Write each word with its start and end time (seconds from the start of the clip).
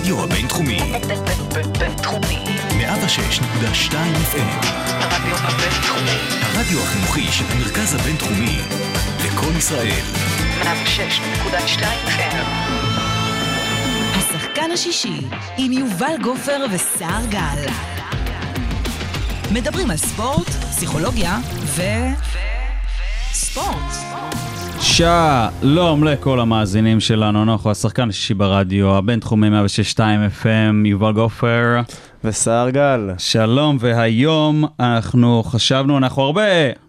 הרדיו 0.00 0.24
הבינתחומי. 0.24 0.80
בינתחומי. 1.78 2.44
106.2 2.70 3.92
FM. 3.92 4.66
הרדיו 4.90 5.36
הבינתחומי. 5.36 6.18
הרדיו 6.42 6.82
החינוכי 6.82 7.32
של 7.32 7.44
המרכז 7.50 7.94
הבינתחומי. 7.94 8.58
לקום 9.24 9.56
ישראל. 9.56 10.02
106.2 10.62 11.82
FM. 12.06 12.46
השחקן 14.16 14.70
השישי, 14.70 15.20
עם 15.56 15.72
יובל 15.72 16.16
גופר 16.22 16.64
וסער 16.70 17.26
גל. 17.26 17.66
מדברים 19.52 19.90
על 19.90 19.96
ספורט, 19.96 20.48
פסיכולוגיה 20.48 21.38
ו... 21.64 21.82
ספורט. 23.32 24.09
שלום 24.80 26.04
לכל 26.04 26.40
המאזינים 26.40 27.00
שלנו, 27.00 27.42
אנחנו 27.42 27.70
השחקן 27.70 28.08
השישי 28.08 28.34
ברדיו, 28.34 28.96
הבינתחומי 28.96 29.48
106.2 29.48 29.98
FM, 30.42 30.86
יובל 30.88 31.12
גופר. 31.12 31.80
וסער 32.24 32.70
גל. 32.70 33.10
שלום, 33.18 33.76
והיום 33.80 34.64
אנחנו 34.80 35.42
חשבנו, 35.42 35.96
אנחנו 35.98 36.22
הרבה 36.22 36.42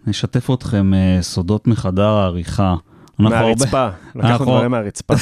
נשתף 0.06 0.50
אתכם 0.50 0.94
אה, 0.94 1.18
סודות 1.22 1.66
מחדר 1.66 2.08
העריכה. 2.08 2.74
מהרצפה. 3.18 3.78
הרבה- 3.84 3.96
לקחנו 4.14 4.30
אנחנו- 4.32 4.44
דברים 4.54 4.70
מהרצפה. 4.70 5.14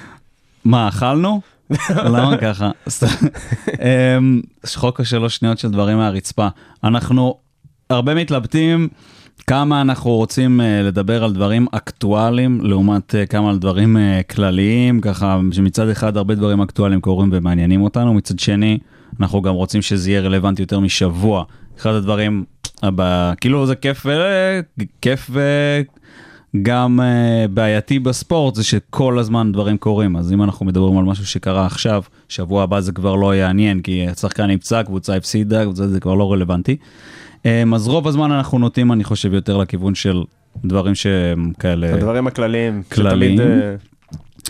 מה, 0.64 0.88
אכלנו? 0.88 1.40
למה 1.90 2.36
ככה? 2.36 2.70
סתם. 2.88 3.06
אמ, 4.18 4.40
שחוק 4.66 5.00
השלוש 5.00 5.36
שניות 5.36 5.58
של 5.58 5.70
דברים 5.70 5.98
מהרצפה. 5.98 6.48
אנחנו 6.84 7.38
הרבה 7.90 8.14
מתלבטים 8.14 8.88
כמה 9.46 9.80
אנחנו 9.80 10.10
רוצים 10.10 10.60
אה, 10.60 10.82
לדבר 10.82 11.24
על 11.24 11.32
דברים 11.32 11.66
אקטואליים 11.72 12.60
לעומת 12.60 13.14
אה, 13.14 13.26
כמה 13.26 13.50
על 13.50 13.58
דברים 13.58 13.96
אה, 13.96 14.20
כלליים, 14.30 15.00
ככה 15.00 15.40
שמצד 15.52 15.88
אחד 15.88 16.16
הרבה 16.16 16.34
דברים 16.34 16.60
אקטואליים 16.60 17.00
קורים 17.00 17.30
ומעניינים 17.32 17.82
אותנו, 17.82 18.14
מצד 18.14 18.38
שני 18.38 18.78
אנחנו 19.20 19.42
גם 19.42 19.54
רוצים 19.54 19.82
שזה 19.82 20.10
יהיה 20.10 20.20
רלוונטי 20.20 20.62
יותר 20.62 20.80
משבוע. 20.80 21.44
אחד 21.78 21.90
הדברים, 21.90 22.44
הבא, 22.82 23.32
כאילו 23.40 23.66
זה 23.66 23.74
כיף, 23.74 24.06
כיף 25.00 25.30
וגם 26.54 27.00
בעייתי 27.54 27.98
בספורט 27.98 28.54
זה 28.54 28.64
שכל 28.64 29.18
הזמן 29.18 29.52
דברים 29.52 29.76
קורים, 29.76 30.16
אז 30.16 30.32
אם 30.32 30.42
אנחנו 30.42 30.66
מדברים 30.66 30.98
על 30.98 31.04
משהו 31.04 31.26
שקרה 31.26 31.66
עכשיו, 31.66 32.02
שבוע 32.28 32.62
הבא 32.62 32.80
זה 32.80 32.92
כבר 32.92 33.14
לא 33.14 33.34
יעניין, 33.34 33.80
כי 33.80 34.06
השחקן 34.08 34.46
נפצע, 34.46 34.82
קבוצה 34.82 35.16
הפסידה, 35.16 35.72
זה 35.72 36.00
כבר 36.00 36.14
לא 36.14 36.32
רלוונטי. 36.32 36.76
Um, 37.42 37.74
אז 37.74 37.88
רוב 37.88 38.08
הזמן 38.08 38.32
אנחנו 38.32 38.58
נוטים, 38.58 38.92
אני 38.92 39.04
חושב, 39.04 39.34
יותר 39.34 39.56
לכיוון 39.56 39.94
של 39.94 40.22
דברים 40.64 40.94
שהם 40.94 41.52
כאלה... 41.58 41.94
הדברים 41.94 42.26
הכלליים. 42.26 42.82
כלליים. 42.92 43.36
שתמיד 43.36 43.40
אה, 43.40 43.74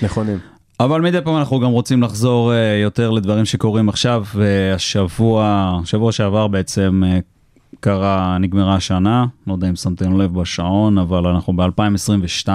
נכונים. 0.03 0.39
אבל 0.81 1.01
מדי 1.01 1.19
פעם 1.25 1.37
אנחנו 1.37 1.61
גם 1.61 1.71
רוצים 1.71 2.03
לחזור 2.03 2.53
uh, 2.53 2.55
יותר 2.83 3.11
לדברים 3.11 3.45
שקורים 3.45 3.89
עכשיו, 3.89 4.25
והשבוע, 4.35 5.81
שבוע 5.85 6.13
שעבר 6.13 6.49
בעצם 6.49 7.03
uh, 7.05 7.23
קרה, 7.81 8.39
נגמרה 8.41 8.75
השנה, 8.75 9.27
לא 9.47 9.53
יודע 9.53 9.69
אם 9.69 9.77
שמתם 9.77 10.21
לב 10.21 10.41
בשעון, 10.41 10.99
אבל 10.99 11.27
אנחנו 11.27 11.53
ב-2022, 11.57 12.49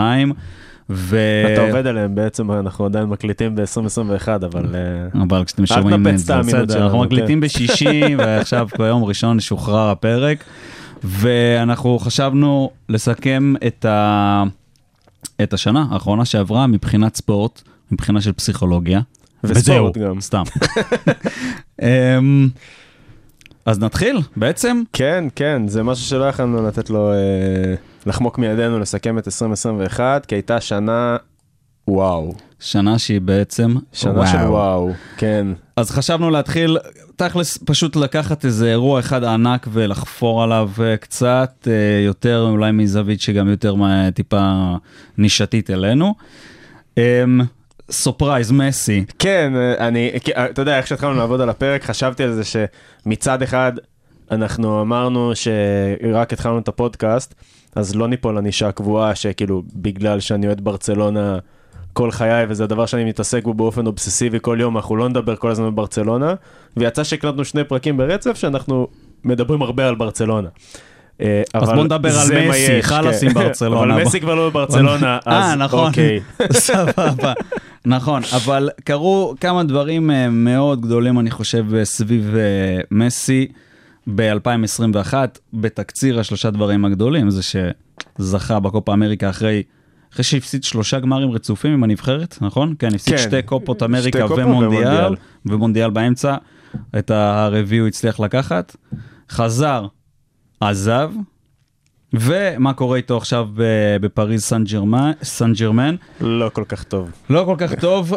ו... 0.90 1.18
אתה 1.54 1.62
עובד 1.62 1.88
עליהם 1.88 2.16
בעצם, 2.16 2.52
אנחנו 2.52 2.86
עדיין 2.86 3.06
מקליטים 3.06 3.56
ב-2021, 3.56 4.28
אבל... 4.46 4.76
אה, 4.76 5.22
אבל 5.24 5.44
כשאתם 5.44 5.66
שומעים 5.66 6.08
את 6.08 6.20
זה, 6.20 6.38
בסדר, 6.40 6.84
אנחנו 6.84 7.00
כן. 7.00 7.06
מקליטים 7.06 7.40
בשישי, 7.40 8.02
ועכשיו 8.18 8.68
ביום 8.78 9.04
ראשון 9.04 9.40
שוחרר 9.40 9.90
הפרק, 9.90 10.44
ואנחנו 11.04 12.00
חשבנו 12.00 12.72
לסכם 12.90 13.54
את, 13.68 13.86
ה... 13.86 14.44
את 15.44 15.54
השנה 15.54 15.86
האחרונה 15.92 16.26
שעברה 16.26 16.68
מבחינת 16.68 17.16
ספורט, 17.16 17.62
מבחינה 17.92 18.22
של 18.22 18.32
פסיכולוגיה. 18.32 19.02
וספורט 19.44 19.98
גם. 19.98 20.22
סתם. 20.22 20.44
אמ, 21.82 22.50
אז 23.66 23.80
נתחיל, 23.80 24.18
בעצם. 24.36 24.84
כן, 24.94 25.26
כן, 25.36 25.68
זה 25.68 25.84
משהו 25.84 26.06
שלא 26.06 26.26
יכולנו 26.26 26.68
לתת 26.68 26.90
לו 26.90 27.12
אה, 27.12 27.76
לחמוק 28.08 28.38
מידינו 28.38 28.80
לסכם 28.80 29.18
את 29.18 29.28
2021, 29.28 30.26
כי 30.26 30.36
הייתה 30.36 30.62
שנה 30.62 31.18
וואו. 31.88 32.34
שנה 32.60 33.00
שהיא 33.00 33.22
בעצם 33.22 33.76
שנה 33.94 34.28
של 34.28 34.38
וואו, 34.38 34.92
כן. 35.18 35.48
אז 35.76 35.92
חשבנו 35.92 36.30
להתחיל, 36.30 36.78
תכלס, 37.16 37.58
פשוט 37.66 37.96
לקחת 37.96 38.46
איזה 38.46 38.70
אירוע 38.70 39.00
אחד 39.00 39.24
ענק 39.24 39.68
ולחפור 39.72 40.44
עליו 40.44 40.70
אה, 40.82 40.98
קצת, 40.98 41.68
אה, 41.68 42.06
יותר 42.06 42.48
אולי 42.50 42.72
מזווית 42.72 43.22
שגם 43.22 43.50
יותר 43.50 43.76
טיפה 44.14 44.76
נישתית 45.18 45.70
אלינו. 45.70 46.16
אמ, 46.98 47.42
surprise, 47.92 48.52
מסי. 48.52 49.06
כן, 49.20 49.54
אני, 49.80 50.12
אה, 50.38 50.46
אתה 50.46 50.62
יודע, 50.62 50.78
איך 50.78 50.88
שהתחלנו 50.88 51.14
לעבוד 51.14 51.42
על 51.42 51.50
הפרק, 51.50 51.84
חשבתי 51.84 52.24
על 52.24 52.34
זה 52.34 52.44
שמצד 52.44 53.42
אחד, 53.42 53.74
אנחנו 54.32 54.82
אמרנו 54.82 55.32
שרק 55.36 56.34
התחלנו 56.34 56.60
את 56.60 56.68
הפודקאסט, 56.68 57.36
אז 57.78 57.96
לא 57.96 58.08
ניפול 58.08 58.38
ענישה 58.38 58.72
קבועה 58.72 59.16
שכאילו, 59.16 59.64
בגלל 59.76 60.20
שאני 60.20 60.48
אוהד 60.48 60.62
ברצלונה 60.62 61.38
כל 61.94 62.12
חיי, 62.12 62.46
וזה 62.50 62.64
הדבר 62.64 62.86
שאני 62.86 63.04
מתעסק 63.04 63.44
בו 63.44 63.54
באופן 63.54 63.88
אובססיבי 63.88 64.38
כל 64.42 64.58
יום, 64.62 64.78
אנחנו 64.78 64.96
לא 64.96 65.10
נדבר 65.10 65.36
כל 65.36 65.52
הזמן 65.52 65.72
בברצלונה, 65.72 66.34
ויצא 66.78 67.04
שהקלטנו 67.04 67.46
שני 67.46 67.64
פרקים 67.64 67.98
ברצף 67.98 68.38
שאנחנו 68.38 68.88
מדברים 69.24 69.62
הרבה 69.62 69.88
על 69.88 69.96
ברצלונה. 69.96 70.50
אה, 71.22 71.42
אז 71.54 71.70
בוא 71.70 71.84
נדבר 71.84 72.20
על 72.20 72.50
מסי, 72.50 72.84
חלאס 72.84 73.22
כן. 73.22 73.28
עם 73.28 73.34
ברצלונה. 73.34 73.94
אבל 73.94 74.04
מסי 74.04 74.20
כבר 74.20 74.36
לא 74.36 74.50
בברצלונה, 74.50 75.20
אז 75.26 75.50
אה, 75.50 75.56
נכון. 75.56 75.88
אוקיי. 75.88 76.20
סבבה. 76.52 77.34
נכון, 77.86 78.22
אבל 78.36 78.70
קרו 78.84 79.36
כמה 79.42 79.64
דברים 79.64 80.12
אה, 80.12 80.30
מאוד 80.30 80.82
גדולים, 80.82 81.20
אני 81.20 81.32
חושב, 81.32 81.66
סביב 81.84 82.36
מסי 82.92 83.48
ב-2021, 84.16 85.14
בתקציר 85.54 86.20
השלושה 86.20 86.50
דברים 86.50 86.86
הגדולים, 86.86 87.30
זה 87.30 87.42
שזכה 87.44 88.60
בקופה 88.60 88.94
אמריקה 88.94 89.30
אחרי... 89.30 89.64
אחרי 90.14 90.24
שהפסיד 90.24 90.64
שלושה 90.64 91.00
גמרים 91.00 91.32
רצופים 91.32 91.74
עם 91.74 91.84
הנבחרת, 91.84 92.38
נכון? 92.42 92.76
כן, 92.80 92.96
הפסיד 92.96 93.16
כן. 93.16 93.22
שתי 93.22 93.42
קופות 93.42 93.84
אמריקה 93.84 94.20
שתי 94.26 94.42
ומונדיאל, 94.42 94.88
ומונדיאל. 94.88 95.16
ומונדיאל 95.46 95.90
באמצע. 95.90 96.36
את 96.98 97.12
הרביעי 97.12 97.80
הוא 97.80 97.88
הצליח 97.88 98.20
לקחת. 98.20 98.76
חזר, 99.30 99.88
עזב, 100.60 101.12
ומה 102.14 102.74
קורה 102.74 102.98
איתו 102.98 103.18
עכשיו 103.18 103.48
בפריז 104.02 104.44
סן 104.44 104.64
ג'רמן, 104.64 105.12
סן 105.24 105.54
ג'רמן? 105.54 105.96
לא 106.22 106.50
כל 106.54 106.64
כך 106.68 106.84
טוב. 106.84 107.12
לא 107.30 107.44
כל 107.46 107.56
כך 107.58 107.74
טוב. 107.74 108.14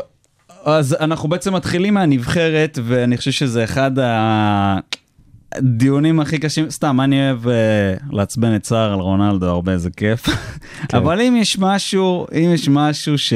אז 0.64 0.96
אנחנו 1.00 1.28
בעצם 1.28 1.54
מתחילים 1.54 1.94
מהנבחרת, 1.94 2.78
ואני 2.84 3.16
חושב 3.16 3.30
שזה 3.30 3.64
אחד 3.64 3.90
הדיונים 5.54 6.20
הכי 6.20 6.38
קשים. 6.38 6.70
סתם, 6.70 7.00
אני 7.00 7.26
אוהב 7.26 7.46
uh, 7.46 7.50
לעצבן 8.10 8.56
את 8.56 8.64
סער 8.64 8.92
על 8.92 9.00
רונלדו 9.00 9.46
הרבה, 9.46 9.78
זה 9.78 9.90
כיף. 9.90 10.26
אבל 10.94 11.20
אם 11.20 11.36
יש 11.36 11.58
משהו, 11.58 12.26
אם 12.34 12.50
יש 12.54 12.68
משהו 12.68 13.18
ש... 13.18 13.32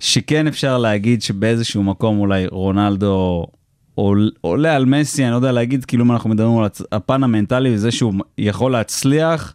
שכן 0.00 0.46
אפשר 0.46 0.78
להגיד 0.78 1.22
שבאיזשהו 1.22 1.82
מקום 1.82 2.18
אולי 2.18 2.46
רונלדו 2.46 3.46
עול- 3.94 4.30
עולה 4.40 4.76
על 4.76 4.84
מסי, 4.84 5.24
אני 5.24 5.30
לא 5.30 5.36
יודע 5.36 5.52
להגיד, 5.52 5.84
כאילו 5.84 6.04
אם 6.04 6.12
אנחנו 6.12 6.30
מדברים 6.30 6.58
על 6.58 6.64
הצ- 6.66 6.84
הפן 6.92 7.22
המנטלי 7.22 7.74
וזה 7.74 7.90
שהוא 7.90 8.14
יכול 8.38 8.72
להצליח 8.72 9.54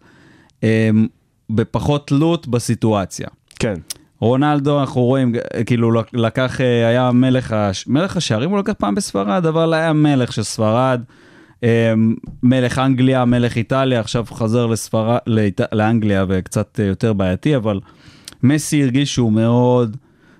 um, 0.61 0.63
בפחות 1.49 2.07
תלות 2.07 2.47
בסיטואציה. 2.47 3.27
כן. 3.59 3.75
רונלדו 4.19 4.79
אנחנו 4.79 5.01
רואים 5.01 5.33
כאילו 5.65 5.91
לקח 6.13 6.61
אה, 6.61 6.87
היה 6.87 7.11
מלך 7.11 7.53
הש... 7.53 7.87
מלך 7.87 8.17
השערים 8.17 8.49
הוא 8.49 8.59
לקח 8.59 8.73
פעם 8.77 8.95
בספרד 8.95 9.45
אבל 9.45 9.73
היה 9.73 9.93
מלך 9.93 10.33
של 10.33 10.43
ספרד. 10.43 11.01
אה, 11.65 11.93
מלך 12.43 12.79
אנגליה 12.79 13.25
מלך 13.25 13.55
איטליה 13.55 13.99
עכשיו 13.99 14.25
חזר 14.25 14.65
לספרד 14.65 15.17
לאיט... 15.27 15.61
לאנגליה 15.71 16.25
וקצת 16.27 16.79
אה, 16.79 16.85
יותר 16.85 17.13
בעייתי 17.13 17.55
אבל 17.55 17.79
מסי 18.43 18.83
הרגיש 18.83 19.13
שהוא 19.13 19.31
מאוד 19.31 19.97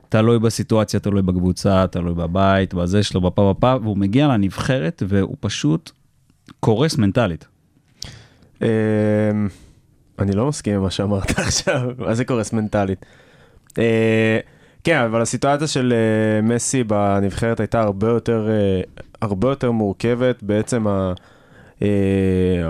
תלוי 0.10 0.40
בסיטואציה 0.40 1.00
תלוי 1.00 1.22
בקבוצה 1.22 1.86
תלוי 1.92 2.14
בבית 2.14 2.74
בזה 2.74 3.04
שלו 3.04 3.22
בפה 3.22 3.54
בפה 3.54 3.76
והוא 3.82 3.98
מגיע 3.98 4.28
לנבחרת 4.28 5.04
והוא 5.08 5.36
פשוט 5.40 5.92
קורס 6.60 6.98
מנטלית. 6.98 7.48
אמ, 8.62 8.68
אני 10.20 10.32
לא 10.32 10.48
מסכים 10.48 10.76
עם 10.76 10.82
מה 10.82 10.92
שאמרת 10.92 11.40
עכשיו, 11.40 11.90
מה 11.98 12.14
זה 12.14 12.26
קורס 12.26 12.54
מנטלית? 12.54 13.06
אה, 13.78 14.40
כן, 14.84 14.98
אבל 14.98 15.22
הסיטואציה 15.22 15.68
של 15.68 15.94
אה, 15.94 16.42
מסי 16.42 16.84
בנבחרת 16.84 17.60
הייתה 17.60 17.82
הרבה 17.82 18.08
יותר, 18.08 18.50
הרבה 19.26 19.50
יותר 19.50 19.72
מורכבת, 19.72 20.44
בעצם 20.44 20.88
ה- 20.88 21.14
אה, 21.82 21.88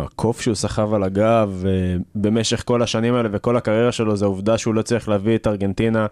הקוף 0.03 0.41
שהוא 0.41 0.55
סחב 0.55 0.93
על 0.93 1.03
הגב 1.03 1.63
אה, 1.65 1.71
במשך 2.15 2.63
כל 2.65 2.81
השנים 2.81 3.13
האלה 3.15 3.29
וכל 3.31 3.57
הקריירה 3.57 3.91
שלו, 3.91 4.15
זה 4.15 4.25
העובדה 4.25 4.57
שהוא 4.57 4.73
לא 4.73 4.81
צריך 4.81 5.09
להביא 5.09 5.35
את 5.35 5.47
ארגנטינה 5.47 6.05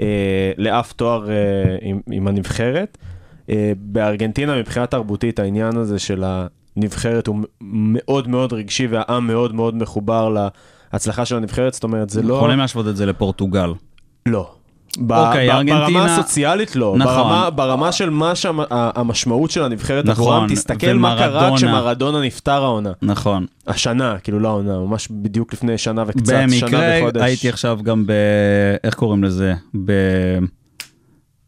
אה, 0.00 0.52
לאף 0.58 0.92
תואר 0.92 1.26
עם, 1.82 2.00
עם 2.10 2.28
הנבחרת. 2.28 2.98
בארגנטינה 3.76 4.56
מבחינה 4.56 4.86
תרבותית 4.86 5.38
העניין 5.38 5.76
הזה 5.76 5.98
של 5.98 6.24
הנבחרת 6.76 7.26
הוא 7.26 7.36
מאוד 7.60 8.28
מאוד 8.28 8.52
רגשי 8.52 8.86
והעם 8.86 9.26
מאוד 9.26 9.54
מאוד 9.54 9.74
מחובר 9.74 10.48
להצלחה 10.92 11.24
של 11.24 11.36
הנבחרת, 11.36 11.74
זאת 11.74 11.84
אומרת 11.84 12.10
זה 12.10 12.22
לא... 12.22 12.34
יכולים 12.34 12.58
להשוות 12.58 12.88
את 12.88 12.96
זה 12.96 13.06
לפורטוגל. 13.06 13.72
לא. 14.26 14.50
אוקיי, 15.10 15.50
ארגנטינה- 15.52 15.80
ברמה 15.86 16.14
הסוציאלית 16.14 16.76
לא, 16.76 16.94
נכון. 16.98 17.14
ברמה, 17.14 17.50
ברמה 17.50 17.92
של 17.92 18.10
מה 18.10 18.34
שהמשמעות 18.34 19.50
של 19.50 19.62
הנבחרת 19.62 20.04
נכון, 20.04 20.32
עבורם, 20.34 20.48
תסתכל 20.54 20.92
מה 20.92 21.16
קרה 21.18 21.28
ומרדונה. 21.38 21.56
כשמרדונה 21.56 22.20
נפטר 22.20 22.62
העונה. 22.64 22.92
נכון. 23.02 23.46
השנה, 23.66 24.16
כאילו 24.22 24.40
לא 24.40 24.48
העונה, 24.48 24.78
ממש 24.78 25.08
בדיוק 25.10 25.52
לפני 25.52 25.78
שנה 25.78 26.04
וקצת, 26.06 26.26
שנה 26.26 26.46
במקרה 26.66 26.98
וחודש. 27.02 27.22
הייתי 27.22 27.48
עכשיו 27.48 27.78
גם 27.82 28.06
ב... 28.06 28.12
איך 28.84 28.94
קוראים 28.94 29.24
לזה? 29.24 29.54
ב... 29.84 29.92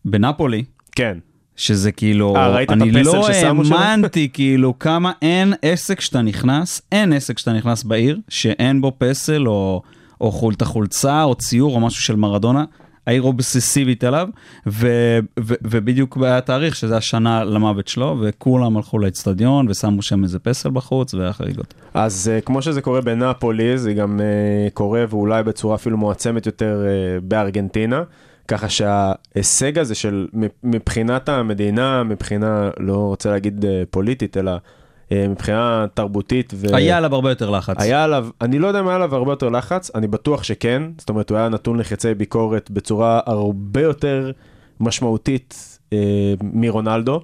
בנפולי. 0.05 0.64
כן. 0.93 1.19
שזה 1.56 1.93
כאילו, 1.93 2.37
אה, 2.37 2.49
ראית 2.49 2.69
את 2.69 2.73
אני 2.73 2.93
לא? 2.93 3.29
האמנתי 3.79 4.29
כאילו 4.32 4.79
כמה 4.79 5.12
אין 5.23 5.55
עסק 5.62 6.00
שאתה 6.00 6.23
נכנס, 6.23 6.82
אין 6.93 7.12
עסק 7.12 7.38
שאתה 7.38 7.52
נכנס 7.52 7.82
בעיר 7.82 8.19
שאין 8.29 8.81
בו 8.81 8.93
פסל 8.99 9.49
או, 9.49 9.82
או 10.20 10.32
חולת 10.32 10.62
חולצה 10.62 11.23
או 11.23 11.35
ציור 11.35 11.75
או 11.75 11.81
משהו 11.81 12.02
של 12.02 12.17
מרדונה. 12.17 12.64
העיר 13.06 13.23
אובססיבית 13.23 14.05
אליו, 14.05 14.29
ו, 14.67 14.88
ו, 15.41 15.55
ובדיוק 15.62 16.17
בתאריך 16.17 16.76
שזה 16.76 16.97
השנה 16.97 17.44
למוות 17.44 17.88
שלו, 17.88 18.17
וכולם 18.20 18.76
הלכו 18.76 18.99
לאצטדיון 18.99 19.69
ושמו 19.69 20.02
שם 20.02 20.23
איזה 20.25 20.38
פסל 20.38 20.70
בחוץ 20.70 21.14
והיה 21.14 21.32
חגיגות. 21.32 21.75
אז 21.94 22.31
uh, 22.31 22.44
כמו 22.44 22.62
שזה 22.62 22.81
קורה 22.81 23.00
בנפולי, 23.00 23.79
זה 23.79 23.93
גם 23.93 24.20
uh, 24.20 24.70
קורה 24.75 25.05
ואולי 25.08 25.43
בצורה 25.43 25.75
אפילו 25.75 25.97
מועצמת 25.97 26.47
יותר 26.47 26.85
uh, 26.85 27.25
בארגנטינה. 27.25 28.02
ככה 28.49 28.69
שההישג 28.69 29.79
הזה 29.79 29.94
של 29.94 30.29
מבחינת 30.64 31.29
המדינה, 31.29 32.02
מבחינה, 32.02 32.70
לא 32.81 32.97
רוצה 32.97 33.31
להגיד 33.31 33.64
פוליטית, 33.91 34.37
אלא 34.37 34.52
מבחינה 35.12 35.86
תרבותית. 35.94 36.52
ו... 36.56 36.76
היה 36.76 36.96
עליו 36.96 37.14
הרבה 37.14 37.30
יותר 37.30 37.50
לחץ. 37.50 37.76
היה 37.78 38.04
עליו, 38.04 38.28
אני 38.40 38.58
לא 38.58 38.66
יודע 38.66 38.80
אם 38.80 38.88
היה 38.88 38.96
עליו 38.96 39.14
הרבה 39.14 39.32
יותר 39.32 39.48
לחץ, 39.48 39.90
אני 39.94 40.06
בטוח 40.06 40.42
שכן, 40.42 40.82
זאת 40.98 41.08
אומרת 41.08 41.30
הוא 41.30 41.38
היה 41.38 41.48
נתון 41.48 41.78
לחצי 41.78 42.14
ביקורת 42.14 42.70
בצורה 42.70 43.20
הרבה 43.26 43.82
יותר 43.82 44.30
משמעותית 44.80 45.78
אה, 45.92 45.98
מרונלדו. 46.42 47.20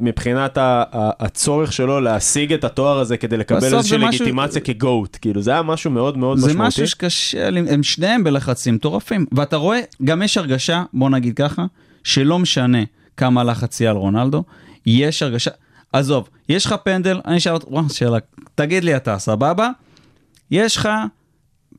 מבחינת 0.00 0.58
הצורך 0.60 1.72
שלו 1.72 2.00
להשיג 2.00 2.52
את 2.52 2.64
התואר 2.64 2.98
הזה 2.98 3.16
כדי 3.16 3.36
לקבל 3.36 3.64
איזושהי 3.64 3.98
זה 3.98 3.98
משהו- 4.06 4.24
לגיטימציה 4.24 4.60
כגואט, 4.62 5.18
כאילו 5.20 5.42
זה 5.42 5.50
היה 5.50 5.62
משהו 5.62 5.90
מאוד 5.90 6.18
מאוד 6.18 6.38
זה 6.38 6.46
משמעותי. 6.46 6.68
משהו 6.68 6.86
שקשה, 6.86 7.48
הם 7.68 7.82
שניהם 7.82 8.24
בלחצים 8.24 8.74
מטורפים. 8.74 9.26
ואתה 9.32 9.56
רואה, 9.56 9.80
גם 10.04 10.22
יש 10.22 10.38
הרגשה, 10.38 10.84
בוא 10.92 11.10
נגיד 11.10 11.36
ככה, 11.36 11.64
שלא 12.04 12.38
משנה 12.38 12.78
כמה 13.16 13.44
לחץ 13.44 13.80
יהיה 13.80 13.90
על 13.90 13.96
רונלדו, 13.96 14.44
יש 14.86 15.22
הרגשה, 15.22 15.50
עזוב, 15.92 16.28
יש 16.48 16.66
לך 16.66 16.74
פנדל, 16.84 17.20
אני 17.26 17.36
אשאל 17.36 17.52
אותך, 17.52 17.68
וואו, 17.68 17.88
שאלה, 17.90 18.18
תגיד 18.54 18.84
לי 18.84 18.96
אתה, 18.96 19.18
סבבה? 19.18 19.70
יש 20.50 20.76
לך 20.76 20.88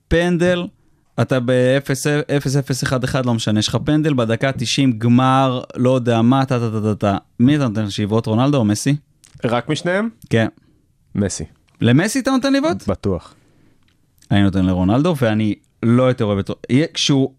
פנדל, 0.08 0.68
אתה 1.22 1.40
ב-0-0-1-1, 1.46 3.16
לא 3.26 3.34
משנה, 3.34 3.60
יש 3.60 3.68
לך 3.68 3.78
פנדל 3.86 4.14
בדקה 4.14 4.52
90, 4.52 5.00
גמר, 5.00 5.62
לא 5.76 5.96
יודע 5.96 6.22
מה, 6.22 6.46
טה 6.46 6.60
טה 6.60 6.72
טה 6.72 6.82
טה 6.82 6.96
טה. 6.96 7.18
מי 7.40 7.56
אתה 7.56 7.68
נותן 7.68 7.90
שיבוט, 7.90 8.26
רונלדו 8.26 8.58
או 8.58 8.66
מסי? 8.66 8.96
רק 9.44 9.70
משניהם? 9.70 10.10
כן. 10.30 10.48
מסי, 11.16 11.44
למסי 11.82 12.20
אתה 12.20 12.32
נותן 12.32 12.54
לבעוט? 12.54 12.88
בטוח. 12.88 13.36
אני 14.32 14.44
נותן 14.44 14.66
לרונלדו, 14.66 15.16
ואני 15.22 15.56
לא 15.84 16.04
יותר 16.04 16.26
אוהב 16.26 16.38
אותו. 16.38 16.56
כשהוא, 16.94 17.34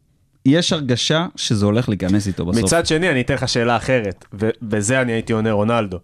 יש 0.47 0.73
הרגשה 0.73 1.27
שזה 1.37 1.67
הולך 1.67 1.89
להיכנס 1.89 2.27
איתו 2.27 2.47
בסוף. 2.47 2.65
מצד 2.65 2.87
שני, 2.87 3.11
אני 3.11 3.21
אתן 3.21 3.35
לך 3.35 3.49
שאלה 3.49 3.77
אחרת, 3.77 4.25
ובזה 4.33 5.01
אני 5.01 5.13
הייתי 5.13 5.33
עונה 5.33 5.53
רונלדו. 5.53 5.99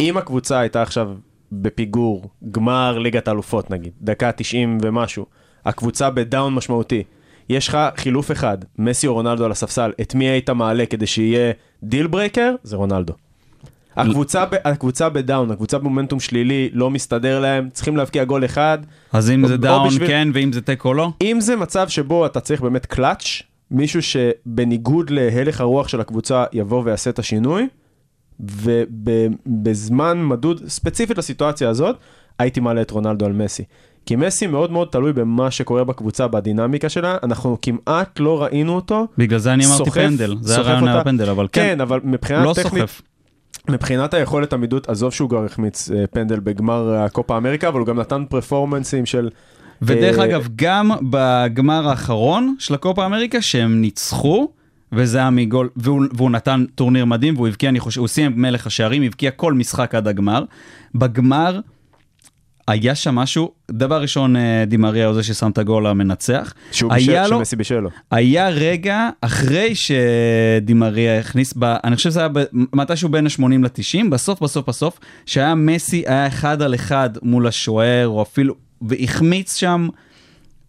אם 0.00 0.16
הקבוצה 0.16 0.60
הייתה 0.60 0.82
עכשיו 0.82 1.10
בפיגור, 1.52 2.30
גמר 2.50 2.98
ליגת 2.98 3.28
האלופות 3.28 3.70
נגיד, 3.70 3.92
דקה 4.02 4.32
90 4.32 4.78
ומשהו, 4.82 5.26
הקבוצה 5.64 6.10
בדאון 6.10 6.54
משמעותי, 6.54 7.02
יש 7.48 7.68
לך 7.68 7.78
חילוף 7.96 8.32
אחד, 8.32 8.58
מסי 8.78 9.06
או 9.06 9.14
רונלדו 9.14 9.44
על 9.44 9.50
הספסל, 9.50 9.92
את 10.00 10.14
מי 10.14 10.24
היית 10.24 10.50
מעלה 10.50 10.86
כדי 10.86 11.06
שיהיה 11.06 11.52
deal 11.82 12.06
breaker? 12.06 12.54
זה 12.62 12.76
רונלדו. 12.76 13.12
הקבוצה, 13.96 14.44
ב, 14.46 14.54
הקבוצה 14.64 15.08
ב 15.08 15.15
down, 15.15 15.50
הקבוצה 15.50 15.78
במומנטום 15.78 16.20
שלילי, 16.20 16.70
לא 16.72 16.90
מסתדר 16.90 17.40
להם, 17.40 17.68
צריכים 17.72 17.96
להבקיע 17.96 18.24
גול 18.24 18.44
אחד. 18.44 18.78
אז 19.12 19.30
אם 19.30 19.42
או- 19.42 19.48
זה 19.48 19.54
או 19.54 19.58
down 19.58 19.88
בשביל- 19.88 20.08
כן, 20.08 20.28
ואם 20.34 20.52
זה 20.52 20.60
תיקו 20.60 20.94
לא? 20.94 21.10
אם 21.22 21.40
זה 21.40 21.56
מצב 21.56 21.88
שבו 21.88 22.26
אתה 22.26 22.40
צריך 22.40 22.60
באמת 22.60 22.86
קלאץ', 22.86 23.24
מישהו 23.70 24.02
שבניגוד 24.02 25.10
להלך 25.10 25.60
הרוח 25.60 25.88
של 25.88 26.00
הקבוצה 26.00 26.44
יבוא 26.52 26.82
ויעשה 26.84 27.10
את 27.10 27.18
השינוי, 27.18 27.68
ובזמן 28.40 30.24
מדוד, 30.24 30.60
ספציפית 30.68 31.18
לסיטואציה 31.18 31.68
הזאת, 31.68 31.96
הייתי 32.38 32.60
מעלה 32.60 32.82
את 32.82 32.90
רונלדו 32.90 33.26
על 33.26 33.32
מסי. 33.32 33.64
כי 34.06 34.16
מסי 34.16 34.46
מאוד 34.46 34.70
מאוד 34.72 34.88
תלוי 34.92 35.12
במה 35.12 35.50
שקורה 35.50 35.84
בקבוצה, 35.84 36.28
בדינמיקה 36.28 36.88
שלה, 36.88 37.16
אנחנו 37.22 37.58
כמעט 37.62 38.20
לא 38.20 38.42
ראינו 38.42 38.74
אותו. 38.74 39.06
בגלל 39.18 39.38
זה 39.38 39.52
אני 39.52 39.66
אמרתי 39.66 39.84
סוחף- 39.84 40.00
פנדל, 40.00 40.34
זה 40.40 40.56
הרעיון 40.56 40.88
היה 40.88 40.92
אותה. 40.94 41.04
פנדל, 41.04 41.30
אבל 41.30 41.48
כן, 41.52 41.60
כן, 41.62 41.80
אבל 41.80 42.00
מבחינה 42.04 42.44
לא 42.44 42.52
טכנית, 42.54 42.72
סוחף. 42.72 43.02
מבחינת 43.70 44.14
היכולת 44.14 44.52
עמידות, 44.52 44.88
עזוב 44.88 45.12
שהוא 45.12 45.28
כבר 45.28 45.44
החמיץ 45.44 45.90
אה, 45.90 46.06
פנדל 46.06 46.40
בגמר 46.40 46.94
הקופה 46.94 47.36
אמריקה, 47.36 47.68
אבל 47.68 47.78
הוא 47.78 47.86
גם 47.86 48.00
נתן 48.00 48.24
פרפורמנסים 48.28 49.06
של... 49.06 49.30
ודרך 49.82 50.18
אה, 50.18 50.24
אגב, 50.24 50.48
גם 50.56 50.90
בגמר 51.10 51.88
האחרון 51.88 52.54
של 52.58 52.74
הקופה 52.74 53.06
אמריקה, 53.06 53.42
שהם 53.42 53.80
ניצחו, 53.80 54.48
וזה 54.92 55.18
היה 55.18 55.30
מגול, 55.30 55.68
והוא, 55.76 56.02
והוא 56.12 56.30
נתן 56.30 56.64
טורניר 56.74 57.04
מדהים, 57.04 57.34
והוא 57.36 57.48
הבקיע, 57.48 57.68
אני 57.70 57.80
חושב, 57.80 58.00
הוא 58.00 58.08
סיים 58.08 58.32
מלך 58.36 58.66
השערים, 58.66 59.02
הבקיע 59.02 59.30
כל 59.30 59.52
משחק 59.54 59.94
עד 59.94 60.08
הגמר. 60.08 60.44
בגמר, 60.94 61.60
היה 62.68 62.94
שם 62.94 63.14
משהו, 63.14 63.50
דבר 63.70 64.00
ראשון, 64.02 64.36
אה, 64.36 64.64
דימריה 64.66 65.06
הוא 65.06 65.14
זה 65.14 65.22
ששם 65.22 65.50
את 65.50 65.58
הגול 65.58 65.86
המנצח. 65.86 66.54
שהוא 66.72 66.92
בישל, 66.92 67.26
לו- 67.26 67.38
שמסי 67.38 67.56
בישל 67.56 67.80
לו. 67.80 67.90
היה 68.10 68.48
רגע 68.48 69.08
אחרי 69.20 69.72
שדימריה 69.74 71.18
הכניס, 71.18 71.54
ב, 71.58 71.64
אני 71.84 71.96
חושב 71.96 72.10
שזה 72.10 72.20
היה 72.20 72.28
ב, 72.28 72.40
מתישהו 72.52 73.08
בין 73.08 73.26
ה-80 73.26 73.42
ל-90, 73.62 74.10
בסוף 74.10 74.40
בסוף 74.42 74.68
בסוף, 74.68 74.98
שהיה 75.26 75.54
מסי, 75.54 76.02
היה 76.06 76.26
אחד 76.26 76.62
על 76.62 76.74
אחד 76.74 77.10
מול 77.22 77.46
השוער, 77.46 78.08
או 78.08 78.22
אפילו, 78.22 78.54
והחמיץ 78.82 79.56
שם 79.56 79.88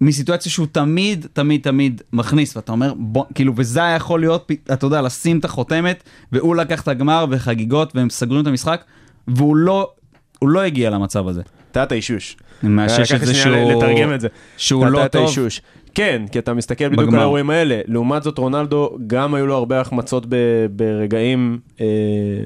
מסיטואציה 0.02 0.52
שהוא 0.52 0.68
תמיד, 0.72 1.28
תמיד, 1.34 1.62
תמיד 1.62 2.02
מכניס, 2.14 2.58
ואתה 2.58 2.72
אומר, 2.72 2.94
בוא, 2.98 3.26
כאילו, 3.36 3.54
וזה 3.56 3.84
היה 3.84 3.96
יכול 3.96 4.20
להיות, 4.20 4.52
אתה 4.74 4.86
יודע, 4.86 5.02
לשים 5.02 5.40
את 5.40 5.46
החותמת, 5.46 6.04
והוא 6.32 6.56
לקח 6.56 6.82
את 6.82 6.88
הגמר 6.88 7.26
וחגיגות, 7.30 7.96
והם 7.96 8.10
סגרו 8.10 8.40
את 8.40 8.48
המשחק, 8.48 8.84
והוא 9.28 9.56
לא, 9.56 9.92
הוא 10.40 10.50
לא 10.50 10.62
הגיע 10.62 10.90
למצב 10.90 11.28
הזה. 11.28 11.42
את 11.84 11.92
האישוש. 11.92 12.38
אני 12.64 12.72
מאשש 12.72 13.12
את 13.12 13.26
זה 13.26 13.34
שהוא, 13.34 13.72
לתרגם 13.72 14.14
את 14.14 14.22
זה. 14.22 14.28
שהוא 14.58 14.86
לא 14.86 15.08
טוב. 15.08 15.26
האישוש. 15.26 15.62
כן, 15.96 16.26
כי 16.32 16.40
אתה 16.40 16.54
מסתכל 16.54 16.90
בדיוק. 16.90 17.14
על 17.14 17.20
האירועים 17.20 17.50
האלה. 17.50 17.80
לעומת 17.86 18.24
זאת, 18.24 18.38
רונלדו, 18.38 18.98
גם 19.08 19.34
היו 19.34 19.48
לו 19.48 19.56
הרבה 19.56 19.82
החמצות 19.82 20.26
ב- 20.30 20.66
ברגעים, 20.72 21.60
אה, 21.82 21.86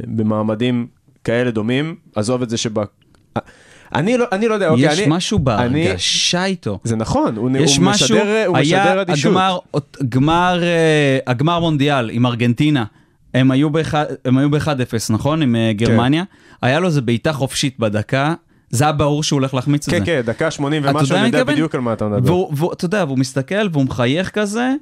במעמדים 0.07 0.87
כאלה 1.23 1.51
דומים. 1.51 1.95
עזוב 2.15 2.41
את 2.41 2.49
זה 2.49 2.57
שב... 2.57 2.71
אני 3.95 4.17
לא, 4.17 4.25
אני 4.31 4.48
לא 4.48 4.53
יודע, 4.53 4.69
אוקיי, 4.69 4.86
יש 4.91 5.00
אני... 5.00 5.07
משהו 5.10 5.38
אני- 5.38 5.43
בהרגשה 5.45 6.45
איתו. 6.45 6.79
זה 6.83 6.95
נכון, 6.95 7.36
הוא, 7.38 7.50
יש 7.60 7.77
הוא 7.77 7.86
משהו, 7.86 8.05
משדר, 8.05 8.43
הוא 8.48 8.57
משדר 8.57 8.77
היה 8.81 9.01
אדישות. 9.01 9.31
הגמר, 9.31 9.57
גמר, 10.10 10.60
אה, 10.63 11.19
הגמר 11.27 11.60
מונדיאל 11.60 12.10
עם 12.10 12.25
ארגנטינה, 12.25 12.86
הם 13.33 13.51
היו 13.51 13.69
ב-1-0, 13.69 14.67
נכון? 15.10 15.41
עם 15.41 15.55
אה, 15.55 15.71
גרמניה. 15.74 16.24
היה 16.62 16.79
לו 16.79 16.88
איזה 16.88 17.01
בעיטה 17.01 17.33
חופשית 17.33 17.79
בדקה, 17.79 18.33
זה 18.69 18.83
היה 18.83 18.93
ברור 18.93 19.24
שהוא 19.24 19.38
הולך 19.39 19.53
להחמיץ 19.53 19.88
את 19.88 19.93
כן, 19.93 20.00
זה. 20.00 20.05
כן, 20.05 20.21
דקה 20.25 20.51
80 20.51 20.83
אתה 20.83 20.98
ומשהו, 20.98 21.15
אני 21.17 21.25
יודע? 21.25 21.43
בדיוק 21.43 21.75
על 21.75 21.81
מה 21.81 21.93
אתה 21.93 22.05
מדבר. 22.07 22.31
והוא, 22.31 22.51
והוא, 22.55 22.74
אתה 22.74 22.86
יודע, 22.86 23.03
והוא 23.07 23.17
מסתכל 23.19 23.67
והוא 23.71 23.86
מחייך 23.86 24.29
כזה, 24.29 24.74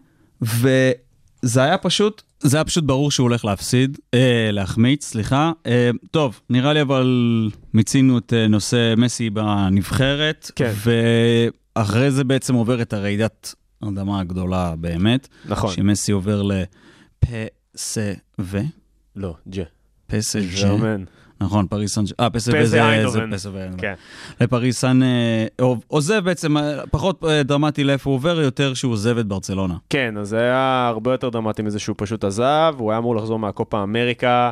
וזה 1.44 1.64
היה 1.64 1.78
פשוט, 1.78 2.22
זה 2.40 2.58
היה 2.58 2.64
פשוט 2.64 2.84
ברור 2.84 3.12
שהוא 3.12 3.24
הולך 3.24 3.46
להפסיד, 3.46 3.98
אה, 4.14 4.50
להחמיץ, 4.52 5.06
סליחה. 5.06 5.52
אה, 5.66 5.90
טוב, 6.12 6.42
נראה 6.50 6.74
לי 6.74 6.82
אבל 6.82 7.50
מיצינו 7.74 8.18
את 8.18 8.34
אה, 8.34 8.48
נושא 8.48 8.94
מסי 8.98 9.30
בנבחרת, 9.30 10.52
כן. 10.56 10.74
ואחרי 11.76 12.12
זה 12.12 12.24
בעצם 12.24 12.54
עובר 12.54 12.82
את 12.82 12.94
הרעידת 12.94 13.56
אדמה 13.84 14.20
הגדולה 14.20 14.76
באמת, 14.76 15.28
נכון. 15.46 15.74
שמסי 15.74 16.12
עובר 16.12 16.42
לפסו, 16.42 18.02
לא, 19.16 19.36
ג'ה. 19.50 19.64
פסג' 20.08 20.56
ז'רמן. 20.56 21.04
נכון, 21.42 21.68
פריס 21.68 21.96
סן... 21.96 22.02
אה, 22.20 22.30
פסו 22.30 22.52
פסו 22.52 22.60
זה 22.60 22.66
זה 22.66 22.84
איינדהובן. 22.84 23.36
פסו 23.36 23.54
ואיינדהובן. 23.54 23.82
כן. 23.82 23.94
לפריס 24.42 24.80
סן 24.80 25.04
אה, 25.04 25.46
עוזב 25.88 26.20
בעצם, 26.26 26.58
אה, 26.58 26.86
פחות 26.92 27.24
אה, 27.24 27.44
דרמטי 27.44 27.84
לאיפה 27.84 28.10
הוא 28.10 28.16
עובר, 28.16 28.42
יותר 28.42 28.74
שהוא 28.74 28.94
עוזב 28.94 29.18
את 29.18 29.26
ברצלונה. 29.26 29.76
כן, 29.90 30.18
אז 30.18 30.30
זה 30.30 30.40
היה 30.40 30.88
הרבה 30.88 31.12
יותר 31.12 31.30
דרמטי 31.30 31.62
מזה 31.62 31.80
שהוא 31.80 31.96
פשוט 32.00 32.24
עזב, 32.24 32.76
הוא 32.78 32.92
היה 32.92 32.98
אמור 32.98 33.16
לחזור 33.16 33.40
מהקופה 33.40 33.84
אמריקה, 33.84 34.52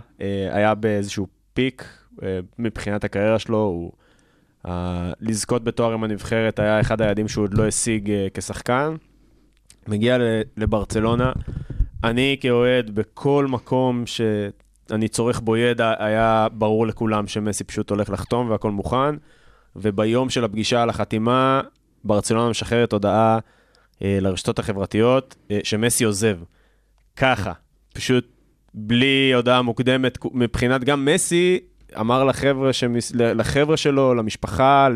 היה 0.52 0.76
באיזשהו 0.76 1.28
פיק 1.54 1.86
מבחינת 2.60 3.04
הקריירה 3.04 3.40
שלו, 3.40 3.58
הוא... 3.58 3.92
אה, 4.68 5.12
לזכות 5.22 5.64
בתואר 5.64 5.94
עם 5.94 6.04
הנבחרת 6.04 6.60
היה 6.60 6.82
אחד 6.82 7.02
היעדים 7.02 7.28
שהוא 7.28 7.44
עוד 7.44 7.54
לא 7.54 7.68
השיג 7.68 8.12
אה, 8.12 8.28
כשחקן. 8.34 8.96
מגיע 9.88 10.18
לברצלונה, 10.58 11.32
אני 12.04 12.38
כאוהד 12.42 12.96
בכל 12.96 13.46
מקום 13.50 14.04
שאני 14.90 15.08
צורך 15.08 15.40
בו 15.40 15.58
ידע, 15.58 15.94
היה 16.00 16.48
ברור 16.52 16.88
לכולם 16.88 17.28
שמסי 17.28 17.64
פשוט 17.64 17.90
הולך 17.90 18.10
לחתום 18.10 18.50
והכל 18.50 18.72
מוכן, 18.72 19.16
וביום 19.76 20.30
של 20.30 20.44
הפגישה 20.44 20.82
על 20.82 20.90
החתימה, 20.90 21.62
ברצלונה 22.04 22.50
משחררת 22.50 22.94
הודעה 22.94 23.40
אה, 24.04 24.18
לרשתות 24.22 24.60
החברתיות 24.60 25.36
אה, 25.52 25.60
שמסי 25.64 26.04
עוזב. 26.04 26.38
ככה, 27.16 27.54
פשוט 27.94 28.28
בלי 28.74 29.34
הודעה 29.34 29.62
מוקדמת, 29.62 30.18
מבחינת 30.34 30.84
גם 30.84 31.06
מסי 31.06 31.60
אמר 32.00 32.24
לחבר'ה, 32.24 32.74
שמס... 32.74 33.12
לחבר'ה 33.16 33.78
שלו, 33.78 34.16
למשפחה, 34.16 34.88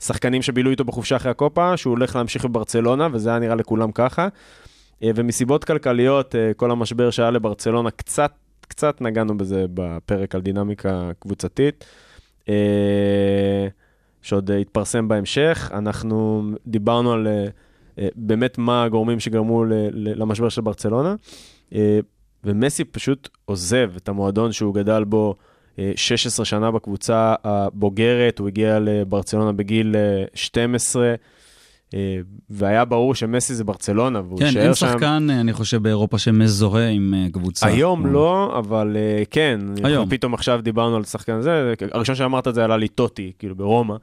לשחקנים 0.00 0.42
שבילו 0.42 0.70
איתו 0.70 0.84
בחופשה 0.84 1.16
אחרי 1.16 1.30
הקופה, 1.30 1.76
שהוא 1.76 1.90
הולך 1.90 2.16
להמשיך 2.16 2.44
בברצלונה, 2.44 3.08
וזה 3.12 3.30
היה 3.30 3.38
נראה 3.38 3.54
לכולם 3.54 3.92
ככה. 3.92 4.28
אה, 5.02 5.10
ומסיבות 5.14 5.64
כלכליות, 5.64 6.34
אה, 6.34 6.54
כל 6.56 6.70
המשבר 6.70 7.10
שהיה 7.10 7.30
לברצלונה, 7.30 7.90
קצת, 7.90 8.32
קצת 8.64 9.00
נגענו 9.00 9.36
בזה 9.36 9.64
בפרק 9.74 10.34
על 10.34 10.40
דינמיקה 10.40 11.10
קבוצתית, 11.18 11.84
אה, 12.48 13.68
שעוד 14.22 14.50
יתפרסם 14.50 15.08
בהמשך. 15.08 15.70
אנחנו 15.74 16.42
דיברנו 16.66 17.12
על 17.12 17.28
באמת 18.16 18.58
מה 18.58 18.84
הגורמים 18.84 19.20
שגרמו 19.20 19.64
למשבר 19.92 20.48
של 20.48 20.60
ברצלונה, 20.60 21.14
ומסי 22.44 22.84
פשוט 22.84 23.28
עוזב 23.44 23.90
את 23.96 24.08
המועדון 24.08 24.52
שהוא 24.52 24.74
גדל 24.74 25.04
בו. 25.04 25.34
16 25.96 26.44
שנה 26.44 26.70
בקבוצה 26.70 27.34
הבוגרת, 27.44 28.38
הוא 28.38 28.48
הגיע 28.48 28.78
לברצלונה 28.80 29.52
בגיל 29.52 29.96
12, 30.34 31.04
אה, 31.04 31.14
והיה 32.50 32.84
ברור 32.84 33.14
שמסי 33.14 33.54
זה 33.54 33.64
ברצלונה, 33.64 34.20
והוא 34.20 34.38
כן, 34.38 34.44
יישאר 34.44 34.74
שם. 34.74 34.86
כן, 34.86 34.92
אין 34.92 34.98
שחקן, 34.98 35.30
אני 35.30 35.52
חושב, 35.52 35.82
באירופה 35.82 36.18
שמזוהה 36.18 36.88
עם 36.88 37.14
אה, 37.16 37.26
קבוצה. 37.32 37.66
היום 37.66 38.06
לא, 38.06 38.54
אבל 38.58 38.96
אה, 38.96 39.22
כן. 39.30 39.60
היום. 39.84 40.08
פתאום 40.08 40.34
עכשיו 40.34 40.60
דיברנו 40.62 40.96
על 40.96 41.04
שחקן 41.04 41.32
הזה, 41.32 41.74
הראשון 41.92 42.14
שאמרת 42.14 42.48
את 42.48 42.54
זה 42.54 42.64
עלה 42.64 42.76
לי 42.76 42.88
טוטי, 42.88 43.32
כאילו 43.38 43.54
ברומא. 43.54 43.96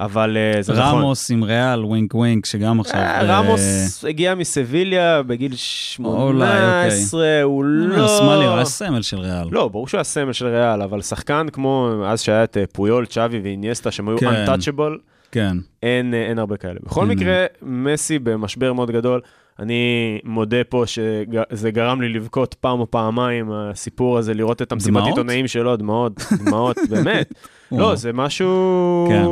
אבל 0.00 0.36
זה 0.60 0.72
נכון. 0.72 0.84
רמוס 0.84 1.30
עם 1.30 1.44
ריאל, 1.44 1.84
wink 1.84 2.14
wink, 2.14 2.46
שגם 2.46 2.80
עכשיו... 2.80 3.00
רמוס 3.22 4.04
הגיע 4.08 4.34
מסביליה 4.34 5.22
בגיל 5.22 5.56
18, 5.56 7.20
אוקיי. 7.20 7.42
הוא 7.42 7.64
לא... 7.64 8.08
שמאלי, 8.08 8.44
הוא 8.44 8.54
היה 8.54 8.64
סמל 8.64 9.02
של 9.02 9.18
ריאל. 9.18 9.48
לא, 9.50 9.68
ברור 9.68 9.88
שהוא 9.88 9.98
היה 9.98 10.04
סמל 10.04 10.32
של 10.32 10.46
ריאל, 10.46 10.82
אבל 10.82 11.02
שחקן 11.02 11.46
כמו, 11.52 11.90
אז 12.06 12.20
שהיה 12.20 12.44
את 12.44 12.56
פויול, 12.72 13.06
צ'אבי 13.06 13.40
ואינייסטה, 13.40 13.90
שהם 13.90 14.08
היו 14.08 14.18
כן. 14.18 14.44
untouchable, 14.46 14.98
כן. 15.32 15.56
אין, 15.82 16.14
אין 16.14 16.38
הרבה 16.38 16.56
כאלה. 16.56 16.78
בכל 16.82 17.10
אין. 17.10 17.18
מקרה, 17.18 17.46
מסי 17.62 18.18
במשבר 18.18 18.72
מאוד 18.72 18.90
גדול. 18.90 19.20
אני 19.58 20.18
מודה 20.24 20.64
פה 20.68 20.84
שזה 20.86 21.70
גרם 21.70 22.00
לי 22.00 22.08
לבכות 22.08 22.54
פעם 22.54 22.80
או 22.80 22.90
פעמיים, 22.90 23.52
הסיפור 23.52 24.18
הזה, 24.18 24.34
לראות 24.34 24.62
את 24.62 24.72
המסיבת? 24.72 25.02
עיתונאים 25.06 25.48
שלו, 25.48 25.76
דמעות, 25.76 26.20
דמעות, 26.44 26.76
באמת. 26.90 27.34
לא. 27.72 27.94
זה 27.94 28.12
משהו 28.12 29.06
כן. 29.08 29.24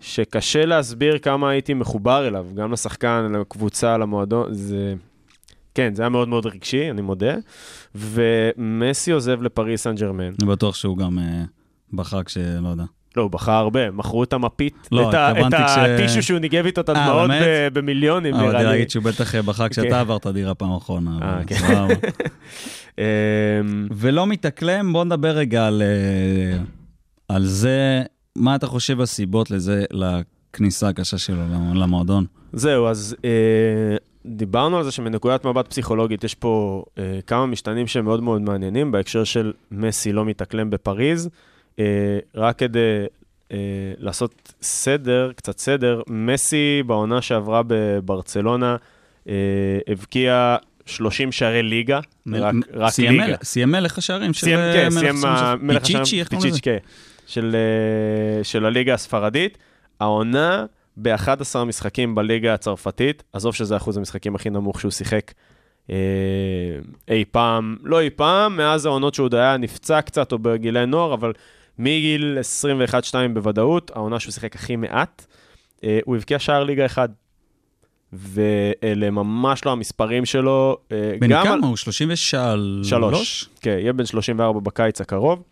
שקשה 0.00 0.66
להסביר 0.66 1.18
כמה 1.18 1.50
הייתי 1.50 1.74
מחובר 1.74 2.28
אליו, 2.28 2.46
גם 2.54 2.72
לשחקן, 2.72 3.32
לקבוצה, 3.40 3.98
למועדון, 3.98 4.54
זה... 4.54 4.94
כן, 5.74 5.94
זה 5.94 6.02
היה 6.02 6.08
מאוד 6.08 6.28
מאוד 6.28 6.46
רגשי, 6.46 6.90
אני 6.90 7.02
מודה. 7.02 7.34
ומסי 7.94 9.10
עוזב 9.10 9.42
לפריס 9.42 9.82
סן 9.82 9.94
ג'רמן. 9.94 10.32
אני 10.40 10.48
בטוח 10.48 10.74
שהוא 10.74 10.96
גם 10.96 11.18
אה, 11.18 11.44
בחר 11.92 12.22
כשלא 12.22 12.68
יודע. 12.68 12.84
לא, 13.18 13.22
הוא 13.22 13.30
בחר 13.30 13.52
הרבה, 13.52 13.90
מכרו 13.90 14.24
את 14.24 14.32
המפית, 14.32 14.88
לא, 14.92 15.10
את, 15.10 15.14
את 15.46 15.54
הטישו 15.56 16.22
שהוא 16.22 16.38
ניגב 16.38 16.66
איתו 16.66 16.80
את 16.80 16.90
אה, 16.90 17.04
הדמעות? 17.04 17.30
ב- 17.30 17.68
במיליונים, 17.72 18.34
אבל 18.34 18.42
נראה 18.42 18.52
רציתי 18.54 18.64
לי. 18.64 18.70
להגיד 18.72 18.90
שהוא 18.90 19.02
בטח 19.04 19.34
אה, 19.34 19.42
בחר 19.42 19.64
כן. 19.64 19.68
כשאתה 19.68 20.00
עברת 20.00 20.26
דירה 20.26 20.54
פעם 20.54 20.72
אחרונה. 20.72 21.18
אה, 21.22 21.34
אבל 21.34 21.44
כן. 21.46 21.56
אמ, 22.98 23.04
ולא 23.96 24.26
מתאקלם, 24.26 24.92
בוא 24.92 25.04
נדבר 25.04 25.28
רגע 25.30 25.66
על, 25.66 25.82
אה, 25.82 26.58
על 27.28 27.44
זה, 27.44 28.02
מה 28.36 28.54
אתה 28.54 28.66
חושב 28.66 29.00
הסיבות 29.00 29.50
לזה, 29.50 29.84
לכניסה 29.92 30.88
הקשה 30.88 31.18
שלו 31.18 31.36
למועדון? 31.74 32.24
זהו, 32.52 32.86
אז 32.86 33.16
אה, 33.24 33.96
דיברנו 34.26 34.76
על 34.78 34.84
זה 34.84 34.90
שמנקודת 34.90 35.46
מבט 35.46 35.68
פסיכולוגית 35.68 36.24
יש 36.24 36.34
פה 36.34 36.84
אה, 36.98 37.18
כמה 37.26 37.46
משתנים 37.46 37.86
שהם 37.86 38.04
מאוד 38.04 38.22
מאוד 38.22 38.42
מעניינים 38.42 38.92
בהקשר 38.92 39.24
של 39.24 39.52
מסי 39.70 40.12
לא 40.12 40.24
מתאקלם 40.24 40.70
בפריז. 40.70 41.28
אה, 41.78 41.84
רק 42.34 42.58
כדי 42.58 43.04
אה, 43.52 43.56
לעשות 43.98 44.52
סדר, 44.62 45.30
קצת 45.36 45.58
סדר, 45.58 46.02
מסי 46.08 46.82
בעונה 46.86 47.22
שעברה 47.22 47.62
בברצלונה 47.66 48.76
אה, 49.28 49.34
הבקיע 49.88 50.56
30 50.86 51.32
שערי 51.32 51.62
ליגה, 51.62 52.00
רק, 52.32 52.54
רק 52.74 52.90
סיים 52.92 53.12
ליגה. 53.12 53.26
מלך- 53.26 53.44
סיים 53.44 53.70
מלך 53.70 53.98
השערים 53.98 54.32
של 54.32 54.46
סיים, 54.46 54.58
כן, 54.58 54.88
מלך 54.92 54.98
סיים 55.00 55.24
המלך 55.24 55.82
השערים, 55.82 56.04
פיצ'יצ'י, 56.04 56.20
איך 56.20 56.28
קוראים 56.28 56.48
לזה? 56.48 56.56
פיצ'יצ'י, 56.56 56.80
כן, 56.80 56.86
של, 57.26 57.56
של 58.42 58.64
הליגה 58.64 58.94
הספרדית. 58.94 59.58
העונה 60.00 60.66
ב-11 60.96 61.30
משחקים 61.66 62.14
בליגה 62.14 62.54
הצרפתית, 62.54 63.22
עזוב 63.32 63.54
שזה 63.54 63.76
אחוז 63.76 63.96
המשחקים 63.96 64.34
הכי 64.34 64.50
נמוך 64.50 64.80
שהוא 64.80 64.90
שיחק 64.90 65.32
אה, 65.90 65.96
אי 67.08 67.24
פעם, 67.30 67.76
לא 67.82 68.00
אי 68.00 68.10
פעם, 68.10 68.56
מאז 68.56 68.86
העונות 68.86 69.14
שהוא 69.14 69.24
עוד 69.24 69.34
היה 69.34 69.56
נפצע 69.56 70.00
קצת 70.00 70.32
או 70.32 70.38
בגילי 70.38 70.86
נוער, 70.86 71.14
אבל 71.14 71.32
מגיל 71.78 72.38
21-2 72.90 72.92
בוודאות, 73.34 73.90
העונה 73.94 74.20
שהוא 74.20 74.32
שיחק 74.32 74.54
הכי 74.56 74.76
מעט, 74.76 75.26
אה, 75.84 75.98
הוא 76.04 76.16
הבקיע 76.16 76.38
שער 76.38 76.64
ליגה 76.64 76.86
אחד. 76.86 77.08
ואלה 78.12 79.10
ממש 79.10 79.64
לא 79.66 79.72
המספרים 79.72 80.24
שלו. 80.24 80.76
אה, 80.92 81.12
בן 81.20 81.28
גם 81.28 81.46
על- 81.46 81.46
כמה 81.58 81.66
הוא? 81.66 81.76
33? 81.76 82.88
שלוש. 82.90 83.48
כן, 83.60 83.76
יהיה 83.80 83.92
בן 83.92 84.06
34 84.06 84.60
בקיץ 84.60 85.00
הקרוב. 85.00 85.42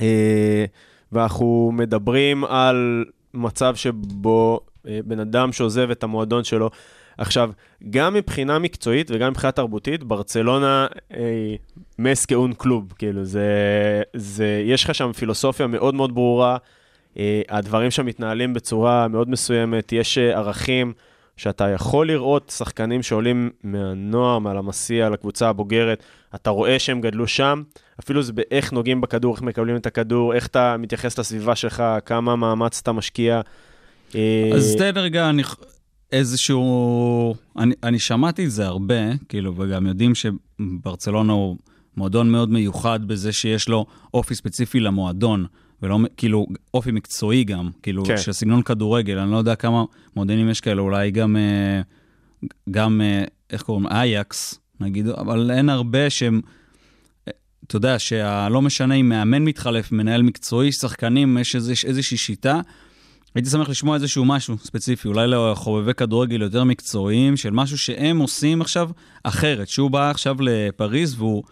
אה, 0.00 0.64
ואנחנו 1.12 1.70
מדברים 1.74 2.44
על 2.44 3.04
מצב 3.34 3.74
שבו 3.76 4.60
אה, 4.88 4.98
בן 5.04 5.20
אדם 5.20 5.52
שעוזב 5.52 5.90
את 5.90 6.02
המועדון 6.04 6.44
שלו. 6.44 6.70
עכשיו, 7.20 7.50
גם 7.90 8.14
מבחינה 8.14 8.58
מקצועית 8.58 9.10
וגם 9.10 9.30
מבחינה 9.30 9.52
תרבותית, 9.52 10.04
ברצלונה 10.04 10.86
אה, 11.14 11.54
מס 11.98 12.26
כאון 12.26 12.52
קלוב, 12.52 12.92
כאילו, 12.98 13.24
זה, 13.24 13.42
זה, 14.16 14.62
יש 14.66 14.84
לך 14.84 14.94
שם 14.94 15.12
פילוסופיה 15.12 15.66
מאוד 15.66 15.94
מאוד 15.94 16.14
ברורה, 16.14 16.56
אה, 17.18 17.42
הדברים 17.48 17.90
שם 17.90 18.06
מתנהלים 18.06 18.54
בצורה 18.54 19.08
מאוד 19.08 19.30
מסוימת, 19.30 19.92
יש 19.92 20.18
אה, 20.18 20.36
ערכים 20.38 20.92
שאתה 21.36 21.68
יכול 21.68 22.06
לראות 22.08 22.52
שחקנים 22.56 23.02
שעולים 23.02 23.50
מהנוער, 23.62 24.38
מהלמסיע, 24.38 25.08
לקבוצה 25.08 25.48
הבוגרת, 25.48 26.02
אתה 26.34 26.50
רואה 26.50 26.78
שהם 26.78 27.00
גדלו 27.00 27.26
שם, 27.26 27.62
אפילו 28.00 28.22
זה 28.22 28.32
באיך 28.32 28.72
נוגעים 28.72 29.00
בכדור, 29.00 29.34
איך 29.34 29.42
מקבלים 29.42 29.76
את 29.76 29.86
הכדור, 29.86 30.34
איך 30.34 30.46
אתה 30.46 30.76
מתייחס 30.78 31.18
לסביבה 31.18 31.56
שלך, 31.56 31.82
כמה 32.06 32.36
מאמץ 32.36 32.80
אתה 32.82 32.92
משקיע. 32.92 33.40
אז 34.54 34.74
תן 34.78 34.92
רגע, 34.96 35.30
אני, 35.30 35.42
איזשהו... 36.12 37.34
אני, 37.58 37.74
אני 37.82 37.98
שמעתי 37.98 38.44
את 38.44 38.50
זה 38.50 38.66
הרבה, 38.66 38.94
כאילו, 39.28 39.56
וגם 39.56 39.86
יודעים 39.86 40.12
שברצלונה 40.14 41.32
הוא 41.32 41.56
מועדון 41.96 42.30
מאוד 42.30 42.50
מיוחד 42.50 43.08
בזה 43.08 43.32
שיש 43.32 43.68
לו 43.68 43.86
אופי 44.14 44.34
ספציפי 44.34 44.80
למועדון, 44.80 45.46
ולא, 45.82 45.98
כאילו, 46.16 46.46
אופי 46.74 46.90
מקצועי 46.90 47.44
גם, 47.44 47.70
כאילו, 47.82 48.04
כן. 48.04 48.16
של 48.18 48.32
סגנון 48.32 48.62
כדורגל, 48.62 49.18
אני 49.18 49.30
לא 49.30 49.36
יודע 49.36 49.54
כמה 49.54 49.84
מועדונים 50.16 50.50
יש 50.50 50.60
כאלה, 50.60 50.82
אולי 50.82 51.10
גם, 51.10 51.36
אה, 51.36 51.80
גם, 52.70 53.00
אה, 53.00 53.24
איך 53.50 53.62
קוראים? 53.62 53.86
אייקס, 53.86 54.60
נגיד, 54.80 55.08
אבל 55.08 55.50
אין 55.50 55.68
הרבה 55.68 56.10
שהם... 56.10 56.40
אה, 57.28 57.32
אתה 57.66 57.76
יודע, 57.76 57.98
שלא 57.98 58.62
משנה 58.62 58.94
אם 58.94 59.08
מאמן 59.08 59.44
מתחלף, 59.44 59.92
מנהל 59.92 60.22
מקצועי, 60.22 60.72
שחקנים, 60.72 61.38
יש 61.38 61.56
איזוש, 61.56 61.84
איזושהי 61.84 62.16
שיטה. 62.16 62.60
הייתי 63.34 63.50
שמח 63.50 63.68
לשמוע 63.68 63.94
איזשהו 63.94 64.24
משהו 64.24 64.58
ספציפי, 64.58 65.08
אולי 65.08 65.26
לחובבי 65.26 65.94
כדורגל 65.94 66.42
יותר 66.42 66.64
מקצועיים, 66.64 67.36
של 67.36 67.50
משהו 67.50 67.78
שהם 67.78 68.18
עושים 68.18 68.60
עכשיו 68.60 68.90
אחרת, 69.24 69.68
שהוא 69.68 69.90
בא 69.90 70.10
עכשיו 70.10 70.36
לפריז 70.40 71.14
והוא, 71.14 71.42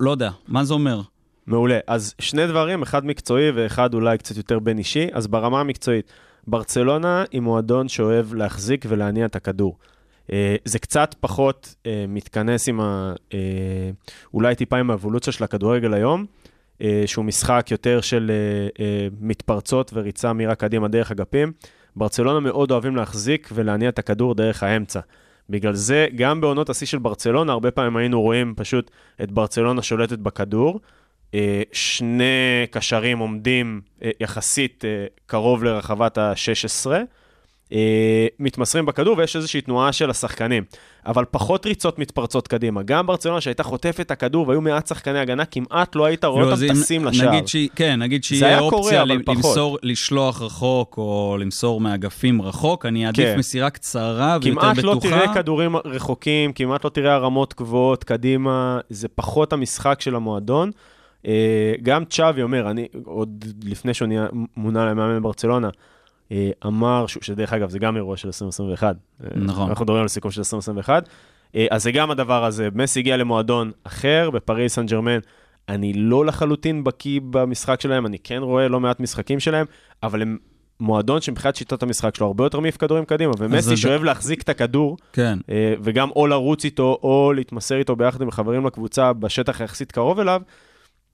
לא 0.00 0.10
יודע, 0.10 0.30
מה 0.48 0.64
זה 0.64 0.74
אומר? 0.74 1.00
מעולה. 1.46 1.78
אז 1.86 2.14
שני 2.18 2.46
דברים, 2.46 2.82
אחד 2.82 3.06
מקצועי 3.06 3.50
ואחד 3.50 3.94
אולי 3.94 4.18
קצת 4.18 4.36
יותר 4.36 4.58
בין 4.58 4.78
אישי. 4.78 5.06
אז 5.12 5.26
ברמה 5.26 5.60
המקצועית, 5.60 6.12
ברצלונה 6.46 7.24
היא 7.32 7.40
מועדון 7.40 7.88
שאוהב 7.88 8.34
להחזיק 8.34 8.84
ולהניע 8.88 9.26
את 9.26 9.36
הכדור. 9.36 9.78
אה, 10.32 10.56
זה 10.64 10.78
קצת 10.78 11.14
פחות 11.20 11.74
אה, 11.86 12.04
מתכנס 12.08 12.68
עם 12.68 12.80
ה... 12.80 13.14
אה, 13.34 13.90
אולי 14.34 14.54
טיפה 14.54 14.76
עם 14.76 14.90
האבולוציה 14.90 15.32
של 15.32 15.44
הכדורגל 15.44 15.94
היום, 15.94 16.26
שהוא 17.06 17.24
משחק 17.24 17.66
יותר 17.70 18.00
של 18.00 18.30
אה, 18.30 18.84
אה, 18.84 19.08
מתפרצות 19.20 19.90
וריצה 19.94 20.32
מהירה 20.32 20.54
קדימה 20.54 20.88
דרך 20.88 21.10
אגפים. 21.10 21.52
ברצלונה 21.96 22.40
מאוד 22.40 22.70
אוהבים 22.70 22.96
להחזיק 22.96 23.48
ולהניע 23.52 23.88
את 23.88 23.98
הכדור 23.98 24.34
דרך 24.34 24.62
האמצע. 24.62 25.00
בגלל 25.50 25.74
זה, 25.74 26.06
גם 26.14 26.40
בעונות 26.40 26.70
השיא 26.70 26.86
של 26.86 26.98
ברצלונה, 26.98 27.52
הרבה 27.52 27.70
פעמים 27.70 27.96
היינו 27.96 28.22
רואים 28.22 28.54
פשוט 28.56 28.90
את 29.22 29.32
ברצלונה 29.32 29.82
שולטת 29.82 30.18
בכדור. 30.18 30.80
אה, 31.34 31.62
שני 31.72 32.66
קשרים 32.70 33.18
עומדים 33.18 33.80
אה, 34.02 34.10
יחסית 34.20 34.84
אה, 34.84 35.06
קרוב 35.26 35.64
לרחבת 35.64 36.18
ה-16, 36.18 36.90
אה, 37.72 38.26
מתמסרים 38.38 38.86
בכדור 38.86 39.18
ויש 39.18 39.36
איזושהי 39.36 39.60
תנועה 39.60 39.92
של 39.92 40.10
השחקנים. 40.10 40.64
אבל 41.06 41.24
פחות 41.30 41.66
ריצות 41.66 41.98
מתפרצות 41.98 42.48
קדימה. 42.48 42.82
גם 42.82 43.06
ברצלונה 43.06 43.40
שהייתה 43.40 43.62
חוטפת 43.62 44.00
את 44.00 44.10
הכדור 44.10 44.48
והיו 44.48 44.60
מעט 44.60 44.86
שחקני 44.86 45.18
הגנה, 45.18 45.44
כמעט 45.44 45.94
לא 45.96 46.04
היית 46.04 46.24
רואה 46.24 46.42
לא, 46.42 46.52
אותם 46.52 46.68
טסים 46.68 47.04
לשער. 47.04 47.30
נגיד 47.30 47.48
שהיא- 47.48 47.68
כן, 47.76 48.02
נגיד 48.02 48.24
שיהיה 48.24 48.46
היה 48.48 48.58
קורה, 48.58 48.72
אופציה 48.82 49.02
אבל 49.02 49.12
ל-. 49.12 49.20
למסור, 49.28 49.78
לשלוח 49.82 50.42
רחוק 50.42 50.94
או 50.98 51.36
למסור 51.40 51.80
מאגפים 51.80 52.42
רחוק, 52.42 52.86
אני 52.86 53.06
אעדיף 53.06 53.24
כן. 53.24 53.38
מסירה 53.38 53.70
קצרה 53.70 54.38
ויותר 54.42 54.60
כמעט 54.60 54.76
בטוחה. 54.78 54.94
לא 54.94 55.00
תראה 55.00 55.34
כדורים 55.34 55.76
רחוקים, 55.76 56.52
כמעט 56.52 56.84
לא 56.84 56.90
תראה 56.90 57.14
הרמות 57.14 57.54
גבוהות 57.58 58.04
קדימה, 58.04 58.78
זה 58.90 59.08
פחות 59.08 59.52
המשחק 59.52 60.00
של 60.00 60.14
המועדון. 60.14 60.70
אה, 61.26 61.32
גם 61.82 62.04
צ'אבי 62.04 62.42
אומר, 62.42 62.70
אני 62.70 62.86
עוד 63.04 63.44
לפני 63.64 63.94
שהוא 63.94 64.08
מונה 64.56 64.84
למאמן 64.90 65.22
ברצלונה, 65.22 65.68
אמר, 66.66 67.06
שהוא- 67.06 67.22
שדרך 67.22 67.52
אגב 67.52 67.70
זה 67.70 67.78
גם 67.78 67.96
אירוע 67.96 68.16
של 68.16 68.28
2021. 68.28 68.96
אה, 69.24 69.28
נכון. 69.36 69.68
אנחנו 69.68 69.84
מדברים 69.84 70.02
על 70.02 70.08
סיכום 70.08 70.30
של 70.30 70.40
2021. 70.40 71.08
אה, 71.54 71.66
אז 71.70 71.82
זה 71.82 71.92
גם 71.92 72.10
הדבר 72.10 72.44
הזה, 72.44 72.68
מסי 72.74 73.00
הגיע 73.00 73.16
למועדון 73.16 73.70
אחר, 73.84 74.30
בפריס 74.30 74.74
סן 74.74 74.86
ג'רמן. 74.86 75.18
אני 75.68 75.92
לא 75.92 76.26
לחלוטין 76.26 76.84
בקיא 76.84 77.20
במשחק 77.30 77.80
שלהם, 77.80 78.06
אני 78.06 78.18
כן 78.24 78.38
רואה 78.42 78.68
לא 78.68 78.80
מעט 78.80 79.00
משחקים 79.00 79.40
שלהם, 79.40 79.66
אבל 80.02 80.22
הם 80.22 80.36
מועדון 80.80 81.20
שמבחינת 81.20 81.56
שיטת 81.56 81.82
המשחק 81.82 82.14
שלו 82.14 82.26
הרבה 82.26 82.44
יותר 82.44 82.60
מעיף 82.60 82.76
כדורים 82.76 83.04
קדימה, 83.04 83.32
ומסי 83.38 83.76
שאוהב 83.76 84.04
להחזיק 84.04 84.42
את 84.42 84.48
הכדור, 84.48 84.96
כן. 85.12 85.38
אה, 85.50 85.74
וגם 85.82 86.10
או 86.16 86.26
לרוץ 86.26 86.64
איתו, 86.64 86.98
או 87.02 87.32
להתמסר 87.34 87.76
איתו 87.78 87.96
ביחד 87.96 88.22
עם 88.22 88.30
חברים 88.30 88.66
לקבוצה 88.66 89.12
בשטח 89.12 89.60
יחסית 89.60 89.92
קרוב 89.92 90.20
אליו, 90.20 90.42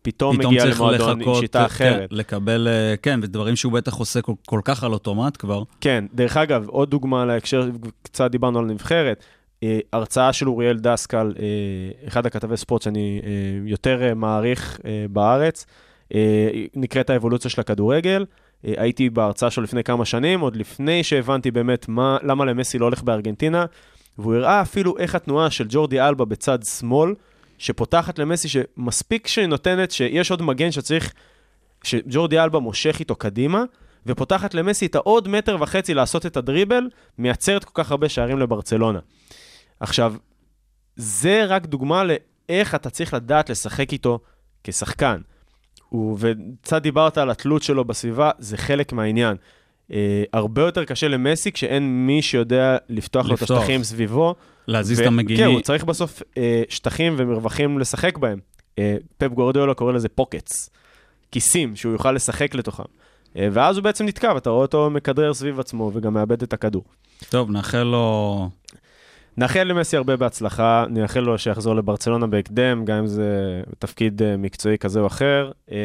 פתאום, 0.07 0.37
פתאום 0.37 0.55
מגיע 0.55 0.65
למועדון 0.65 1.23
עם 1.23 1.35
שיטה 1.35 1.59
כן, 1.59 1.65
אחרת. 1.65 2.09
לקבל, 2.13 2.69
אה, 2.69 2.95
כן, 3.03 3.21
ודברים 3.23 3.57
שהוא 3.57 3.73
בטח 3.73 3.95
עושה 3.95 4.23
כל, 4.23 4.33
כל 4.47 4.61
כך 4.65 4.85
על 4.85 4.93
אוטומט 4.93 5.37
כבר. 5.37 5.63
כן, 5.81 6.05
דרך 6.15 6.37
אגב, 6.37 6.69
עוד 6.69 6.91
דוגמה 6.91 7.25
להקשר, 7.25 7.71
קצת 8.03 8.31
דיברנו 8.31 8.59
על 8.59 8.65
הנבחרת, 8.65 9.25
אה, 9.63 9.79
הרצאה 9.93 10.33
של 10.33 10.49
אוריאל 10.49 10.79
דסקל, 10.79 11.33
אה, 11.39 12.09
אחד 12.09 12.27
הכתבי 12.27 12.57
ספורט 12.57 12.83
שאני 12.83 13.21
אה, 13.25 13.31
יותר 13.65 14.03
אה, 14.03 14.15
מעריך 14.15 14.81
אה, 14.85 15.07
בארץ, 15.11 15.67
נקראת 16.75 17.11
האבולוציה 17.11 17.51
של 17.51 17.61
הכדורגל. 17.61 18.25
הייתי 18.63 19.11
בהרצאה 19.11 19.51
שלו 19.51 19.63
לפני 19.63 19.85
כמה 19.85 20.05
שנים, 20.05 20.41
עוד 20.41 20.57
לפני 20.57 21.05
שהבנתי 21.05 21.51
באמת 21.51 21.89
מה, 21.89 22.19
למה 22.23 22.45
למסי 22.45 22.79
לא 22.79 22.85
הולך 22.85 23.03
בארגנטינה, 23.03 23.65
והוא 24.19 24.35
הראה 24.35 24.63
אפילו 24.63 24.99
איך 24.99 25.15
התנועה 25.15 25.51
של 25.51 25.67
ג'ורדי 25.69 26.01
אלבה 26.01 26.25
בצד 26.25 26.59
שמאל, 26.63 27.15
שפותחת 27.59 28.19
למסי, 28.19 28.49
שמספיק 28.49 29.27
שהיא 29.27 29.47
נותנת, 29.47 29.91
שיש 29.91 30.31
עוד 30.31 30.43
מגן 30.43 30.71
שצריך, 30.71 31.13
שג'ורדי 31.85 32.39
אלבה 32.41 32.59
מושך 32.59 32.97
איתו 33.01 33.15
קדימה, 33.15 33.65
ופותחת 34.07 34.55
למסי 34.55 34.87
את 34.87 34.95
העוד 34.95 35.29
מטר 35.29 35.57
וחצי 35.61 35.95
לעשות 35.95 36.27
את 36.27 36.37
הדריבל, 36.37 36.89
מייצרת 37.19 37.65
כל 37.65 37.83
כך 37.83 37.91
הרבה 37.91 38.09
שערים 38.09 38.39
לברצלונה. 38.39 38.99
עכשיו, 39.81 40.15
זה 40.97 41.45
רק 41.45 41.67
דוגמה 41.67 42.03
לאיך 42.05 42.75
אתה 42.75 42.91
צריך 42.91 43.15
לדעת 43.15 43.51
לשחק 43.51 43.93
איתו 43.93 44.19
כשחקן. 44.65 45.21
וקצת 46.19 46.83
דיברת 46.83 47.19
על 47.19 47.31
התלות 47.31 47.63
שלו 47.63 47.85
בסביבה, 47.85 48.31
זה 48.39 48.57
חלק 48.57 48.93
מהעניין. 48.93 49.37
אה, 49.93 50.25
הרבה 50.33 50.62
יותר 50.62 50.85
קשה 50.85 51.09
למסי 51.09 51.52
כשאין 51.52 52.07
מי 52.07 52.23
שיודע 52.23 52.76
לפתוח 52.88 53.26
לו 53.26 53.35
את 53.35 53.43
לפתוח. 53.43 53.59
השטחים 53.59 53.85
סביבו. 53.85 54.35
להזיז 54.69 55.00
את 55.00 55.07
המגיני. 55.07 55.38
כן, 55.38 55.47
הוא 55.47 55.61
צריך 55.61 55.85
בסוף 55.85 56.23
אה, 56.37 56.62
שטחים 56.69 57.14
ומרווחים 57.16 57.78
לשחק 57.78 58.19
בהם. 58.19 58.38
אה, 58.78 58.97
פפ 59.19 59.28
גורדיאלה 59.28 59.75
קורא 59.75 59.93
לזה 59.93 60.09
פוקטס, 60.09 60.71
כיסים 61.33 61.76
שהוא 61.76 61.93
יוכל 61.93 62.12
לשחק 62.12 62.55
לתוכם. 62.55 62.83
ואז 63.52 63.76
הוא 63.76 63.85
בעצם 63.85 64.07
נתקע, 64.07 64.33
ואתה 64.35 64.50
רואה 64.50 64.62
אותו 64.62 64.90
מכדרר 64.90 65.35
סביב 65.35 65.61
עצמו 65.61 65.90
וגם 65.95 66.14
מאבד 66.14 66.43
את 66.43 66.52
הכדור. 66.52 66.85
טוב, 67.28 67.50
נאחל 67.50 67.83
לו... 67.83 68.49
נאחל 69.38 69.64
למסי 69.64 69.97
הרבה 69.97 70.16
בהצלחה, 70.16 70.85
נאחל 70.90 71.21
לו 71.21 71.38
שיחזור 71.38 71.75
לברצלונה 71.76 72.26
בהקדם, 72.26 72.85
גם 72.85 72.97
אם 72.99 73.07
זה 73.07 73.31
תפקיד 73.78 74.23
אה, 74.23 74.37
מקצועי 74.37 74.78
כזה 74.78 75.00
או 75.00 75.07
אחר. 75.07 75.50
אה, 75.73 75.76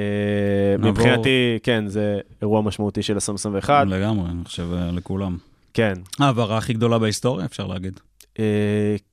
נעבור- 0.79 0.91
מבחינתי, 0.91 1.59
כן, 1.63 1.83
זה 1.87 2.19
אירוע 2.41 2.61
משמעותי 2.61 3.03
של 3.03 3.13
2021. 3.13 3.87
לגמרי, 3.87 4.29
אני 4.31 4.45
חושב, 4.45 4.67
אה, 4.73 4.91
לכולם. 4.91 5.37
כן. 5.73 5.93
ההעברה 6.19 6.57
הכי 6.57 6.73
גדולה 6.73 6.99
בהיסטוריה, 6.99 7.45
אפשר 7.45 7.67
להגיד. 7.67 7.99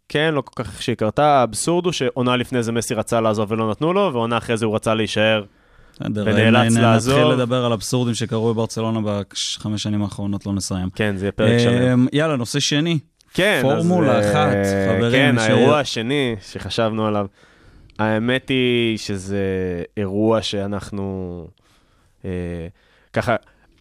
כן, 0.09 0.35
לא 0.35 0.41
כל 0.41 0.65
כך 0.65 0.83
שהיא 0.83 0.97
קרתה. 0.97 1.27
האבסורד 1.27 1.85
הוא 1.85 1.93
שעונה 1.93 2.37
לפני 2.37 2.63
זה 2.63 2.73
מסי 2.73 2.95
רצה 2.95 3.21
לעזוב 3.21 3.53
ולא 3.53 3.71
נתנו 3.71 3.93
לו, 3.93 4.11
ועונה 4.13 4.39
אחרי 4.39 4.57
זה 4.57 4.67
הוא 4.67 4.75
רצה 4.75 4.95
להישאר. 4.95 5.45
ונאלץ 6.01 6.77
לעזוב. 6.77 7.19
נתחיל 7.19 7.33
לדבר 7.33 7.65
על 7.65 7.73
אבסורדים 7.73 8.15
שקרו 8.15 8.55
בברצלונה 8.55 9.01
בחמש 9.03 9.83
שנים 9.83 10.03
האחרונות, 10.03 10.47
לא 10.47 10.53
נסיים. 10.53 10.91
כן, 10.95 11.17
זה 11.17 11.25
יהיה 11.25 11.33
פרק 11.33 11.59
שלם. 11.59 12.07
יאללה, 12.13 12.37
נושא 12.37 12.61
שני. 12.61 12.99
כן, 13.39 13.61
פורמולה 13.63 14.19
אז, 14.19 14.25
אה, 14.25 14.31
אחת, 14.31 14.57
חברים, 14.89 15.13
כן, 15.13 15.35
ש- 15.39 15.43
האירוע 15.43 15.79
השני 15.79 16.37
שחשבנו 16.41 17.07
עליו. 17.07 17.27
האמת 17.99 18.49
היא 18.49 18.99
שזה 18.99 19.43
אירוע 19.97 20.43
שאנחנו... 20.43 21.47
אה, 22.25 22.31
ככה, 23.13 23.37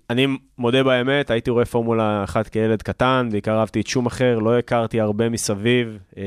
אני 0.10 0.28
מודה 0.58 0.84
באמת, 0.84 1.32
הייתי 1.32 1.50
רואה 1.50 1.66
פורמולה 1.66 2.24
אחת 2.24 2.48
כילד 2.48 2.82
קטן, 2.82 3.30
בעיקר 3.32 3.60
אהבתי 3.60 3.82
את 3.82 3.88
שום 3.88 4.06
אחר, 4.06 4.40
לא 4.40 4.58
הכרתי 4.58 5.02
הרבה 5.02 5.30
מסביב. 5.30 5.98
אה, 6.18 6.24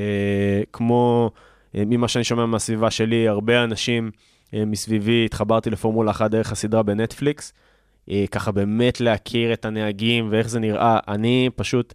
כמו 0.73 1.31
אה, 1.75 1.83
ממה 1.87 2.09
שאני 2.09 2.25
שומע 2.25 2.47
מהסביבה 2.47 2.91
שלי, 2.91 3.29
הרבה 3.29 3.65
אנשים 3.65 4.11
אה, 4.55 4.65
מסביבי, 4.65 5.25
התחברתי 5.25 5.71
לפורמולה 5.71 6.11
אחת 6.11 6.31
דרך 6.31 6.53
הסדרה 6.53 6.83
בנטפליקס. 6.83 7.53
אה, 8.11 8.25
ככה 8.31 8.53
באמת 8.53 9.01
להכיר 9.01 9.53
את 9.53 9.65
הנהגים 9.65 10.29
ואיך 10.31 10.49
זה 10.49 10.61
נראה. 10.61 10.99
אני 11.09 11.51
פשוט... 11.57 11.95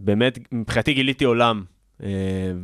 באמת, 0.00 0.38
מבחינתי 0.52 0.94
גיליתי 0.94 1.24
עולם, 1.24 1.62
אה, 2.02 2.08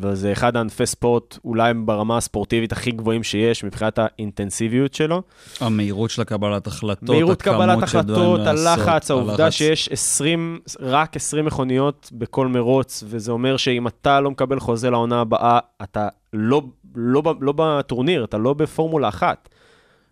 וזה 0.01 0.33
אחד 0.33 0.57
הענפי 0.57 0.87
ספורט 0.87 1.39
אולי 1.45 1.75
ברמה 1.75 2.17
הספורטיבית 2.17 2.73
הכי 2.73 2.91
גבוהים 2.91 3.23
שיש, 3.23 3.65
מבחינת 3.65 3.99
האינטנסיביות 3.99 4.95
שלו. 4.95 5.23
המהירות 5.61 6.11
של 6.11 6.23
הקבלת 6.23 6.67
החלטות, 6.67 7.09
מהירות 7.09 7.43
קבלת 7.43 7.83
החלטות, 7.83 8.41
הלחץ, 8.41 9.11
העובדה. 9.11 9.51
שיש 9.51 9.89
20, 9.89 10.61
רק 10.81 11.17
20 11.17 11.45
מכוניות 11.45 12.11
בכל 12.13 12.49
מרוץ, 12.49 13.05
וזה 13.07 13.33
אומר 13.33 13.57
שאם 13.57 13.87
אתה 13.87 14.21
לא 14.21 14.31
מקבל 14.31 14.61
חוזה 14.61 14.91
לעונה 14.91 15.21
הבאה, 15.21 15.59
אתה 15.83 16.09
לא, 16.33 16.63
לא, 16.95 17.21
ב- 17.21 17.43
לא 17.43 17.53
בטורניר, 17.57 18.25
אתה 18.25 18.39
לא 18.39 18.55
בפורמולה 18.55 19.09
אחת. 19.09 19.49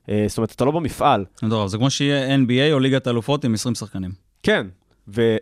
אה, 0.08 0.24
זאת 0.28 0.38
אומרת, 0.38 0.52
אתה 0.52 0.64
לא 0.64 0.70
במפעל. 0.70 1.24
טוב, 1.50 1.68
זה 1.68 1.78
כמו 1.78 1.90
שיהיה 1.90 2.36
NBA 2.36 2.72
או 2.72 2.78
ליגת 2.78 3.08
אלופות 3.08 3.44
עם 3.44 3.54
20 3.54 3.74
שחקנים. 3.74 4.10
כן, 4.42 4.66
ו... 5.08 5.36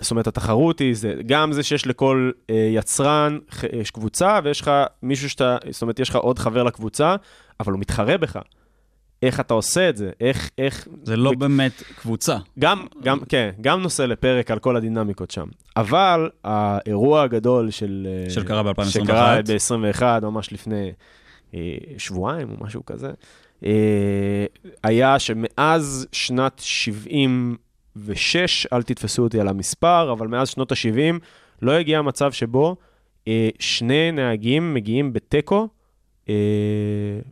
זאת 0.00 0.10
אומרת, 0.10 0.26
התחרות 0.26 0.78
היא 0.78 0.94
זה, 0.96 1.14
גם 1.26 1.52
זה 1.52 1.62
שיש 1.62 1.86
לכל 1.86 2.30
אה, 2.50 2.68
יצרן, 2.74 3.38
ח- 3.50 3.64
יש 3.72 3.90
קבוצה, 3.90 4.38
ויש 4.44 4.60
לך 4.60 4.70
מישהו 5.02 5.30
שאתה, 5.30 5.56
זאת 5.70 5.82
אומרת, 5.82 5.98
יש 6.00 6.08
לך 6.10 6.16
עוד 6.16 6.38
חבר 6.38 6.62
לקבוצה, 6.62 7.16
אבל 7.60 7.72
הוא 7.72 7.80
מתחרה 7.80 8.18
בך. 8.18 8.38
איך 9.22 9.40
אתה 9.40 9.54
עושה 9.54 9.88
את 9.88 9.96
זה? 9.96 10.10
איך, 10.20 10.50
איך... 10.58 10.88
זה 11.02 11.16
לא 11.16 11.30
ו- 11.30 11.36
באמת 11.38 11.82
קבוצה. 11.96 12.36
גם, 12.58 12.86
גם, 13.02 13.18
כן, 13.28 13.50
גם 13.60 13.82
נושא 13.82 14.02
לפרק 14.02 14.50
על 14.50 14.58
כל 14.58 14.76
הדינמיקות 14.76 15.30
שם. 15.30 15.46
אבל 15.76 16.30
האירוע 16.44 17.22
הגדול 17.22 17.70
של... 17.70 18.06
אה, 18.26 18.30
של 18.30 18.44
קרה 18.44 18.62
ב-2021. 18.62 18.84
שקרה 18.84 19.38
ב-21, 19.42 20.02
ממש 20.22 20.52
לפני 20.52 20.92
אה, 21.54 21.60
שבועיים 21.98 22.48
או 22.50 22.64
משהו 22.64 22.84
כזה, 22.86 23.10
אה, 23.64 24.44
היה 24.82 25.18
שמאז 25.18 26.06
שנת 26.12 26.58
76, 26.64 27.63
אל 28.72 28.82
תתפסו 28.82 29.22
אותי 29.22 29.40
על 29.40 29.48
המספר, 29.48 30.12
אבל 30.12 30.26
מאז 30.26 30.48
שנות 30.48 30.72
ה-70, 30.72 31.18
לא 31.62 31.72
הגיע 31.72 32.02
מצב 32.02 32.32
שבו 32.32 32.76
אה, 33.28 33.48
שני 33.58 34.12
נהגים 34.12 34.74
מגיעים 34.74 35.12
בתיקו, 35.12 35.68
אה, 36.28 36.34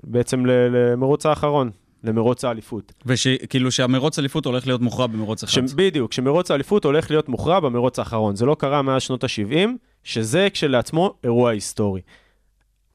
בעצם 0.05 0.47
למרוץ 0.47 1.27
האחרון, 1.27 1.71
למרוץ 2.05 2.45
האליפות. 2.45 2.93
וכאילו 3.07 3.71
שהמרוץ 3.71 4.19
אליפות 4.19 4.47
הולך 4.47 4.67
להיות 4.67 4.81
מוכרע 4.81 5.07
במרוץ 5.07 5.43
אחד. 5.43 5.53
ש... 5.53 5.73
בדיוק, 5.75 6.11
כשמרוץ 6.11 6.51
האליפות 6.51 6.85
הולך 6.85 7.11
להיות 7.11 7.29
מוכרע 7.29 7.61
במרוץ 7.61 7.99
האחרון. 7.99 8.37
זה 8.37 8.47
לא 8.47 8.57
קרה 8.59 8.83
מאז 8.83 9.03
שנות 9.03 9.25
ה-70, 9.25 9.69
שזה 10.05 10.49
כשלעצמו 10.53 11.15
אירוע 11.25 11.51
היסטורי. 11.51 12.01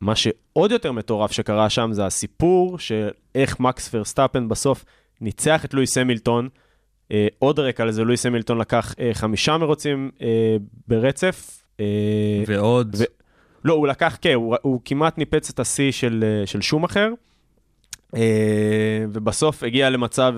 מה 0.01 0.15
שעוד 0.15 0.71
יותר 0.71 0.91
מטורף 0.91 1.31
שקרה 1.31 1.69
שם 1.69 1.89
זה 1.93 2.05
הסיפור 2.05 2.79
של 2.79 3.09
איך 3.35 3.59
מקס 3.59 3.87
ורסטאפן 3.87 4.47
בסוף 4.47 4.85
ניצח 5.21 5.65
את 5.65 5.73
לואיס 5.73 5.97
המילטון. 5.97 6.49
אה, 7.11 7.27
עוד 7.39 7.59
רקע 7.59 7.85
לזה, 7.85 8.03
לואיס 8.03 8.25
המילטון 8.25 8.57
לקח 8.57 8.93
אה, 8.99 9.09
חמישה 9.13 9.57
מרוצים 9.57 10.11
אה, 10.21 10.57
ברצף. 10.87 11.63
אה, 11.79 11.85
ועוד, 12.47 12.95
ו- 12.99 13.03
לא, 13.65 13.73
הוא 13.73 13.87
לקח, 13.87 14.17
כן, 14.21 14.33
הוא, 14.33 14.55
הוא 14.61 14.81
כמעט 14.85 15.17
ניפץ 15.17 15.49
את 15.49 15.59
השיא 15.59 15.91
של, 15.91 16.43
של 16.45 16.61
שומאכר, 16.61 17.09
אה, 18.15 19.05
ובסוף 19.09 19.63
הגיע 19.63 19.89
למצב 19.89 20.33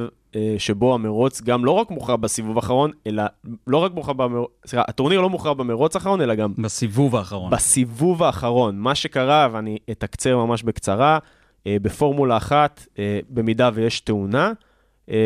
שבו 0.57 0.93
המרוץ 0.93 1.41
גם 1.41 1.65
לא 1.65 1.71
רק 1.71 1.91
מוכרע 1.91 2.15
בסיבוב 2.15 2.57
האחרון, 2.57 2.91
אלא 3.07 3.23
לא 3.67 3.77
רק 3.77 3.93
מוכרע 3.93 4.13
במרוץ, 4.13 4.49
סליחה, 4.65 4.85
הטורניר 4.87 5.21
לא 5.21 5.29
מוכרע 5.29 5.53
במרוץ 5.53 5.95
האחרון, 5.95 6.21
אלא 6.21 6.35
גם 6.35 6.53
בסיבוב 6.57 7.15
האחרון. 7.15 7.51
בסיבוב 7.51 8.23
האחרון. 8.23 8.79
מה 8.79 8.95
שקרה, 8.95 9.47
ואני 9.51 9.77
אתקצר 9.91 10.37
ממש 10.37 10.63
בקצרה, 10.63 11.19
בפורמולה 11.67 12.37
אחת, 12.37 12.85
במידה 13.29 13.69
ויש 13.73 13.99
תאונה, 13.99 14.53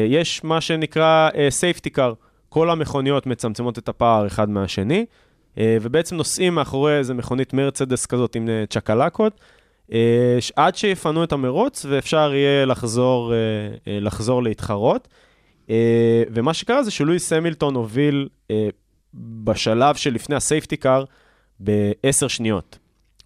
יש 0.10 0.44
מה 0.44 0.62
שנקרא 0.62 1.30
אה, 1.36 1.48
safety 1.62 1.98
car. 1.98 2.14
כל 2.50 2.70
המכוניות 2.70 3.26
מצמצמות 3.28 3.78
את 3.78 3.90
הפער 3.90 4.28
אחד 4.28 4.50
מהשני, 4.50 5.06
אה, 5.58 5.78
ובעצם 5.82 6.16
נוסעים 6.16 6.56
מאחורי 6.56 6.98
איזה 6.98 7.14
מכונית 7.14 7.54
מרצדס 7.54 8.06
כזאת 8.06 8.36
עם 8.36 8.50
אה, 8.50 8.64
צ'קלקות, 8.70 9.40
אה, 9.94 10.38
ש- 10.40 10.52
עד 10.56 10.76
שיפנו 10.76 11.24
את 11.24 11.32
המרוץ 11.32 11.86
ואפשר 11.90 12.34
יהיה 12.34 12.66
לחזור, 12.66 13.34
אה, 13.34 13.38
אה, 13.88 14.00
לחזור 14.00 14.44
להתחרות. 14.44 15.08
אה, 15.70 15.76
ומה 16.34 16.54
שקרה 16.54 16.84
זה 16.84 16.92
שלואיס 16.92 17.34
המילטון 17.34 17.76
הוביל 17.76 18.28
אה, 18.52 18.68
בשלב 19.14 19.96
שלפני 19.96 20.36
הסייפטי 20.36 20.78
קאר 20.78 21.04
בעשר 21.60 22.28
שניות. 22.28 22.78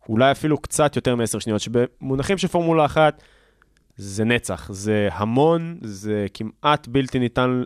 אולי 0.09 0.31
אפילו 0.31 0.57
קצת 0.57 0.95
יותר 0.95 1.15
מעשר 1.15 1.39
שניות, 1.39 1.61
שבמונחים 1.61 2.37
של 2.37 2.47
פורמולה 2.47 2.85
אחת 2.85 3.21
זה 3.97 4.23
נצח, 4.23 4.69
זה 4.71 5.09
המון, 5.11 5.77
זה 5.81 6.25
כמעט 6.33 6.87
בלתי 6.87 7.19
ניתן, 7.19 7.63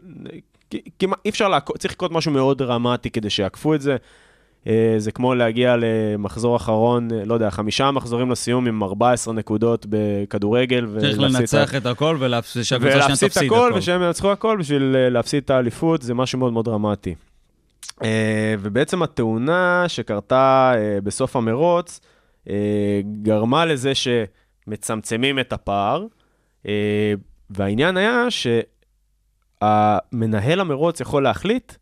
כמעט, 1.00 1.20
אי 1.26 1.30
אפשר 1.30 1.48
לעקוף, 1.48 1.78
צריך 1.78 1.94
לקרות 1.94 2.12
משהו 2.12 2.32
מאוד 2.32 2.58
דרמטי 2.58 3.10
כדי 3.10 3.30
שיעקפו 3.30 3.76
את 3.76 3.82
זה. 3.82 3.98
אה, 4.68 4.96
זה 4.98 5.12
כמו 5.12 5.36
להגיע 5.36 5.76
למחזור 5.78 6.56
אחרון, 6.56 7.08
אה, 7.12 7.26
לא 7.26 7.34
יודע, 7.34 7.50
חמישה 7.50 7.92
מחזורים 7.92 8.32
לסיום 8.32 8.68
עם 8.68 8.84
14 8.84 9.34
נקודות 9.34 9.86
בכדורגל. 9.90 10.88
צריך 11.00 11.18
ולהפסיד 11.18 11.36
את 11.36 11.40
לנצח 11.40 11.76
את 11.76 11.86
הכל 11.86 12.18
ולהפסיד 12.20 12.64
את 13.32 13.38
הכל, 13.38 13.46
הכל. 13.46 13.72
ושהם 13.76 14.02
ינצחו 14.02 14.32
הכל 14.32 14.58
בשביל 14.60 14.96
אה, 14.96 15.10
להפסיד 15.10 15.44
את 15.44 15.50
האליפות, 15.50 16.02
זה 16.02 16.14
משהו 16.14 16.40
מאוד 16.40 16.54
מאוד 16.54 16.66
דרמטי. 16.66 17.16
ובעצם 18.60 19.04
התאונה 19.04 19.84
שקרתה 19.88 20.74
בסוף 21.04 21.36
המרוץ, 21.36 22.00
גרמה 23.22 23.66
לזה 23.66 23.92
שמצמצמים 23.96 25.40
את 25.40 25.54
הפער, 25.54 26.06
והעניין 27.50 27.98
היה 27.98 28.26
שהמנהל 29.62 30.60
המרוץ 30.60 31.00
יכול 31.00 31.24
להחליט 31.24 31.74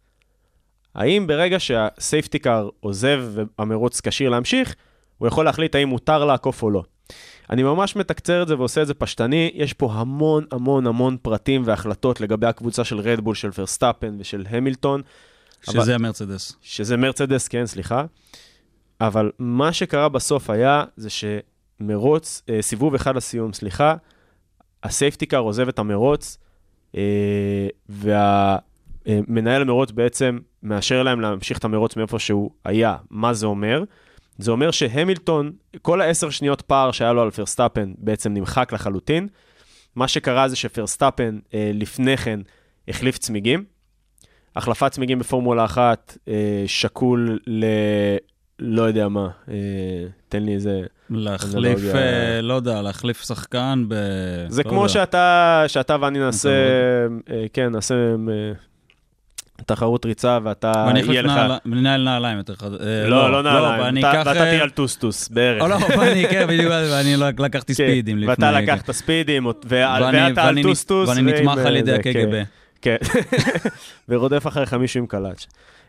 האם 0.95 1.27
ברגע 1.27 1.59
שהסייפטי 1.59 2.39
קאר 2.39 2.69
עוזב 2.79 3.23
והמרוץ 3.29 4.01
כשיר 4.01 4.29
להמשיך, 4.29 4.75
הוא 5.17 5.27
יכול 5.27 5.45
להחליט 5.45 5.75
האם 5.75 5.87
מותר 5.87 6.25
לעקוף 6.25 6.63
או 6.63 6.69
לא. 6.69 6.83
אני 7.49 7.63
ממש 7.63 7.95
מתקצר 7.95 8.43
את 8.43 8.47
זה 8.47 8.57
ועושה 8.57 8.81
את 8.81 8.87
זה 8.87 8.93
פשטני, 8.93 9.51
יש 9.53 9.73
פה 9.73 9.91
המון 9.93 10.45
המון 10.51 10.87
המון 10.87 11.17
פרטים 11.21 11.61
והחלטות 11.65 12.21
לגבי 12.21 12.47
הקבוצה 12.47 12.83
של 12.83 12.99
רדבול, 12.99 13.35
של 13.35 13.51
פרסטאפן 13.51 14.15
ושל 14.19 14.45
המילטון, 14.49 15.01
שזה 15.61 15.95
המרצדס. 15.95 16.55
שזה 16.61 16.97
מרצדס, 16.97 17.47
כן, 17.47 17.65
סליחה. 17.65 18.05
אבל 19.01 19.31
מה 19.39 19.73
שקרה 19.73 20.09
בסוף 20.09 20.49
היה, 20.49 20.83
זה 20.97 21.09
שמרוץ, 21.09 22.41
אה, 22.49 22.61
סיבוב 22.61 22.95
אחד 22.95 23.15
לסיום, 23.15 23.53
סליחה, 23.53 23.95
ה 24.83 24.89
safety 24.89 25.21
car 25.21 25.37
עוזב 25.37 25.67
את 25.67 25.79
המרוץ, 25.79 26.37
אה, 26.95 27.67
והמנהל 27.89 29.61
המרוץ 29.61 29.91
בעצם 29.91 30.39
מאשר 30.63 31.03
להם 31.03 31.21
להמשיך 31.21 31.57
את 31.57 31.63
המרוץ 31.63 31.95
מאיפה 31.95 32.19
שהוא 32.19 32.51
היה. 32.65 32.95
מה 33.09 33.33
זה 33.33 33.45
אומר? 33.45 33.83
זה 34.37 34.51
אומר 34.51 34.71
שהמילטון, 34.71 35.51
כל 35.81 36.01
העשר 36.01 36.29
שניות 36.29 36.61
פער 36.61 36.91
שהיה 36.91 37.13
לו 37.13 37.21
על 37.21 37.31
פרסטאפן 37.31 37.93
בעצם 37.97 38.33
נמחק 38.33 38.73
לחלוטין. 38.73 39.27
מה 39.95 40.07
שקרה 40.07 40.47
זה 40.47 40.55
שפרסטאפן 40.55 41.39
אה, 41.53 41.71
לפני 41.73 42.17
כן 42.17 42.39
החליף 42.87 43.17
צמיגים. 43.17 43.63
החלפת 44.55 44.91
צמיגים 44.91 45.19
בפורמולה 45.19 45.65
אחת 45.65 46.17
אה, 46.27 46.63
שקול. 46.67 47.39
לא 48.59 48.81
יודע 48.83 49.07
מה, 49.07 49.27
אה, 49.49 49.55
תן 50.29 50.43
לי 50.43 50.53
איזה... 50.53 50.81
להחליף, 51.09 51.55
אנלוגיה. 51.55 51.95
אה, 51.95 52.41
לא 52.41 52.53
יודע, 52.53 52.81
להחליף 52.81 53.21
שחקן 53.25 53.85
ב... 53.87 53.93
זה 54.47 54.63
לא 54.65 54.69
כמו 54.69 54.77
יודע. 54.81 54.89
שאתה, 54.93 55.63
שאתה 55.67 55.95
ואני 56.01 56.19
נעשה, 56.19 56.49
אה, 57.31 57.45
כן, 57.53 57.67
נעשה 57.71 57.95
אה, 57.95 58.51
תחרות 59.65 60.05
ריצה 60.05 60.39
ואתה, 60.43 60.71
ואני 60.87 60.99
יהיה 60.99 61.05
אחליף 61.21 61.25
לך... 61.25 61.37
נעל- 61.37 61.59
נעל 61.81 62.03
נעליים 62.03 62.37
יותר 62.37 62.55
חד... 62.55 62.73
אה, 62.73 63.07
לא, 63.07 63.31
לא 63.31 63.43
נעליים, 63.43 63.81
ואני 63.85 63.99
אתה- 63.99 64.11
אקח... 64.11 64.23
ואתה 64.27 64.39
אה, 64.45 64.49
תהיה 64.49 64.63
על 64.63 64.69
טוסטוס 64.69 65.29
בערך. 65.29 65.61
או 65.61 65.67
לא, 65.67 65.75
ואני, 65.99 66.25
כן, 66.29 66.47
בדיוק, 66.47 66.71
ואני 66.91 67.15
לא 67.17 67.25
לקחתי 67.39 67.73
כן, 67.75 67.83
ספידים 67.87 68.17
לפני... 68.17 68.29
ואתה 68.29 68.51
לקחת 68.51 68.91
ספידים, 68.91 69.45
ו- 69.45 69.51
ואני- 69.65 70.29
ואתה 70.29 70.43
על 70.43 70.61
טוסטוס. 70.63 71.09
ואני 71.09 71.21
נתמך 71.21 71.57
על 71.65 71.75
ידי 71.75 71.93
הקג"ב. 71.93 72.43
כן, 72.81 72.95
ורודף 74.09 74.47
אחריך 74.47 74.73
מישהו 74.73 74.99
עם 74.99 75.07
קלאץ'. 75.07 75.45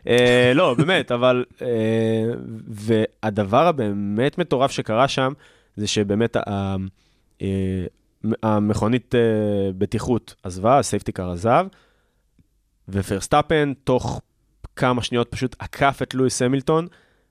אה, 0.07 0.51
לא, 0.55 0.73
באמת, 0.77 1.11
אבל... 1.11 1.45
אה, 1.61 2.31
והדבר 2.67 3.67
הבאמת 3.67 4.37
מטורף 4.37 4.71
שקרה 4.71 5.07
שם, 5.07 5.33
זה 5.75 5.87
שבאמת 5.87 6.37
אה, 6.37 6.75
המכונית 8.43 9.15
בטיחות 9.77 10.35
עזבה, 10.43 10.79
ה 10.79 10.84
safety 10.84 11.15
car 11.15 11.31
עזב, 11.31 11.65
ופרסטאפן 12.89 13.73
תוך 13.83 14.21
כמה 14.75 15.03
שניות 15.03 15.31
פשוט 15.31 15.55
עקף 15.59 15.99
את 16.03 16.13
לואיס 16.13 16.41
המילטון 16.41 16.87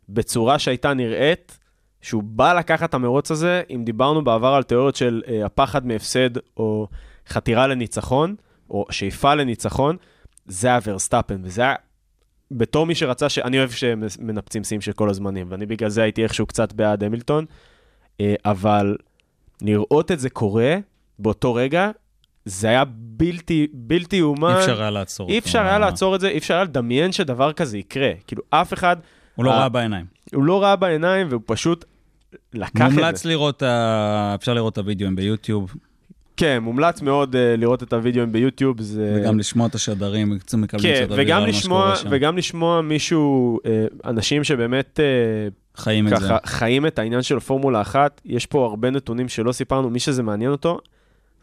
בצורה 0.08 0.58
שהייתה 0.58 0.94
נראית 0.94 1.58
שהוא 2.02 2.22
בא 2.22 2.52
לקחת 2.52 2.88
את 2.88 2.94
המרוץ 2.94 3.30
הזה, 3.30 3.62
אם 3.74 3.82
דיברנו 3.84 4.24
בעבר 4.24 4.54
על 4.54 4.62
תיאוריות 4.62 4.96
של 4.96 5.22
הפחד 5.44 5.86
מהפסד 5.86 6.30
או 6.56 6.88
חתירה 7.28 7.66
לניצחון, 7.66 8.34
או 8.70 8.86
שאיפה 8.90 9.34
לניצחון, 9.34 9.96
זה 10.46 10.68
היה 10.68 10.78
ורסטאפן, 10.84 11.40
וזה 11.44 11.62
היה... 11.62 11.74
בתור 12.50 12.86
מי 12.86 12.94
שרצה, 12.94 13.28
ש... 13.28 13.38
אני 13.38 13.58
אוהב 13.58 13.70
שמנפצים 13.70 14.64
שיאים 14.64 14.80
של 14.80 14.92
כל 14.92 15.10
הזמנים, 15.10 15.46
ואני 15.50 15.66
בגלל 15.66 15.88
זה 15.88 16.02
הייתי 16.02 16.22
איכשהו 16.22 16.46
קצת 16.46 16.72
בעד 16.72 17.04
המילטון, 17.04 17.44
אה, 18.20 18.34
אבל 18.44 18.96
לראות 19.62 20.10
את 20.10 20.20
זה 20.20 20.30
קורה 20.30 20.76
באותו 21.18 21.54
רגע, 21.54 21.90
זה 22.44 22.68
היה 22.68 22.84
בלתי, 22.96 23.66
בלתי 23.72 24.16
יאומן. 24.16 24.54
אי 24.54 24.60
אפשר 24.60 24.80
היה 24.80 24.90
לעצור. 24.90 25.30
אי. 25.30 25.38
אפשר 25.38 25.60
היה 25.60 25.78
לעצור 25.78 26.14
את 26.14 26.20
זה, 26.20 26.28
אי 26.28 26.38
אפשר 26.38 26.54
היה 26.54 26.64
לדמיין 26.64 27.12
שדבר 27.12 27.52
כזה 27.52 27.78
יקרה. 27.78 28.12
כאילו, 28.26 28.42
אף 28.50 28.72
אחד, 28.72 28.96
הוא 29.34 29.44
לא 29.44 29.50
אה, 29.50 29.58
ראה 29.58 29.68
בעיניים. 29.68 30.06
הוא 30.34 30.44
לא 30.44 30.62
ראה 30.62 30.76
בעיניים, 30.76 31.26
והוא 31.30 31.42
פשוט 31.46 31.84
לקח 32.54 32.86
את 32.86 32.90
זה. 32.90 32.96
מומלץ 32.96 33.24
לראות, 33.24 33.62
אפשר 34.34 34.54
לראות 34.54 34.72
את 34.72 34.78
הוידאוים 34.78 35.16
ביוטיוב, 35.16 35.74
כן, 36.40 36.58
מומלץ 36.62 37.02
מאוד 37.02 37.34
uh, 37.34 37.38
לראות 37.58 37.82
את 37.82 37.92
הוידאוים 37.92 38.32
ביוטיוב. 38.32 38.80
זה... 38.80 39.20
וגם 39.20 39.38
לשמוע 39.38 39.66
את 39.66 39.74
השדרים, 39.74 40.38
מקבלים 40.58 40.94
כן, 40.94 41.00
קצת 41.02 41.10
אוויר 41.10 41.26
וגם 41.26 41.42
על 41.42 41.46
מה 41.46 41.52
שקורה 41.52 41.96
שם. 41.96 42.08
וגם 42.12 42.36
לשמוע 42.36 42.80
מישהו, 42.80 43.58
אה, 43.66 43.86
אנשים 44.04 44.44
שבאמת 44.44 45.00
אה, 45.00 45.48
חיים 45.76 46.08
את 46.08 46.16
זה. 46.16 46.26
ככה 46.26 46.38
חיים 46.46 46.86
את 46.86 46.98
העניין 46.98 47.22
של 47.22 47.40
פורמולה 47.40 47.80
אחת. 47.80 48.20
יש 48.24 48.46
פה 48.46 48.66
הרבה 48.66 48.90
נתונים 48.90 49.28
שלא 49.28 49.52
סיפרנו, 49.52 49.90
מי 49.90 49.98
שזה 49.98 50.22
מעניין 50.22 50.50
אותו, 50.50 50.78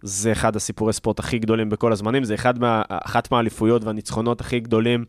זה 0.02 0.32
אחד 0.32 0.56
הסיפורי 0.56 0.94
ספורט 0.94 1.20
הכי 1.20 1.40
גדולים 1.40 1.70
בכל 1.70 1.92
הזמנים, 1.92 2.24
זה 2.24 2.34
אחד 2.36 2.60
מה, 2.60 2.82
אחת 2.90 3.32
מהאליפויות 3.32 3.84
והניצחונות 3.84 4.42
הכי 4.42 4.60
גדולים 4.60 5.06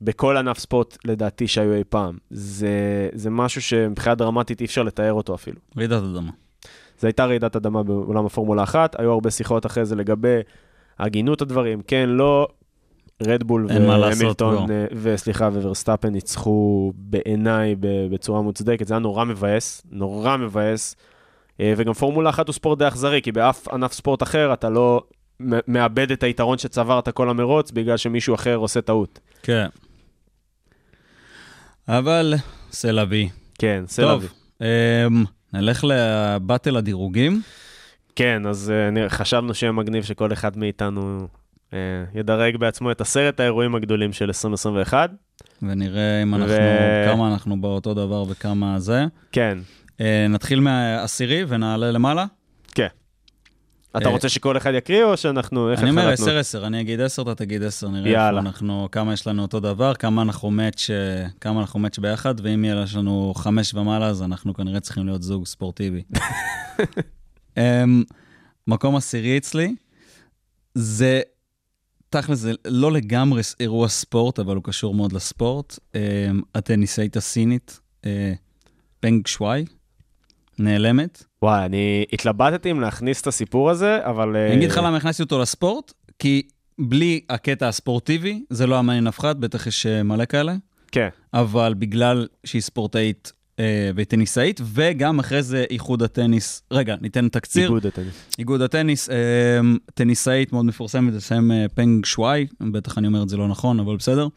בכל 0.00 0.36
ענף 0.36 0.58
ספורט, 0.58 0.98
לדעתי, 1.04 1.46
שהיו 1.46 1.74
אי 1.74 1.84
פעם. 1.88 2.18
זה, 2.30 3.08
זה 3.12 3.30
משהו 3.30 3.62
שמבחינה 3.62 4.14
דרמטית 4.14 4.60
אי 4.60 4.66
אפשר 4.66 4.82
לתאר 4.82 5.12
אותו 5.12 5.34
אפילו. 5.34 5.56
רעידת 5.78 6.02
אדמה. 6.02 6.30
זו 6.98 7.06
הייתה 7.06 7.26
רעידת 7.26 7.56
אדמה 7.56 7.82
בעולם 7.82 8.26
הפורמולה 8.26 8.62
אחת, 8.62 9.00
היו 9.00 9.12
הרבה 9.12 9.30
שיחות 9.30 9.66
אחרי 9.66 9.84
זה 9.84 9.96
לגבי 9.96 10.40
הגינות 10.98 11.42
הדברים, 11.42 11.82
כן, 11.86 12.08
לא, 12.08 12.48
רדבול 13.22 13.66
והמילטון, 13.68 14.54
לא. 14.54 14.74
אה, 14.74 14.86
וסליחה, 15.02 15.48
וורסטאפן 15.48 16.08
ניצחו 16.08 16.92
בעיניי 16.96 17.74
בצורה 17.80 18.42
מוצדקת, 18.42 18.86
זה 18.86 18.94
היה 18.94 18.98
נורא 18.98 19.24
מבאס, 19.24 19.82
נורא 19.90 20.36
מבאס, 20.36 20.96
אה, 21.60 21.74
וגם 21.76 21.92
פורמולה 21.92 22.30
אחת 22.30 22.48
הוא 22.48 22.54
ספורט 22.54 22.78
די 22.78 22.88
אכזרי, 22.88 23.22
כי 23.22 23.32
באף 23.32 23.68
ענף 23.68 23.92
ספורט 23.92 24.22
אחר 24.22 24.52
אתה 24.52 24.68
לא 24.68 25.02
מאבד 25.68 26.10
את 26.10 26.22
היתרון 26.22 26.58
שצברת 26.58 27.08
כל 27.08 27.30
המרוץ, 27.30 27.70
בגלל 27.70 27.96
שמישהו 27.96 28.34
אחר 28.34 28.56
עושה 28.56 28.80
טעות. 28.80 29.20
כן. 29.42 29.66
אבל, 31.88 32.34
סלאבי. 32.70 33.28
כן, 33.58 33.84
סלאבי. 33.86 34.26
טוב, 34.26 34.32
אמ, 34.60 35.24
נלך 35.56 35.84
לבטל 35.88 36.76
הדירוגים. 36.76 37.42
כן, 38.16 38.42
אז 38.46 38.72
נראה- 38.92 39.08
חשבנו 39.08 39.54
שיהיה 39.54 39.72
מגניב 39.72 40.04
שכל 40.04 40.32
אחד 40.32 40.58
מאיתנו 40.58 41.26
אה, 41.72 41.78
ידרג 42.14 42.56
בעצמו 42.56 42.90
את 42.90 43.00
עשרת 43.00 43.40
האירועים 43.40 43.74
הגדולים 43.74 44.12
של 44.12 44.24
2021. 44.24 45.10
ונראה 45.62 46.22
אם 46.22 46.34
אנחנו, 46.34 46.54
ו- 46.58 47.04
כמה 47.12 47.32
אנחנו 47.32 47.60
באותו 47.60 47.94
דבר 47.94 48.24
וכמה 48.28 48.78
זה. 48.78 49.04
כן, 49.32 49.58
אה, 50.00 50.26
נתחיל 50.28 50.60
מהעשירי 50.60 51.44
ונעלה 51.48 51.90
למעלה. 51.90 52.24
כן. 52.74 52.86
אתה 53.96 54.06
אה, 54.06 54.10
רוצה 54.10 54.28
שכל 54.28 54.56
אחד 54.56 54.74
יקריא 54.74 55.04
או 55.04 55.16
שאנחנו... 55.16 55.72
אני 55.72 55.90
אומר 55.90 56.12
החלטנו? 56.12 56.62
10-10, 56.62 56.66
אני 56.66 56.80
אגיד 56.80 57.00
10, 57.00 57.22
אתה 57.22 57.34
תגיד 57.34 57.62
10, 57.62 57.88
נראה. 57.88 58.28
איפה 58.28 58.38
אנחנו, 58.38 58.88
כמה 58.92 59.12
יש 59.12 59.26
לנו 59.26 59.42
אותו 59.42 59.60
דבר, 59.60 59.94
כמה 59.94 60.22
אנחנו 60.22 60.50
מאץ', 60.50 60.90
אה, 60.90 61.26
כמה 61.40 61.60
אנחנו 61.60 61.80
מאץ' 61.80 61.98
ביחד, 61.98 62.34
ואם 62.42 62.64
יהיה 62.64 62.84
לנו 62.96 63.32
5 63.36 63.74
ומעלה, 63.74 64.06
אז 64.06 64.22
אנחנו 64.22 64.54
כנראה 64.54 64.80
צריכים 64.80 65.06
להיות 65.06 65.22
זוג 65.22 65.46
ספורטיבי. 65.46 66.02
אמ, 67.56 68.04
מקום 68.66 68.96
עשירי 68.96 69.38
אצלי, 69.38 69.74
זה, 70.74 71.20
תכל'ס, 72.10 72.38
זה 72.38 72.52
לא 72.64 72.92
לגמרי 72.92 73.42
אירוע 73.60 73.88
ספורט, 73.88 74.38
אבל 74.38 74.56
הוא 74.56 74.64
קשור 74.64 74.94
מאוד 74.94 75.12
לספורט. 75.12 75.78
אמ, 75.94 76.00
הטניסאית 76.54 77.16
הסינית, 77.16 77.80
אה, 78.04 78.32
פנג 79.00 79.26
שוואי, 79.26 79.64
נעלמת. 80.58 81.24
וואי, 81.42 81.64
אני 81.64 82.04
התלבטתי 82.12 82.70
אם 82.70 82.80
להכניס 82.80 83.20
את 83.20 83.26
הסיפור 83.26 83.70
הזה, 83.70 83.98
אבל... 84.06 84.36
אה, 84.36 84.46
אני 84.46 84.56
אגיד 84.56 84.70
לך 84.70 84.76
למה 84.76 84.96
הכנסתי 84.96 85.22
אותו 85.22 85.38
לספורט, 85.38 85.92
כי 86.18 86.42
בלי 86.78 87.20
הקטע 87.30 87.68
הספורטיבי, 87.68 88.44
זה 88.50 88.66
לא 88.66 88.74
היה 88.74 88.82
מעניין 88.82 89.06
אף 89.06 89.18
אחד, 89.18 89.40
בטח 89.40 89.66
יש 89.66 89.86
אה, 89.86 90.02
מלא 90.02 90.24
כאלה, 90.24 90.54
כן, 90.92 91.08
אבל 91.34 91.74
בגלל 91.78 92.26
שהיא 92.44 92.62
ספורטאית 92.62 93.32
אה, 93.58 93.90
וטניסאית, 93.96 94.60
וגם 94.64 95.18
אחרי 95.18 95.42
זה 95.42 95.64
איחוד 95.70 96.02
הטניס, 96.02 96.62
רגע, 96.70 96.96
ניתן 97.00 97.28
תקציר. 97.28 97.64
איגוד 97.64 97.86
הטניס. 97.86 98.14
איגוד 98.38 98.62
הטניס, 98.62 99.10
אה, 99.10 99.60
טניסאית 99.94 100.52
מאוד 100.52 100.64
מפורסמת, 100.64 101.12
זה 101.12 101.20
שם 101.20 101.52
אה, 101.52 101.66
פנג 101.74 102.04
שוואי, 102.04 102.46
בטח 102.60 102.98
אני 102.98 103.06
אומר 103.06 103.22
את 103.22 103.28
זה 103.28 103.36
לא 103.36 103.48
נכון, 103.48 103.80
אבל 103.80 103.96
בסדר. 103.96 104.28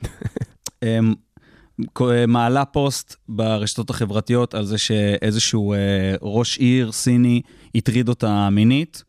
אה, 2.02 2.26
מעלה 2.26 2.66
פוסט 2.66 3.16
ברשתות 3.30 3.90
החברתיות 3.90 4.54
על 4.54 4.66
זה 4.66 4.78
שאיזשהו 4.78 5.74
אה, 5.74 5.78
ראש 6.22 6.58
עיר 6.58 6.92
סיני 6.92 7.42
הטריד 7.76 8.10
אותה 8.10 8.50
מינית. 8.50 9.04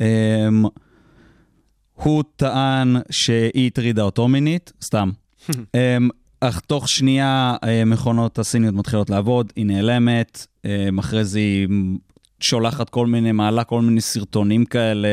אה, 0.00 0.48
הוא 1.94 2.24
טען 2.36 2.96
שהיא 3.10 3.66
הטרידה 3.66 4.02
אותו 4.02 4.28
מינית, 4.28 4.72
סתם. 4.82 5.10
אה, 5.74 5.96
אך 6.40 6.60
תוך 6.60 6.88
שנייה 6.88 7.56
אה, 7.64 7.84
מכונות 7.84 8.38
הסיניות 8.38 8.74
מתחילות 8.74 9.10
לעבוד, 9.10 9.52
היא 9.56 9.66
נעלמת, 9.66 10.46
אה, 10.64 10.88
אחרי 10.98 11.24
זה 11.24 11.38
היא 11.38 11.68
שולחת 12.40 12.90
כל 12.90 13.06
מיני, 13.06 13.32
מעלה 13.32 13.64
כל 13.64 13.80
מיני 13.80 14.00
סרטונים 14.00 14.64
כאלה 14.64 15.08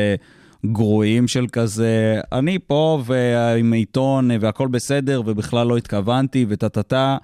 גרועים 0.66 1.28
של 1.28 1.46
כזה, 1.52 2.20
אני 2.32 2.58
פה 2.58 3.02
ועם 3.06 3.72
עיתון 3.72 4.30
והכל 4.40 4.68
בסדר 4.68 5.22
ובכלל 5.26 5.66
לא 5.66 5.76
התכוונתי 5.76 6.46
וטה-טה-טה. 6.48 7.16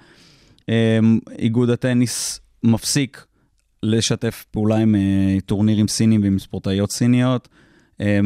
אה, 0.69 0.99
איגוד 1.39 1.69
הטניס 1.69 2.39
מפסיק 2.63 3.25
לשתף 3.83 4.45
פעולה 4.51 4.75
עם 4.75 4.95
אה, 4.95 5.37
טורנירים 5.45 5.87
סינים 5.87 6.23
ועם 6.23 6.39
ספורטאיות 6.39 6.91
סיניות. 6.91 7.47
אה, 8.01 8.19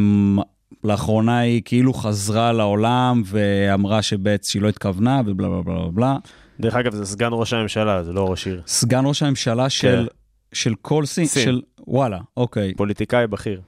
לאחרונה 0.83 1.39
היא 1.39 1.61
כאילו 1.65 1.93
חזרה 1.93 2.51
לעולם 2.51 3.21
ואמרה 3.25 4.01
שבעצם 4.01 4.49
שהיא 4.49 4.61
לא 4.61 4.69
התכוונה 4.69 5.21
ובלה 5.25 5.47
בלה 5.49 5.61
בלה 5.61 5.91
בלה. 5.93 6.17
דרך 6.59 6.75
אגב, 6.75 6.95
זה 6.95 7.05
סגן 7.05 7.29
ראש 7.31 7.53
הממשלה, 7.53 8.03
זה 8.03 8.13
לא 8.13 8.29
ראש 8.29 8.47
עיר. 8.47 8.61
סגן 8.67 9.03
ראש 9.05 9.23
הממשלה 9.23 9.69
של, 9.69 10.07
של 10.53 10.75
כל 10.81 11.05
סין, 11.05 11.25
סין. 11.25 11.43
של 11.43 11.61
וואלה, 11.87 12.19
אוקיי. 12.37 12.73
פוליטיקאי 12.73 13.27
בכיר. 13.27 13.61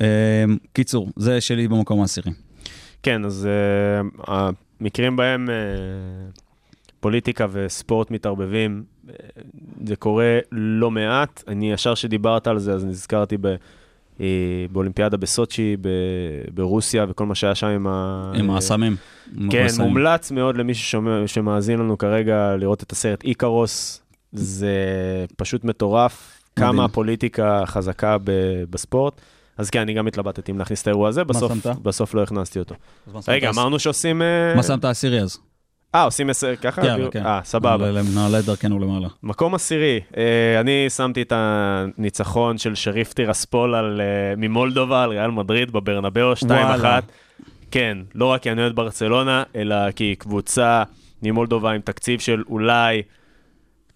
אה, 0.00 0.44
קיצור, 0.72 1.10
זה 1.16 1.40
שלי 1.40 1.68
במקום 1.68 2.00
העשירי. 2.00 2.30
כן, 3.02 3.24
אז 3.24 3.48
uh, 3.48 4.22
המקרים 4.80 5.16
בהם 5.16 5.48
uh, 5.48 6.40
פוליטיקה 7.00 7.46
וספורט 7.50 8.10
מתערבבים, 8.10 8.82
uh, 9.06 9.10
זה 9.86 9.96
קורה 9.96 10.38
לא 10.52 10.90
מעט. 10.90 11.44
אני 11.48 11.72
ישר 11.72 11.94
שדיברת 11.94 12.46
על 12.46 12.58
זה, 12.58 12.72
אז 12.72 12.84
נזכרתי 12.84 13.36
ב, 13.40 13.54
באולימפיאדה 14.72 15.16
בסוצ'י, 15.16 15.76
ב, 15.80 15.88
ברוסיה, 16.54 17.06
וכל 17.08 17.26
מה 17.26 17.34
שהיה 17.34 17.54
שם 17.54 17.66
עם 17.66 17.86
ה... 17.86 18.32
עם 18.34 18.50
הסמים. 18.50 18.96
כן, 19.50 19.64
הסמים. 19.64 19.88
מומלץ 19.88 20.30
מאוד 20.30 20.56
למי 20.56 20.74
ששומע, 20.74 21.26
שמאזין 21.26 21.78
לנו 21.78 21.98
כרגע 21.98 22.56
לראות 22.56 22.82
את 22.82 22.92
הסרט 22.92 23.24
איקרוס. 23.24 24.02
זה 24.32 24.74
פשוט 25.36 25.64
מטורף, 25.64 26.42
מדהים. 26.56 26.72
כמה 26.72 26.84
הפוליטיקה 26.84 27.62
חזקה 27.66 28.16
ב- 28.24 28.64
בספורט. 28.70 29.20
אז 29.58 29.70
כן, 29.70 29.80
אני 29.80 29.94
גם 29.94 30.06
התלבטתי 30.06 30.52
אם 30.52 30.58
להכניס 30.58 30.82
את 30.82 30.86
האירוע 30.86 31.08
הזה, 31.08 31.24
בסוף? 31.24 31.52
בסוף 31.82 32.14
לא 32.14 32.22
הכנסתי 32.22 32.58
אותו. 32.58 32.74
רגע, 33.28 33.50
אמרנו 33.50 33.78
שעושים... 33.78 34.22
אה, 34.22 34.54
מה 34.56 34.62
שמת 34.62 34.84
עשירי 34.84 35.20
אז? 35.20 35.38
אה, 35.94 36.02
עושים 36.02 36.30
עשר 36.30 36.56
ככה? 36.56 36.86
יאללה, 36.86 37.10
כן. 37.10 37.26
אה, 37.26 37.40
סבבה. 37.44 37.76
נעלה- 38.14 38.38
את 38.38 38.44
דרכנו 38.44 38.78
למעלה. 38.78 39.08
מקום 39.22 39.54
עשירי, 39.54 40.00
אה, 40.16 40.60
אני 40.60 40.90
שמתי 40.90 41.22
את 41.22 41.32
הניצחון 41.36 42.58
של 42.58 42.74
שריף 42.74 43.12
טירספול 43.12 43.74
אה, 43.74 43.80
ממולדובה 44.36 45.02
על 45.02 45.10
ריאל 45.10 45.30
מדריד 45.30 45.70
בברנבאו 45.72 46.32
2-1. 46.32 46.46
וואלה. 46.46 46.98
כן, 47.70 47.98
לא 48.14 48.26
רק 48.26 48.42
כי 48.42 48.50
אני 48.52 48.62
אוהד 48.62 48.74
ברצלונה, 48.76 49.42
אלא 49.56 49.90
כי 49.90 50.14
קבוצה 50.18 50.82
ממולדובה 51.22 51.70
עם 51.72 51.80
תקציב 51.80 52.20
של 52.20 52.42
אולי... 52.48 53.02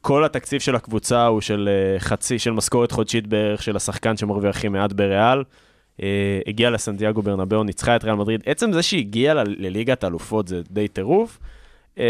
כל 0.01 0.25
התקציב 0.25 0.61
של 0.61 0.77
הקבוצה 0.77 1.27
הוא 1.27 1.41
של 1.41 1.69
אה, 1.69 2.01
חצי, 2.01 2.39
של 2.39 2.51
משכורת 2.51 2.93
חודשית 2.93 3.27
בערך 3.27 3.63
של 3.63 3.77
השחקן 3.77 4.17
שמרוויח 4.17 4.57
הכי 4.57 4.69
מעט 4.69 4.93
בריאל. 4.93 5.43
אה, 6.03 6.41
הגיעה 6.47 6.71
לסנטיאגו 6.71 7.23
ברנבאו, 7.23 7.65
ניצחה 7.65 7.97
את 7.97 8.05
ריאל 8.05 8.17
מדריד. 8.17 8.43
עצם 8.47 8.73
זה 8.73 8.83
שהיא 8.83 9.01
הגיעה 9.01 9.35
לליגת 9.45 10.05
האלופות 10.05 10.49
זה 10.49 10.61
די 10.71 10.89
טירוף. 10.89 11.39
אה, 11.99 12.05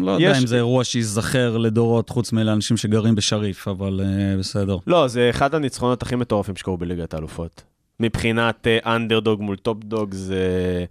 לא 0.00 0.10
יודע 0.10 0.38
אם 0.38 0.46
זה 0.46 0.56
אירוע 0.56 0.84
שייזכר 0.84 1.56
לדורות 1.56 2.10
חוץ 2.10 2.32
מלאנשים 2.32 2.76
שגרים 2.76 3.14
בשריף, 3.14 3.68
אבל 3.68 4.00
אה, 4.04 4.36
בסדר. 4.38 4.76
לא, 4.86 5.08
זה 5.08 5.30
אחד 5.30 5.54
הניצחונות 5.54 6.02
הכי 6.02 6.16
מטורפים 6.16 6.56
שקרו 6.56 6.76
בליגת 6.76 7.14
האלופות. 7.14 7.62
מבחינת 8.00 8.66
אנדרדוג 8.86 9.42
מול 9.42 9.56
top 9.56 9.84
dog, 9.84 10.14
זה, 10.14 10.84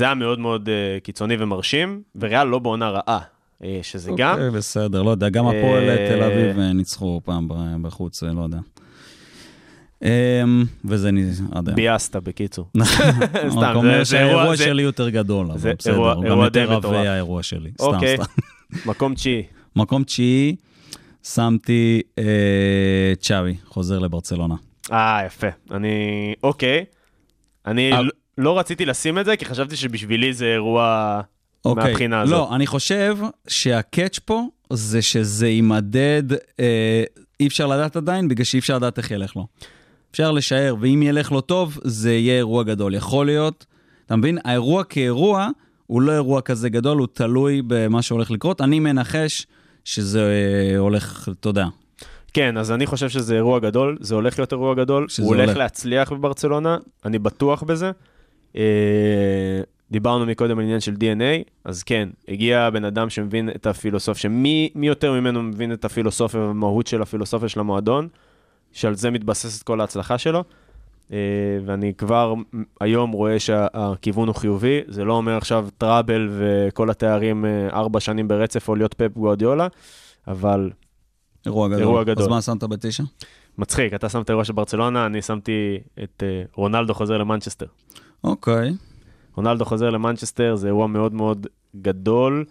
היה 0.00 0.14
מאוד 0.14 0.38
מאוד 0.38 0.68
קיצוני 1.02 1.36
ומרשים, 1.38 2.02
וריאל 2.20 2.46
לא 2.46 2.58
בעונה 2.58 2.90
רעה, 2.90 3.18
אה, 3.64 3.78
שזה 3.82 4.10
גם. 4.16 4.32
אוקיי, 4.34 4.50
בסדר, 4.50 5.02
לא 5.02 5.10
יודע, 5.10 5.28
גם 5.28 5.46
הפועל 5.46 5.88
אה, 5.90 6.06
תל 6.08 6.22
אביב 6.22 6.58
אה, 6.58 6.72
ניצחו 6.72 7.20
פעם 7.24 7.48
בחוץ, 7.82 8.22
לא 8.22 8.42
יודע. 8.42 8.58
אמ, 10.02 10.08
וזה, 10.84 11.08
אני 11.08 11.24
לא 11.52 11.58
יודע. 11.58 11.72
ביאסת, 11.72 12.16
בקיצור. 12.16 12.66
סתם, 12.74 12.80
זה- 13.48 13.70
אירוע- 13.70 14.04
שהאירוע 14.04 14.56
זה- 14.56 14.64
שלי 14.64 14.82
יותר 14.82 15.08
גדול, 15.08 15.50
אבל 15.50 15.72
בסדר, 15.78 15.96
הוא 16.14 16.24
גם 16.24 16.38
יותר. 16.40 16.72
עבה 16.72 17.10
האירוע 17.12 17.42
שלי. 17.42 17.70
סתם, 17.74 17.84
אוקיי. 17.84 18.16
סתם. 18.16 18.24
מקום 18.90 19.14
תשיעי. 19.14 19.42
מקום 19.76 20.04
תשיעי, 20.04 20.56
שמתי 21.22 22.00
צ'אבי, 23.20 23.54
חוזר 23.66 23.98
לברצלונה. 23.98 24.54
אה, 24.92 25.22
יפה. 25.26 25.46
אני... 25.70 25.88
אוקיי. 26.42 26.84
אני 27.66 27.90
לא- 27.90 28.02
לא 28.38 28.58
רציתי 28.58 28.86
לשים 28.86 29.18
את 29.18 29.24
זה, 29.24 29.36
כי 29.36 29.44
חשבתי 29.44 29.76
שבשבילי 29.76 30.32
זה 30.32 30.46
אירוע... 30.46 31.20
אוקיי. 31.64 31.84
מהבחינה 31.84 32.20
הזאת. 32.20 32.32
לא, 32.32 32.54
אני 32.54 32.66
חושב 32.66 33.18
שהקאץ' 33.48 34.18
פה 34.18 34.42
זה 34.72 35.02
שזה 35.02 35.48
יימדד, 35.48 36.22
אה, 36.60 37.04
אי 37.40 37.46
אפשר 37.46 37.66
לדעת 37.66 37.96
עדיין, 37.96 38.28
בגלל 38.28 38.44
שאי 38.44 38.58
אפשר 38.58 38.76
לדעת 38.76 38.98
איך 38.98 39.10
ילך 39.10 39.36
לו. 39.36 39.46
אפשר 40.10 40.32
לשער, 40.32 40.74
ואם 40.80 41.02
ילך 41.02 41.32
לו 41.32 41.40
טוב, 41.40 41.78
זה 41.84 42.12
יהיה 42.12 42.36
אירוע 42.36 42.62
גדול. 42.62 42.94
יכול 42.94 43.26
להיות, 43.26 43.66
אתה 44.06 44.16
מבין? 44.16 44.38
האירוע 44.44 44.84
כאירוע 44.84 45.48
הוא 45.86 46.02
לא 46.02 46.12
אירוע 46.12 46.40
כזה 46.40 46.68
גדול, 46.68 46.98
הוא 46.98 47.06
תלוי 47.12 47.62
במה 47.66 48.02
שהולך 48.02 48.30
לקרות. 48.30 48.60
אני 48.60 48.80
מנחש 48.80 49.46
שזה 49.84 50.20
אה, 50.20 50.78
הולך, 50.78 51.28
אתה 51.40 51.48
יודע, 51.48 51.66
כן, 52.34 52.56
אז 52.56 52.72
אני 52.72 52.86
חושב 52.86 53.08
שזה 53.08 53.34
אירוע 53.34 53.58
גדול, 53.58 53.98
זה 54.00 54.14
הולך 54.14 54.38
להיות 54.38 54.52
אירוע 54.52 54.74
גדול, 54.74 55.06
הוא 55.18 55.26
הולך 55.26 55.48
הולך. 55.48 55.56
להצליח 55.56 56.12
בברצלונה, 56.12 56.76
אני 57.04 57.18
בטוח 57.18 57.62
בזה. 57.62 57.90
אה, 58.56 58.62
דיברנו 59.92 60.26
מקודם 60.26 60.58
על 60.58 60.64
עניין 60.64 60.80
של 60.80 60.94
DNA, 60.94 61.50
אז 61.64 61.82
כן, 61.82 62.08
הגיע 62.28 62.70
בן 62.70 62.84
אדם 62.84 63.10
שמבין 63.10 63.48
את 63.48 63.66
הפילוסופיה, 63.66 64.20
שמי 64.20 64.70
מי 64.74 64.86
יותר 64.86 65.12
ממנו 65.12 65.42
מבין 65.42 65.72
את 65.72 65.84
הפילוסופיה 65.84 66.40
והמהות 66.40 66.86
של 66.86 67.02
הפילוסופיה 67.02 67.48
של 67.48 67.60
המועדון, 67.60 68.08
שעל 68.72 68.94
זה 68.94 69.10
מתבססת 69.10 69.62
כל 69.62 69.80
ההצלחה 69.80 70.18
שלו. 70.18 70.44
אה, 71.12 71.18
ואני 71.64 71.94
כבר 71.94 72.34
היום 72.80 73.10
רואה 73.10 73.40
שהכיוון 73.40 74.28
הוא 74.28 74.36
חיובי, 74.36 74.80
זה 74.88 75.04
לא 75.04 75.12
אומר 75.12 75.36
עכשיו 75.36 75.68
טראבל 75.78 76.28
וכל 76.30 76.90
התארים 76.90 77.44
אה, 77.44 77.68
ארבע 77.72 78.00
שנים 78.00 78.28
ברצף 78.28 78.68
או 78.68 78.74
להיות 78.74 78.94
פפ 78.94 79.16
גוארדיולה, 79.16 79.68
אבל 80.28 80.70
אירוע 81.46 81.68
גדול. 81.68 81.80
אירוע 81.80 82.04
גדול. 82.04 82.24
אז 82.24 82.28
מה 82.28 82.42
שמת 82.42 82.64
בתשע? 82.64 83.02
מצחיק, 83.58 83.94
אתה 83.94 84.08
שמת 84.08 84.30
אירוע 84.30 84.44
של 84.44 84.52
ברצלונה, 84.52 85.06
אני 85.06 85.22
שמתי 85.22 85.78
את 86.02 86.22
אה, 86.22 86.42
רונלדו 86.54 86.94
חוזר 86.94 87.18
למנצ'סטר. 87.18 87.66
אוקיי. 88.24 88.72
רונלדו 89.36 89.64
חוזר 89.64 89.90
למנצ'סטר 89.90 90.56
זה 90.56 90.66
אירוע 90.66 90.86
מאוד 90.86 91.14
מאוד 91.14 91.46
גדול, 91.76 92.44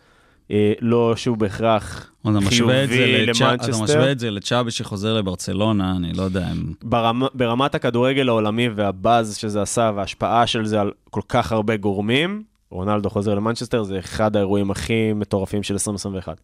אה, 0.51 0.73
לא 0.81 1.15
שהוא 1.15 1.37
בהכרח 1.37 2.11
חיובי 2.23 2.73
לצ'אבי, 2.73 3.25
אתה 3.33 3.45
למנצ'סטר. 3.45 3.83
משווה 3.83 4.11
את 4.11 4.19
זה 4.19 4.31
לצ'אבי 4.31 4.71
שחוזר 4.71 5.13
לברצלונה, 5.13 5.95
אני 5.95 6.13
לא 6.13 6.23
יודע 6.23 6.51
אם... 6.51 6.73
ברמה, 6.83 7.27
ברמת 7.33 7.75
הכדורגל 7.75 8.29
העולמי 8.29 8.69
והבאז 8.69 9.37
שזה 9.37 9.61
עשה 9.61 9.91
וההשפעה 9.95 10.47
של 10.47 10.65
זה 10.65 10.81
על 10.81 10.91
כל 11.09 11.21
כך 11.29 11.51
הרבה 11.51 11.77
גורמים, 11.77 12.43
רונלדו 12.71 13.09
חוזר 13.09 13.35
למנצ'סטר 13.35 13.83
זה 13.83 13.99
אחד 13.99 14.35
האירועים 14.35 14.71
הכי 14.71 15.13
מטורפים 15.13 15.63
של 15.63 15.73
2021. 15.73 16.41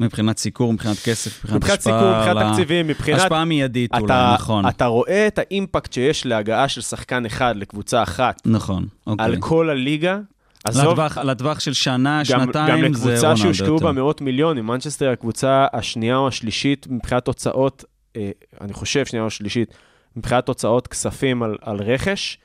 מבחינת 0.00 0.38
סיקור, 0.38 0.72
מבחינת 0.72 0.96
כסף, 1.04 1.44
מבחינת 1.44 1.56
מבחינת 1.56 1.78
השפעה 1.78 1.98
סיכום, 2.00 2.18
מבחינת 2.18 2.36
על 2.36 2.38
ה- 2.38 2.50
תקציבים, 2.52 2.86
מבחינת... 2.86 3.20
השפעה 3.20 3.44
מיידית 3.44 3.90
אתה, 3.90 3.98
אולי, 4.00 4.34
נכון. 4.34 4.66
אתה 4.68 4.86
רואה 4.86 5.26
את 5.26 5.38
האימפקט 5.38 5.92
שיש 5.92 6.26
להגעה 6.26 6.68
של 6.68 6.80
שחקן 6.80 7.26
אחד 7.26 7.56
לקבוצה 7.56 8.02
אחת 8.02 8.42
נכון, 8.46 8.86
אוקיי. 9.06 9.24
על 9.26 9.36
כל 9.40 9.70
הליגה. 9.70 10.18
עזוב, 10.64 10.84
לטווח- 11.00 11.18
לטווח 11.18 11.60
של 11.60 11.72
שנה, 11.72 12.22
גם, 12.30 12.40
שנתיים, 12.44 12.68
גם 12.74 12.80
זה 12.80 12.88
לקבוצה 12.88 13.20
רונלדו 13.28 13.36
שהושקעו. 13.42 13.78
בה 13.78 13.92
מאות 13.92 14.20
מיליונים, 14.20 14.66
מנצ'סטר 14.66 15.10
הקבוצה 15.10 15.66
השנייה 15.72 16.16
או 16.16 16.28
השלישית 16.28 16.86
מבחינת 16.90 17.24
תוצאות, 17.24 17.84
אה, 18.16 18.30
אני 18.60 18.72
חושב 18.72 19.06
שנייה 19.06 19.24
או 19.24 19.30
שלישית, 19.30 19.74
מבחינת 20.16 20.46
תוצאות 20.46 20.86
כספים 20.88 21.42
על, 21.42 21.56
על 21.62 21.76
רכש, 21.82 22.38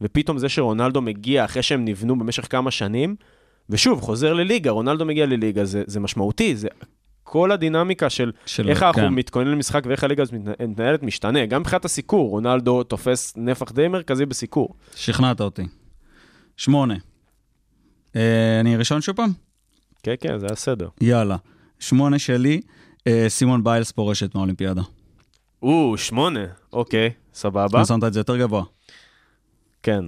ופתאום 0.00 0.38
זה 0.38 0.48
שרונלדו 0.48 1.00
מגיע 1.02 1.44
אחרי 1.44 1.62
שהם 1.62 1.84
נבנו 1.84 2.18
במשך 2.18 2.46
כמה 2.50 2.70
שנים, 2.70 3.16
ושוב, 3.70 4.00
חוזר 4.00 4.32
לליגה, 4.32 4.70
רונלדו 4.70 5.04
מגיע 5.04 5.26
לליגה, 5.26 5.64
זה, 5.64 5.82
זה 5.86 6.00
משמעותי, 6.00 6.56
זה 6.56 6.68
כל 7.28 7.52
הדינמיקה 7.52 8.10
של 8.10 8.32
של- 8.46 8.68
איך 8.68 8.82
אנחנו 8.82 9.02
כן. 9.02 9.08
מתכוננים 9.08 9.52
למשחק 9.52 9.82
ואיך 9.86 10.04
הליגה 10.04 10.22
הזאת 10.22 10.34
מתנ- 10.34 10.66
מתנהלת 10.66 11.02
משתנה. 11.02 11.46
גם 11.46 11.60
מבחינת 11.60 11.84
הסיקור, 11.84 12.30
רונלדו 12.30 12.82
תופס 12.82 13.32
נפח 13.36 13.72
די 13.72 13.88
מרכזי 13.88 14.26
בסיקור. 14.26 14.74
שכנעת 14.96 15.40
אותי. 15.40 15.62
שמונה. 16.56 16.94
אה, 18.16 18.60
אני 18.60 18.76
ראשון 18.76 19.00
שוב 19.00 19.16
פעם? 19.16 19.30
כן, 20.02 20.14
כן, 20.20 20.38
זה 20.38 20.46
הסדר. 20.50 20.88
יאללה. 21.00 21.36
שמונה 21.78 22.18
שלי, 22.18 22.60
אה, 23.06 23.24
סימון 23.28 23.64
ביילס 23.64 23.92
פורשת 23.92 24.34
מהאולימפיאדה. 24.34 24.82
או, 25.62 25.94
שמונה, 25.98 26.40
אוקיי, 26.72 27.10
סבבה. 27.34 27.84
שמת 27.84 28.04
את 28.04 28.12
זה 28.12 28.20
יותר 28.20 28.36
גבוה. 28.36 28.64
כן, 29.82 30.04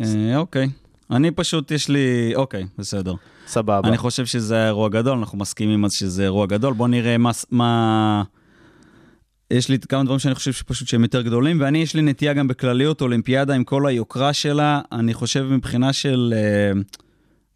אה, 0.00 0.36
אוקיי. 0.36 0.68
אני 1.10 1.30
פשוט, 1.30 1.70
יש 1.70 1.88
לי... 1.88 2.32
אוקיי, 2.34 2.64
בסדר. 2.78 3.14
סבבה. 3.46 3.88
אני 3.88 3.98
חושב 3.98 4.26
שזה 4.26 4.54
היה 4.54 4.66
אירוע 4.66 4.88
גדול, 4.88 5.18
אנחנו 5.18 5.38
מסכימים 5.38 5.84
אז 5.84 5.92
שזה 5.92 6.22
אירוע 6.22 6.46
גדול. 6.46 6.74
בוא 6.74 6.88
נראה 6.88 7.18
מה... 7.18 7.30
מה... 7.50 8.22
יש 9.50 9.68
לי 9.68 9.78
כמה 9.88 10.04
דברים 10.04 10.18
שאני 10.18 10.34
חושב 10.34 10.52
שפשוט 10.52 10.88
שהם 10.88 11.02
יותר 11.02 11.22
גדולים, 11.22 11.60
ואני, 11.60 11.78
יש 11.78 11.94
לי 11.94 12.02
נטייה 12.02 12.32
גם 12.32 12.48
בכלליות, 12.48 13.00
אולימפיאדה 13.00 13.54
עם 13.54 13.64
כל 13.64 13.86
היוקרה 13.86 14.32
שלה, 14.32 14.80
אני 14.92 15.14
חושב 15.14 15.42
מבחינה 15.42 15.92
של, 15.92 16.34
אה, 16.36 16.80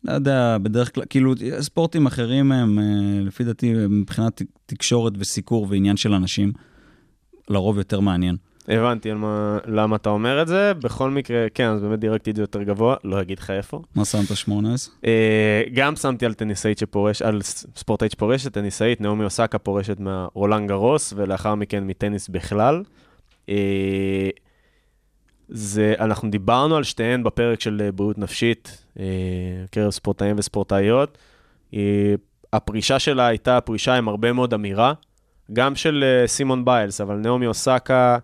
לא 0.04 0.12
יודע, 0.12 0.56
בדרך 0.62 0.94
כלל, 0.94 1.04
כאילו, 1.08 1.34
ספורטים 1.60 2.06
אחרים 2.06 2.52
הם, 2.52 2.78
אה, 2.78 2.84
לפי 3.24 3.44
דעתי, 3.44 3.72
מבחינת 3.88 4.42
תקשורת 4.66 5.12
וסיקור 5.18 5.66
ועניין 5.70 5.96
של 5.96 6.12
אנשים, 6.12 6.52
לרוב 7.48 7.78
יותר 7.78 8.00
מעניין. 8.00 8.36
הבנתי 8.68 9.12
מה, 9.12 9.58
למה 9.66 9.96
אתה 9.96 10.10
אומר 10.10 10.42
את 10.42 10.48
זה. 10.48 10.74
בכל 10.74 11.10
מקרה, 11.10 11.46
כן, 11.54 11.68
אז 11.68 11.80
באמת 11.80 11.98
דירקתי 11.98 12.30
את 12.30 12.36
זה 12.36 12.42
יותר 12.42 12.62
גבוה, 12.62 12.96
לא 13.04 13.20
אגיד 13.20 13.38
לך 13.38 13.50
איפה. 13.50 13.82
מה 13.94 14.04
שמת 14.04 14.36
18? 14.36 14.94
אה, 15.06 15.62
גם 15.74 15.96
שמתי 15.96 16.26
על 16.26 16.34
טניסאית 16.34 16.78
שפורש, 16.78 17.22
על 17.22 17.42
ספורטאית 17.76 18.12
שפורשת, 18.12 18.52
טניסאית, 18.52 19.00
נעמי 19.00 19.24
אוסקה 19.24 19.58
פורשת 19.58 20.00
מהרולנד 20.00 20.68
גרוס, 20.68 21.12
ולאחר 21.16 21.54
מכן 21.54 21.86
מטניס 21.86 22.28
בכלל. 22.28 22.82
אה, 23.48 24.30
זה, 25.48 25.94
אנחנו 25.98 26.30
דיברנו 26.30 26.76
על 26.76 26.84
שתיהן 26.84 27.22
בפרק 27.22 27.60
של 27.60 27.82
אה, 27.84 27.92
בריאות 27.92 28.18
נפשית, 28.18 28.84
אה, 28.98 29.04
קרב 29.70 29.90
ספורטאים 29.90 30.36
וספורטאיות. 30.38 31.18
אה, 31.74 32.14
הפרישה 32.52 32.98
שלה 32.98 33.26
הייתה 33.26 33.60
פרישה 33.60 33.94
עם 33.94 34.08
הרבה 34.08 34.32
מאוד 34.32 34.54
אמירה, 34.54 34.92
גם 35.52 35.74
של 35.74 36.04
סימון 36.26 36.64
ביילס, 36.64 37.00
אבל 37.00 37.16
נעמי 37.16 37.46
אוסקה, 37.46 38.18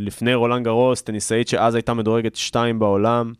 לפני 0.00 0.34
רולנד 0.34 0.64
גרוס, 0.64 1.02
טניסאית 1.02 1.48
שאז 1.48 1.74
הייתה 1.74 1.94
מדורגת 1.94 2.36
2 2.36 2.78
בעולם, 2.78 3.32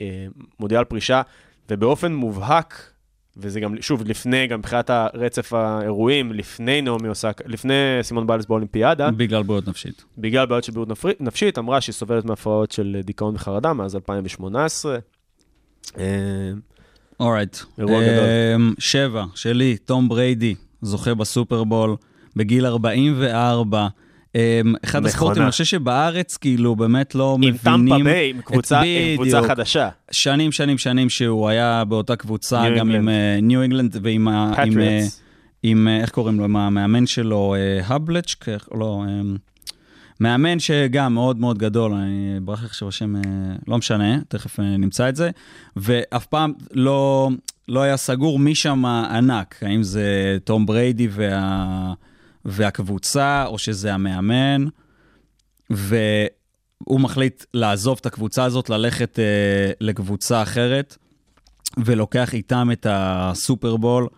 אה, 0.00 0.26
מודיעה 0.60 0.78
על 0.78 0.84
פרישה, 0.84 1.22
ובאופן 1.70 2.14
מובהק, 2.14 2.92
וזה 3.36 3.60
גם, 3.60 3.74
שוב, 3.80 4.02
לפני, 4.06 4.46
גם 4.46 4.58
מבחינת 4.58 4.90
הרצף 4.90 5.52
האירועים, 5.52 6.32
לפני 6.32 6.82
נעמי 6.82 7.08
אוסקה, 7.08 7.44
לפני 7.46 7.74
סימון 8.02 8.26
ביילס 8.26 8.46
באולימפיאדה, 8.46 9.10
בגלל 9.10 9.42
בעיות 9.42 9.68
נפשית. 9.68 10.04
בגלל 10.18 10.46
בעיות 10.46 10.64
של 10.64 10.72
בריאות 10.72 11.20
נפשית, 11.20 11.58
אמרה 11.58 11.80
שהיא 11.80 11.92
סובלת 11.92 12.24
מהפרעות 12.24 12.72
של 12.72 13.00
דיכאון 13.04 13.34
וחרדה 13.34 13.72
מאז 13.72 13.96
2018. 13.96 14.98
אה, 15.98 16.04
אורייט. 17.20 17.56
אירוע 17.78 18.02
גדול. 18.02 18.74
שבע, 18.78 19.24
שלי, 19.34 19.76
תום 19.76 20.08
בריידי, 20.08 20.54
זוכה 20.82 21.14
בסופרבול, 21.14 21.96
בגיל 22.36 22.66
44. 22.66 23.88
אמ, 24.34 24.40
אחד. 24.84 25.06
הספורטים, 25.06 25.42
אני 25.42 25.50
חושב 25.50 25.64
שבארץ 25.64 26.36
כאילו 26.36 26.76
באמת 26.76 27.14
לא 27.14 27.34
עם 27.34 27.40
מבינים... 27.40 27.88
טמפה 27.88 28.04
ביי, 28.04 28.30
עם 28.30 28.40
קבוצה, 28.40 28.80
עם 28.80 29.16
קבוצה. 29.16 29.42
חדשה. 29.48 29.88
שנים, 30.10 30.52
שנים, 30.52 30.78
שנים 30.78 31.10
שהוא 31.10 31.48
היה 31.48 31.84
באותה 31.84 32.16
קבוצה, 32.16 32.62
ניו 32.62 32.78
גם 32.78 32.90
עם 32.90 33.08
אינגלנד. 33.08 33.44
ניו 33.44 33.62
אינגלנד 33.62 33.96
ועם. 34.02 34.28
עם, 34.28 34.78
אה. 34.80 35.00
עם, 35.62 35.88
אה, 35.88 36.00
איך 36.00 36.10
קוראים 36.10 36.38
לו, 36.38 36.44
עם 36.44 36.56
המאמן 36.56 37.06
שלו, 37.06 37.54
אה, 37.54 37.86
הבלצ'ק, 37.86 38.48
איך- 38.48 38.68
לא, 38.74 39.04
אמ, 39.08 39.36
מאמן 40.20 40.58
שגם 40.58 41.14
מאוד 41.14 41.40
מאוד 41.40 41.58
גדול, 41.58 41.92
אני 41.92 42.40
ברח 42.42 42.64
עכשיו 42.64 42.88
השם, 42.88 43.16
אה, 43.16 43.20
לא 43.68 43.78
משנה, 43.78 44.18
תכף 44.28 44.60
אה, 44.60 44.76
נמצא 44.76 45.08
את 45.08 45.16
זה, 45.16 45.30
ואף 45.76 46.26
פעם 46.26 46.52
לא, 46.72 47.30
לא 47.68 47.80
היה 47.82 47.96
סגור 47.96 48.38
מי 48.38 48.54
שם 48.54 48.84
ענק, 48.86 49.54
האם 49.62 49.82
זה 49.82 50.38
תום 50.44 50.66
בריידי 50.66 51.08
וה, 51.10 51.92
והקבוצה, 52.44 53.44
או 53.46 53.58
שזה 53.58 53.94
המאמן, 53.94 54.64
והוא 55.70 57.00
מחליט 57.00 57.44
לעזוב 57.54 57.98
את 58.00 58.06
הקבוצה 58.06 58.44
הזאת, 58.44 58.70
ללכת 58.70 59.18
אה, 59.18 59.70
לקבוצה 59.80 60.42
אחרת, 60.42 60.96
ולוקח 61.84 62.34
איתם 62.34 62.68
את 62.72 62.86
הסופרבול, 62.90 64.08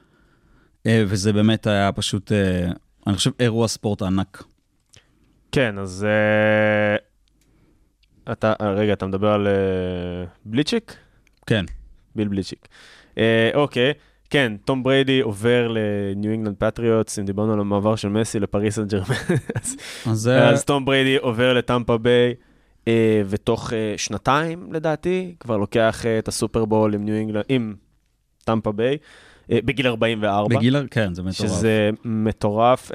אה, 0.87 1.05
וזה 1.07 1.33
באמת 1.33 1.67
היה 1.67 1.93
פשוט, 1.93 2.33
אה, 2.33 2.71
אני 3.07 3.17
חושב, 3.17 3.31
אירוע 3.41 3.69
ספורט 3.69 4.03
ענק. 4.03 4.45
כן, 5.53 5.79
אז... 5.79 6.07
אה, 6.09 6.97
אתה, 8.33 8.53
אה, 8.61 8.73
רגע, 8.73 8.93
אתה 8.93 9.07
מדבר 9.07 9.29
על 9.29 9.47
אה, 9.47 10.25
בליצ'יק? 10.45 10.97
כן. 11.47 11.65
ביל 12.15 12.29
בליצ'יק. 12.29 12.69
אה, 13.19 13.51
אוקיי, 13.55 13.93
כן, 14.35 14.53
תום 14.65 14.83
בריידי 14.83 15.21
עובר 15.21 15.69
לניו 15.69 16.31
אינגלנד 16.31 16.57
פטריוטס, 16.59 17.19
אם 17.19 17.25
דיברנו 17.25 17.53
על 17.53 17.61
המעבר 17.61 17.97
של 17.97 18.09
מסי 18.09 18.41
לפריס 18.41 18.75
סן 18.75 18.87
ג'רמן, 18.87 19.15
אז, 20.11 20.65
תום 20.65 20.85
בריידי 20.85 21.17
עובר 21.17 21.53
לטמפה 21.55 21.99
ביי, 21.99 22.35
אה, 22.89 23.23
ותוך 23.27 23.73
אה, 23.73 23.95
שנתיים, 23.97 24.69
לדעתי, 24.73 25.35
כבר 25.41 25.57
לוקח 25.57 26.07
אה, 26.07 26.19
את 26.19 26.29
הסופרבול 26.29 26.95
עם 26.95 27.05
ניו 27.05 27.15
אינגלנד, 27.15 27.45
עם 27.49 27.75
טמפה 28.45 28.73
ביי, 28.73 28.97
בגיל 29.49 29.87
44. 29.87 30.57
בגיל... 30.57 30.77
כן, 30.91 31.15
זה 31.15 31.23
מטורף. 31.23 31.37
שזה 31.37 31.91
מטורף, 32.05 32.91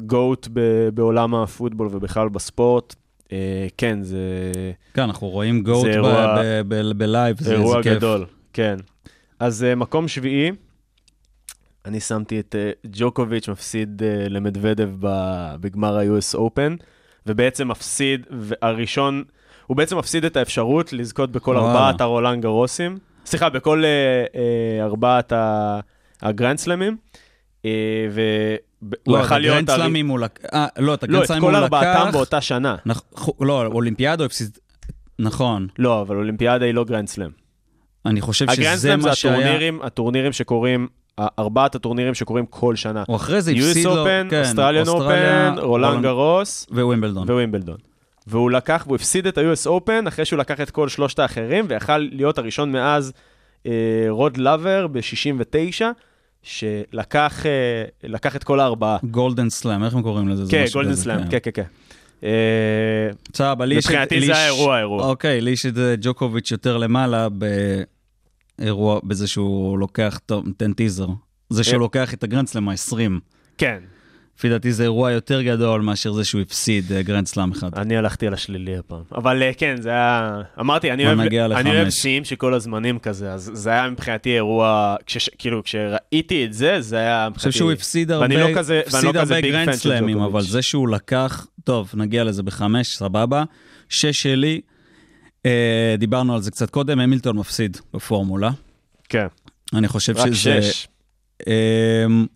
GOAT 0.00 0.48
בעולם 0.94 1.34
הפוטבול 1.34 1.88
ובכלל 1.90 2.28
בספורט. 2.28 2.94
כן, 3.76 4.02
זה 4.02 4.18
כן, 4.94 5.02
אנחנו 5.02 5.28
רואים 5.28 5.62
GOAT 5.62 5.86
אירוע- 5.86 6.36
ב- 6.38 6.60
ב- 6.68 6.74
ב- 6.74 6.98
בלייב, 6.98 7.36
זה 7.40 7.52
אירוע. 7.52 7.80
גדול, 7.80 8.26
כן. 8.52 8.76
אז 9.44 9.66
אה, 9.72 9.76
מקום 9.76 10.08
שביעי, 10.08 10.50
אני 11.84 12.00
שמתי 12.00 12.40
את 12.40 12.54
אה, 12.54 12.88
ג'וקוביץ' 12.92 13.48
מפסיד 13.48 14.02
אה, 14.02 14.28
למדוודב 14.28 14.90
ב- 15.00 15.54
בגמר 15.60 15.96
ה-US 15.98 16.38
Open, 16.38 16.82
ובעצם 17.26 17.68
מפסיד, 17.68 18.26
הראשון, 18.62 19.24
הוא 19.66 19.76
בעצם 19.76 19.98
מפסיד 19.98 20.24
את 20.24 20.36
האפשרות 20.36 20.92
לזכות 20.92 21.32
בכל 21.32 21.50
וואלה. 21.56 21.68
ארבעת 21.68 22.00
הרולנד 22.00 22.42
גרוסים, 22.42 22.98
סליחה, 23.26 23.48
בכל 23.48 23.82
אה, 23.84 24.32
אה, 24.32 24.38
ארבעת 24.82 25.32
ה- 25.32 25.80
הגרנד 26.22 26.58
סלמים, 26.58 26.96
אה, 27.62 27.64
והוא 28.12 28.98
לא, 29.06 29.20
את 29.20 29.24
יכל 29.24 29.38
להיות... 29.38 29.52
הגרנד 29.56 29.70
הרי- 29.70 29.80
סלמים 29.82 30.08
הוא 30.08 30.18
לקח... 30.18 30.44
אה, 30.54 30.66
לא, 30.78 30.94
את 30.94 31.02
לא, 31.02 31.06
הגרנד 31.08 31.22
את 31.22 31.28
סלמים 31.28 31.42
כל 31.42 31.54
הוא 31.54 31.64
ארבעתם 31.64 32.02
לקח... 32.08 32.12
באותה 32.12 32.40
שנה. 32.40 32.76
לא, 33.40 33.66
אולימפיאדה 33.66 34.22
הוא 34.22 34.26
הפסיד... 34.26 34.58
נכון. 35.18 35.66
לא, 35.78 36.00
אבל 36.00 36.16
אולימפיאדה 36.16 36.64
היא 36.64 36.74
לא 36.74 36.84
גרנד 36.84 37.08
סלאם. 37.08 37.43
אני 38.06 38.20
חושב 38.20 38.46
שזה 38.52 38.76
זה 38.76 38.96
מה 38.96 39.14
שהיה... 39.14 39.34
הטורנירים, 39.34 39.82
הטורנירים 39.82 40.32
שקורים, 40.32 40.88
ארבעת 41.20 41.74
הטורנירים 41.74 42.14
שקורים 42.14 42.46
כל 42.46 42.76
שנה. 42.76 43.04
הוא 43.06 43.16
אחרי 43.16 43.42
זה 43.42 43.50
הפסיד 43.50 43.84
לו... 43.84 43.98
Open, 43.98 44.26
כן, 44.30 44.40
Australian 44.40 44.88
Open, 44.88 45.54
רולנד 45.58 46.02
גרוס 46.02 46.66
ווימבלדון. 46.70 47.30
ווימבלדון. 47.30 47.76
והוא 48.26 48.50
לקח, 48.50 48.84
והוא 48.86 48.96
הפסיד 48.96 49.26
את 49.26 49.38
ה-US 49.38 49.66
Open 49.66 50.08
אחרי 50.08 50.24
שהוא 50.24 50.38
לקח 50.38 50.60
את 50.60 50.70
כל 50.70 50.88
שלושת 50.88 51.18
האחרים, 51.18 51.66
ויכל 51.68 51.98
להיות 51.98 52.38
הראשון 52.38 52.72
מאז 52.72 53.12
אה, 53.66 53.72
רוד 54.08 54.36
לאבר 54.36 54.86
ב-69, 54.86 55.82
שלקח 56.42 57.46
אה, 57.46 58.36
את 58.36 58.44
כל 58.44 58.60
הארבעה. 58.60 58.96
golden 59.04 59.50
slam, 59.50 59.84
איך 59.84 59.94
הם 59.94 60.02
קוראים 60.02 60.28
לזה? 60.28 60.44
זה 60.44 60.50
כן, 60.50 60.64
golden 60.72 60.94
slam, 60.94 61.28
כן, 61.30 61.38
כן, 61.42 61.50
כן. 61.54 61.62
אה, 62.24 63.54
לי 63.64 63.74
יש... 63.74 63.86
מבחינתי 63.86 64.26
זה 64.26 64.36
האירוע, 64.36 64.76
האירוע. 64.76 65.06
אוקיי, 65.06 65.40
לי 65.40 65.50
יש 65.50 65.66
את 65.66 65.78
אה, 65.78 65.94
ג'וקוביץ' 66.00 66.50
יותר 66.50 66.76
למעלה 66.76 67.28
באירוע, 68.58 69.00
בזה 69.04 69.26
שהוא 69.26 69.78
לוקח, 69.78 70.20
טוב, 70.26 70.44
תן 70.56 70.72
טיזר. 70.72 71.06
זה 71.50 71.64
שהוא 71.64 71.74
אה. 71.74 71.78
לוקח 71.78 72.14
את 72.14 72.24
הגרנדסלאם 72.24 72.68
ה-20. 72.68 72.96
כן, 73.58 73.78
לפי 74.38 74.48
דעתי 74.48 74.72
זה 74.72 74.82
אירוע 74.82 75.10
יותר 75.12 75.42
גדול 75.42 75.80
מאשר 75.80 76.12
זה 76.12 76.24
שהוא 76.24 76.40
הפסיד 76.40 76.92
אה, 76.92 77.02
גרנדסלאם 77.02 77.52
אחד. 77.52 77.74
אני 77.78 77.96
הלכתי 77.96 78.26
על 78.26 78.34
השלילי 78.34 78.76
הפעם. 78.76 79.02
אבל 79.14 79.42
אה, 79.42 79.50
כן, 79.56 79.76
זה 79.80 79.88
היה... 79.88 80.40
אמרתי, 80.60 80.92
אני 80.92 81.06
אוהב, 81.06 81.20
אני. 81.52 81.90
שיאים 81.90 82.24
של 82.24 82.36
כל 82.36 82.54
הזמנים 82.54 82.98
כזה, 82.98 83.32
אז 83.32 83.50
זה 83.54 83.70
היה 83.70 83.90
מבחינתי 83.90 84.34
אירוע, 84.34 84.96
כש, 85.06 85.28
כאילו, 85.38 85.62
כשראיתי 85.64 86.44
את 86.44 86.52
זה, 86.52 86.80
זה 86.80 86.96
היה 86.96 87.22
אני 87.22 87.30
מבחינתי... 87.30 87.48
חושב 87.50 87.58
שהוא 87.58 87.72
הפסיד 87.72 88.10
ואני 88.10 88.36
הרבה, 88.36 88.50
לא 88.52 88.58
כזה- 88.58 88.80
ואני 88.92 89.12
לא 89.12 89.20
הרבה 89.20 89.40
גרנדסלאמים. 89.40 90.18
אבל 90.20 90.42
זה 90.42 90.62
שהוא 90.62 90.88
לקח, 90.88 91.46
טוב, 91.64 91.90
נגיע 91.94 92.24
לזה 92.24 92.42
בחמש, 92.42 92.96
סבבה. 92.96 93.44
שש 93.88 94.22
שלי, 94.22 94.60
דיברנו 95.98 96.34
על 96.34 96.40
זה 96.40 96.50
קצת 96.50 96.70
קודם, 96.70 97.00
המילטון 97.00 97.36
מפסיד 97.36 97.76
בפורמולה. 97.94 98.50
כן, 99.08 99.26
אני 99.74 99.88
חושב 99.88 100.16
רק 100.16 100.32
שזה... 100.32 100.62
שש. 100.62 100.88
אמ, 101.46 102.26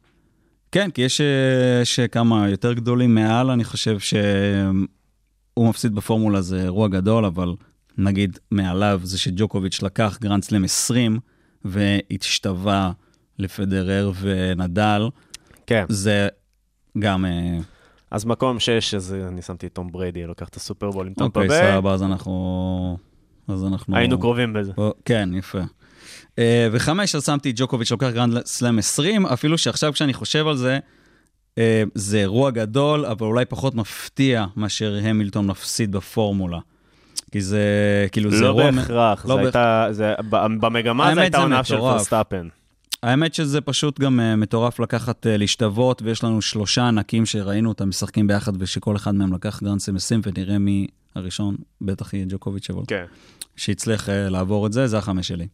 כן, 0.72 0.91
כי 0.91 1.03
יש, 1.03 1.20
אה, 1.20 1.80
יש 1.82 2.01
כמה 2.01 2.49
יותר 2.49 2.72
גדולים 2.72 3.14
מעל, 3.14 3.51
אני 3.51 3.64
חושב 3.64 3.99
שהוא 3.99 5.68
מפסיד 5.68 5.95
בפורמולה 5.95 6.41
זה 6.41 6.62
אירוע 6.62 6.89
גדול, 6.89 7.24
אבל 7.24 7.55
נגיד 7.99 8.39
מעליו 8.51 9.01
זה 9.05 9.18
שג'וקוביץ' 9.18 9.82
לקח 9.82 10.18
גרנד 10.20 10.45
סלאם 10.45 10.64
20 10.64 11.18
והשתווה 11.64 12.93
לפדרר 13.39 14.12
ונדל. 14.20 15.09
כן. 15.66 15.85
זה 15.89 16.28
גם... 16.99 17.24
אה, 17.24 17.59
אז 18.11 18.24
מקום 18.24 18.61
6, 18.61 18.95
אז 18.95 19.14
אני 19.28 19.43
שמתי 19.43 19.66
את 19.66 19.74
תום 19.74 19.93
בריידי, 19.93 20.26
לוקח 20.26 20.49
את 20.49 20.57
הסופרבול 20.57 21.07
עם 21.07 21.14
טמפה 21.14 21.41
אוקיי, 21.41 21.49
ביי. 21.49 21.72
סבבה, 21.72 21.93
אז 21.93 22.03
אנחנו... 22.03 22.99
אז 23.49 23.64
אנחנו... 23.64 23.96
היינו 23.96 24.18
קרובים 24.20 24.53
בזה. 24.53 24.72
כן, 25.05 25.28
יפה. 25.34 25.61
אה, 26.38 26.68
וחמש, 26.72 27.14
אז 27.14 27.24
שמתי 27.26 27.53
ג'וקוביץ' 27.57 27.90
לוקח 27.90 28.09
גרנד 28.14 28.46
סלאם 28.46 28.78
20, 28.78 29.26
אפילו 29.26 29.59
שעכשיו 29.59 29.92
כשאני 29.92 30.14
חושב 30.14 30.46
על 30.46 30.57
זה, 30.57 30.78
אה, 31.59 31.82
זה 31.94 32.18
אירוע 32.18 32.51
גדול, 32.51 33.07
אבל 33.07 33.26
אולי 33.26 33.44
פחות 33.44 33.74
מפתיע 33.74 34.46
מאשר 34.57 34.99
המילטון 35.03 35.46
מפסיד 35.46 35.92
בפורמולה. 35.92 36.59
כי 37.32 37.40
זה, 37.40 37.62
כאילו, 38.12 38.30
זה 38.30 38.40
לא 38.40 38.46
אירוע... 38.46 38.70
בהכרח, 38.70 39.26
לא 39.26 39.34
זה 39.34 39.40
ב- 39.40 39.44
הייתה, 39.44 39.86
זה- 39.90 40.14
ב- 40.30 40.46
במגמה 40.66 41.14
זו 41.14 41.20
הייתה 41.20 41.38
זה 41.38 41.42
עונה 41.42 41.64
של. 41.64 41.76
פרסטאפן. 41.76 42.49
האמת 43.03 43.34
שזה 43.34 43.61
פשוט 43.61 44.01
גם 44.01 44.20
אה, 44.20 44.36
מטורף 44.36 44.80
לקחת, 44.80 45.26
להשתוות, 45.30 46.03
ויש 46.03 46.24
לנו 46.24 46.42
שלושה 46.42 46.88
ענקים 46.88 47.26
שראינו 47.26 47.68
אותם 47.68 47.88
משחקים 47.88 48.26
ביחד, 48.26 48.53
ושכל 48.62 48.96
אחד 48.96 49.14
מהם 49.14 49.32
לקח 49.32 49.62
גרנד 49.62 49.80
20, 49.96 50.20
ונראה 50.26 50.59
מי 50.59 50.86
הראשון, 51.14 51.57
בטח 51.80 52.14
יהיה 52.14 52.26
ג'וקוביץ', 52.28 52.70
אבל 52.70 52.82
כן. 52.88 53.05
שהצליח 53.59 54.09
אה, 54.09 54.28
לעבור 54.28 54.66
את 54.66 54.72
זה, 54.72 54.86
זה 54.86 54.98
החמש 54.98 55.28
שלי. 55.28 55.46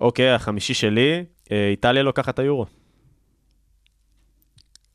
אוקיי, 0.00 0.30
החמישי 0.30 0.74
שלי, 0.74 1.24
אה, 1.52 1.68
איטליה 1.70 2.02
לוקחת 2.02 2.34
את 2.34 2.38
היורו. 2.38 2.66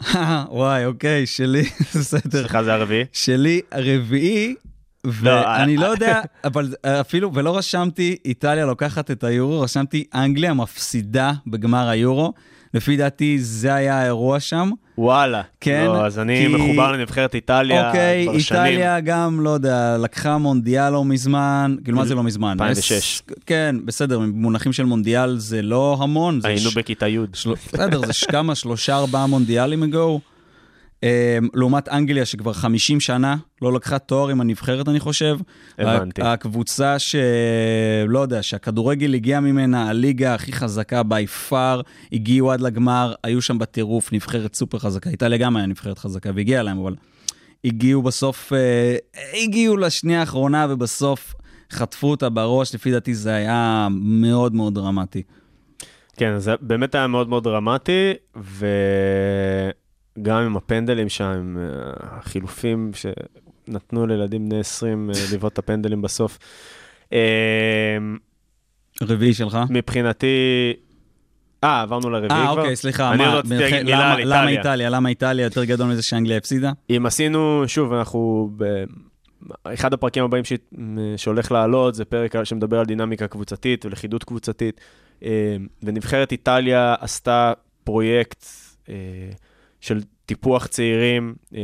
וואי, 0.50 0.86
אוקיי, 0.86 1.26
שלי, 1.26 1.64
בסדר. 1.96 2.40
סליחה, 2.40 2.64
זה 2.64 2.74
הרביעי. 2.74 3.06
שלי 3.14 3.62
הרביעי, 3.72 4.56
לא, 5.04 5.12
ואני 5.12 5.76
אה, 5.78 5.82
לא. 5.82 5.86
יודע, 5.86 6.22
אבל 6.44 6.74
אפילו, 6.84 7.34
ולא 7.34 7.58
רשמתי 7.58 8.18
איטליה 8.26 8.66
לוקחת 8.66 9.12
את 9.12 9.24
היורו, 9.24 9.62
רשמתי 9.62 10.04
אנגליה 10.14 10.54
מפסידה 10.54 11.32
בגמר 11.48 11.90
היורו. 11.90 12.34
לפי 12.74 12.98
דעתי 12.98 13.40
זה 13.40 13.74
היה 13.74 14.02
האירוע 14.02 14.40
שם. 14.40 14.70
וואלה. 14.98 15.42
כן, 15.62 15.86
לא, 15.88 16.06
אז 16.06 16.20
אני 16.20 16.46
כי- 16.48 16.48
מחובר 16.56 16.92
לנבחרת 16.92 17.36
איטליה 17.36 17.88
אוקיי, 17.88 18.26
כבר 18.30 18.40
שנים. 18.40 18.64
איטליה 18.66 19.00
גם, 19.00 19.40
לא 19.42 19.50
יודע, 19.50 19.98
לקחה 20.00 20.38
מונדיאל 20.38 20.90
לא 20.90 21.06
מזמן, 21.06 21.76
כאילו 21.84 21.98
מה 21.98 22.06
זה 22.06 22.16
לא 22.16 22.24
מזמן? 22.24 22.52
2006. 22.52 22.92
עש- 22.92 23.22
כן, 23.46 23.76
בסדר, 23.86 24.20
במונחים 24.20 24.74
של 24.74 24.84
מונדיאל 24.86 25.38
זה 25.38 25.62
לא 25.62 25.98
המון. 26.02 26.40
היינו 26.44 26.70
ש- 26.72 26.78
בכיתה 26.78 27.08
י'. 27.08 27.18
של... 27.34 27.50
בסדר, 27.74 28.02
זה 28.06 28.14
כמה, 28.32 28.56
שלושה, 28.56 28.96
ארבעה 28.98 29.28
מונדיאלים 29.28 29.84
אגו. 29.84 30.20
Um, 30.98 31.48
לעומת 31.54 31.90
אנגליה, 31.90 32.26
שכבר 32.26 32.54
50 32.54 33.00
שנה 33.00 33.36
לא 33.62 33.74
לקחה 33.74 34.00
תואר 34.00 34.30
עם 34.30 34.42
הנבחרת, 34.42 34.88
אני 34.88 35.00
חושב. 35.00 35.38
הבנתי. 35.78 36.22
הקבוצה 36.22 37.00
ש... 37.00 37.16
לא 38.08 38.20
יודע, 38.20 38.44
שהכדורגל 38.44 39.14
הגיע 39.14 39.40
ממנה, 39.40 39.90
הליגה 39.90 40.34
הכי 40.34 40.52
חזקה 40.52 41.04
בי 41.04 41.28
פאר, 41.28 41.82
הגיעו 42.12 42.52
עד 42.52 42.62
לגמר, 42.62 43.14
היו 43.24 43.42
שם 43.42 43.60
בטירוף, 43.60 44.14
נבחרת 44.14 44.56
סופר 44.56 44.80
חזקה. 44.80 45.10
איטליה 45.10 45.38
גם 45.38 45.58
היה 45.58 45.66
נבחרת 45.66 45.98
חזקה 45.98 46.30
והגיעה 46.36 46.64
להם, 46.64 46.80
אבל 46.80 46.96
הגיעו 47.66 48.02
בסוף, 48.02 48.54
uh, 48.54 49.18
הגיעו 49.44 49.78
לשנייה 49.78 50.20
האחרונה 50.20 50.68
ובסוף 50.70 51.34
חטפו 51.72 52.08
אותה 52.08 52.30
בראש, 52.30 52.76
לפי 52.76 52.92
דעתי 52.92 53.14
זה 53.14 53.36
היה 53.36 53.88
מאוד 53.92 54.56
מאוד 54.56 54.76
דרמטי. 54.76 55.24
כן, 56.18 56.40
זה 56.40 56.54
באמת 56.62 56.96
היה 56.96 57.08
מאוד 57.08 57.30
מאוד 57.30 57.44
דרמטי, 57.44 58.14
וגם 60.18 60.38
עם 60.38 60.58
הפנדלים 60.58 61.10
שם, 61.10 61.24
עם 61.26 61.58
אה, 61.58 61.64
החילופים 62.02 62.92
שנתנו 62.94 64.08
לילדים 64.08 64.50
בני 64.50 64.60
20 64.60 65.10
אה, 65.10 65.16
לבעוט 65.34 65.54
את 65.54 65.60
הפנדלים 65.60 66.02
בסוף. 66.02 66.38
אה, 67.14 67.98
רביעי 69.02 69.34
שלך? 69.34 69.58
מבחינתי... 69.70 70.28
אה, 71.64 71.82
עברנו 71.82 72.10
לרביעי 72.10 72.32
אה, 72.42 72.48
כבר? 72.52 72.62
אוקיי, 72.62 72.76
סליחה. 72.76 73.14
אני 73.14 73.24
רציתי 73.26 73.56
בנח- 73.56 73.62
להגיד 73.62 73.84
מילה 73.86 74.14
על 74.14 74.22
למה 74.24 74.40
איטליה. 74.42 74.58
איטליה? 74.60 74.90
למה 74.90 75.10
איטליה 75.10 75.44
יותר 75.44 75.64
גדול 75.64 75.88
מזה 75.88 76.04
שאנגליה 76.04 76.38
הפסידה? 76.38 76.72
אם 76.90 77.06
עשינו, 77.06 77.64
שוב, 77.68 77.94
אנחנו. 77.94 78.50
אחד 79.64 79.94
הפרקים 79.94 80.24
הבאים 80.24 80.44
ש... 80.46 80.54
שהולך 81.18 81.52
לעלות 81.52 81.96
זה 81.96 82.06
פרק 82.06 82.44
שמדבר 82.44 82.80
על 82.80 82.86
דינמיקה 82.86 83.28
קבוצתית 83.28 83.86
ולכידות 83.86 84.24
קבוצתית, 84.24 84.82
אה, 85.24 85.56
ונבחרת 85.84 86.32
איטליה 86.32 86.96
עשתה 87.00 87.54
פרויקט 87.84 88.46
אה, 88.90 88.94
של 89.82 90.02
טיפוח 90.26 90.68
צעירים. 90.68 91.36
אה, 91.56 91.62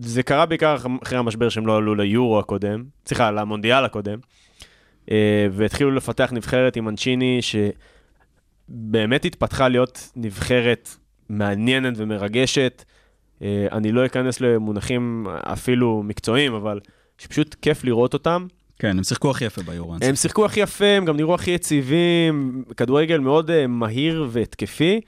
זה 0.00 0.22
קרה 0.22 0.46
בעיקר 0.46 0.76
אחרי 1.02 1.18
המשבר 1.18 1.48
שהם 1.48 1.66
לא 1.66 1.76
עלו 1.76 1.94
ליורו 1.94 2.38
הקודם, 2.38 2.84
סליחה, 3.06 3.30
למונדיאל 3.30 3.84
הקודם, 3.84 4.18
אה, 5.10 5.46
והתחילו 5.52 5.90
לפתח 5.90 6.32
נבחרת 6.32 6.76
עם 6.76 6.84
מנצ'יני, 6.84 7.40
שבאמת 8.68 9.24
התפתחה 9.24 9.68
להיות 9.68 10.10
נבחרת 10.16 10.88
מעניינת 11.28 11.94
ומרגשת. 11.96 12.84
אה, 13.42 13.66
אני 13.72 13.92
לא 13.92 14.06
אכנס 14.06 14.40
למונחים 14.40 15.26
אפילו 15.42 16.02
מקצועיים, 16.04 16.54
אבל 16.54 16.80
שפשוט 17.18 17.54
כיף 17.62 17.84
לראות 17.84 18.14
אותם. 18.14 18.46
כן, 18.78 18.98
הם 18.98 19.04
שיחקו 19.04 19.30
הכי 19.30 19.44
יפה 19.44 19.62
ביורו. 19.62 19.94
הם 20.02 20.14
שיחקו 20.14 20.44
הכי 20.44 20.60
יפה, 20.60 20.86
הם 20.86 21.04
גם 21.04 21.16
נראו 21.16 21.34
הכי 21.34 21.50
יציבים, 21.50 22.64
כדורגל 22.76 23.18
מאוד 23.18 23.66
מהיר 23.66 24.26
והתקפי. 24.30 25.00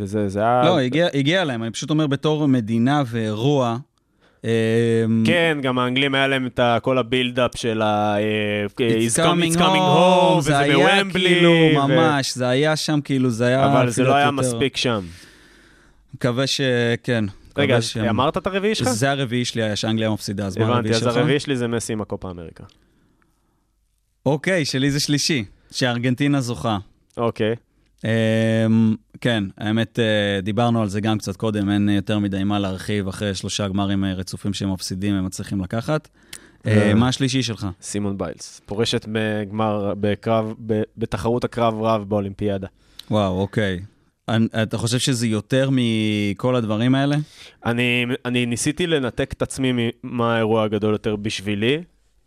אה, 0.00 0.04
וזה 0.04 0.28
זה 0.28 0.40
היה... 0.40 0.62
לא, 0.64 0.78
הגיע, 0.78 1.08
הגיע 1.14 1.44
להם, 1.44 1.62
אני 1.62 1.70
פשוט 1.70 1.90
אומר 1.90 2.06
בתור 2.06 2.48
מדינה 2.48 3.02
ואירוע. 3.06 3.76
אמ, 4.44 4.50
כן, 5.26 5.58
גם 5.62 5.78
האנגלים 5.78 6.14
היה 6.14 6.26
להם 6.26 6.46
את 6.46 6.60
כל 6.82 6.98
הבילדאפ 6.98 7.50
של 7.56 7.82
ה... 7.82 8.16
אה, 8.18 8.66
It's 8.66 9.16
It's 9.16 9.18
coming 9.18 9.58
home, 9.58 10.38
וזה 10.38 10.48
זה 10.50 10.58
היה 10.58 10.76
בוומבלי. 10.76 11.28
כאילו, 11.28 11.52
ממש, 11.74 12.34
זה 12.34 12.48
היה 12.48 12.76
שם 12.76 13.00
כאילו, 13.04 13.30
זה 13.30 13.46
היה... 13.46 13.72
אבל 13.72 13.90
זה 13.90 14.02
לא 14.02 14.14
היה 14.14 14.30
מספיק 14.30 14.76
שם. 14.76 15.04
מקווה 16.14 16.46
שכן. 16.46 17.24
רגע, 17.56 17.76
אז 17.76 17.92
אמרת 18.10 18.36
את 18.36 18.46
הרביעי 18.46 18.74
שלך? 18.74 18.88
זה 18.88 19.10
הרביעי 19.10 19.44
שלי 19.44 19.62
היה 19.62 19.76
שאנגליה 19.76 20.10
מפסידה, 20.10 20.46
אז 20.46 20.56
מה 20.58 20.64
הבנתי, 20.64 20.76
הרביעי 20.76 20.94
אז 20.94 21.00
שלך? 21.00 21.16
הרביעי 21.16 21.40
שלי 21.40 21.56
זה 21.56 21.68
מסי 21.68 21.92
עם 21.92 22.00
הקופה 22.00 22.30
אמריקה. 22.30 22.64
אוקיי, 24.26 24.64
שלי 24.64 24.90
זה 24.90 25.00
שלישי, 25.00 25.44
שארגנטינה 25.70 26.40
זוכה. 26.40 26.78
אוקיי. 27.16 27.54
אמ, 28.04 28.94
כן, 29.20 29.44
האמת, 29.58 29.98
אה, 29.98 30.40
דיברנו 30.40 30.82
על 30.82 30.88
זה 30.88 31.00
גם 31.00 31.18
קצת 31.18 31.36
קודם, 31.36 31.70
אין 31.70 31.88
יותר 31.88 32.18
מדי 32.18 32.44
מה 32.44 32.58
להרחיב 32.58 33.08
אחרי 33.08 33.34
שלושה 33.34 33.68
גמרים 33.68 34.04
אה, 34.04 34.12
רצופים 34.12 34.52
שהם 34.52 34.72
מפסידים, 34.72 35.14
הם 35.14 35.24
מצליחים 35.24 35.60
לקחת. 35.60 36.08
אה. 36.66 36.94
מה 36.94 37.08
השלישי 37.08 37.42
שלך? 37.42 37.66
סימון 37.82 38.18
ביילס, 38.18 38.60
פורשת 38.66 39.06
בגמר, 39.12 39.94
בקרב, 40.00 40.54
בתחרות 40.96 41.44
הקרב 41.44 41.82
רב 41.82 42.04
באולימפיאדה. 42.08 42.66
וואו, 43.10 43.40
אוקיי. 43.40 43.80
אתה 44.62 44.78
חושב 44.78 44.98
שזה 44.98 45.26
יותר 45.26 45.70
מכל 45.72 46.56
הדברים 46.56 46.94
האלה? 46.94 47.16
אני, 47.66 48.06
אני 48.24 48.46
ניסיתי 48.46 48.86
לנתק 48.86 49.32
את 49.32 49.42
עצמי 49.42 49.90
ממה 50.02 50.34
האירוע 50.34 50.64
הגדול 50.64 50.92
יותר 50.92 51.16
בשבילי, 51.16 51.82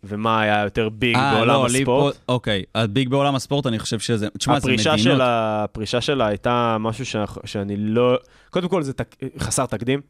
ומה 0.08 0.40
היה 0.40 0.62
יותר 0.62 0.88
ביג 0.88 1.16
אה, 1.16 1.34
בעולם 1.34 1.54
לא, 1.54 1.66
הספורט. 1.66 2.14
פה- 2.14 2.32
אוקיי, 2.32 2.62
הביג 2.74 3.08
בעולם 3.08 3.34
הספורט, 3.34 3.66
אני 3.66 3.78
חושב 3.78 3.98
שזה... 3.98 4.28
תשמע, 4.38 4.60
זה 4.60 4.72
מדינות... 4.72 4.98
שלה, 4.98 5.64
הפרישה 5.64 6.00
שלה 6.00 6.26
הייתה 6.26 6.76
משהו 6.80 7.06
ש, 7.06 7.16
שאני 7.44 7.76
לא... 7.76 8.18
קודם 8.50 8.68
כל 8.68 8.82
זה 8.82 8.92
תק, 8.92 9.16
חסר 9.38 9.66
תקדים. 9.66 10.00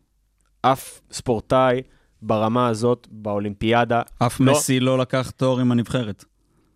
אף 0.62 1.00
ספורטאי 1.12 1.82
ברמה 2.22 2.68
הזאת, 2.68 3.08
באולימפיאדה, 3.10 4.02
אף 4.18 4.40
לא. 4.40 4.52
מסי 4.52 4.80
לא 4.80 4.98
לקח 4.98 5.30
תואר 5.30 5.60
עם 5.60 5.72
הנבחרת. 5.72 6.24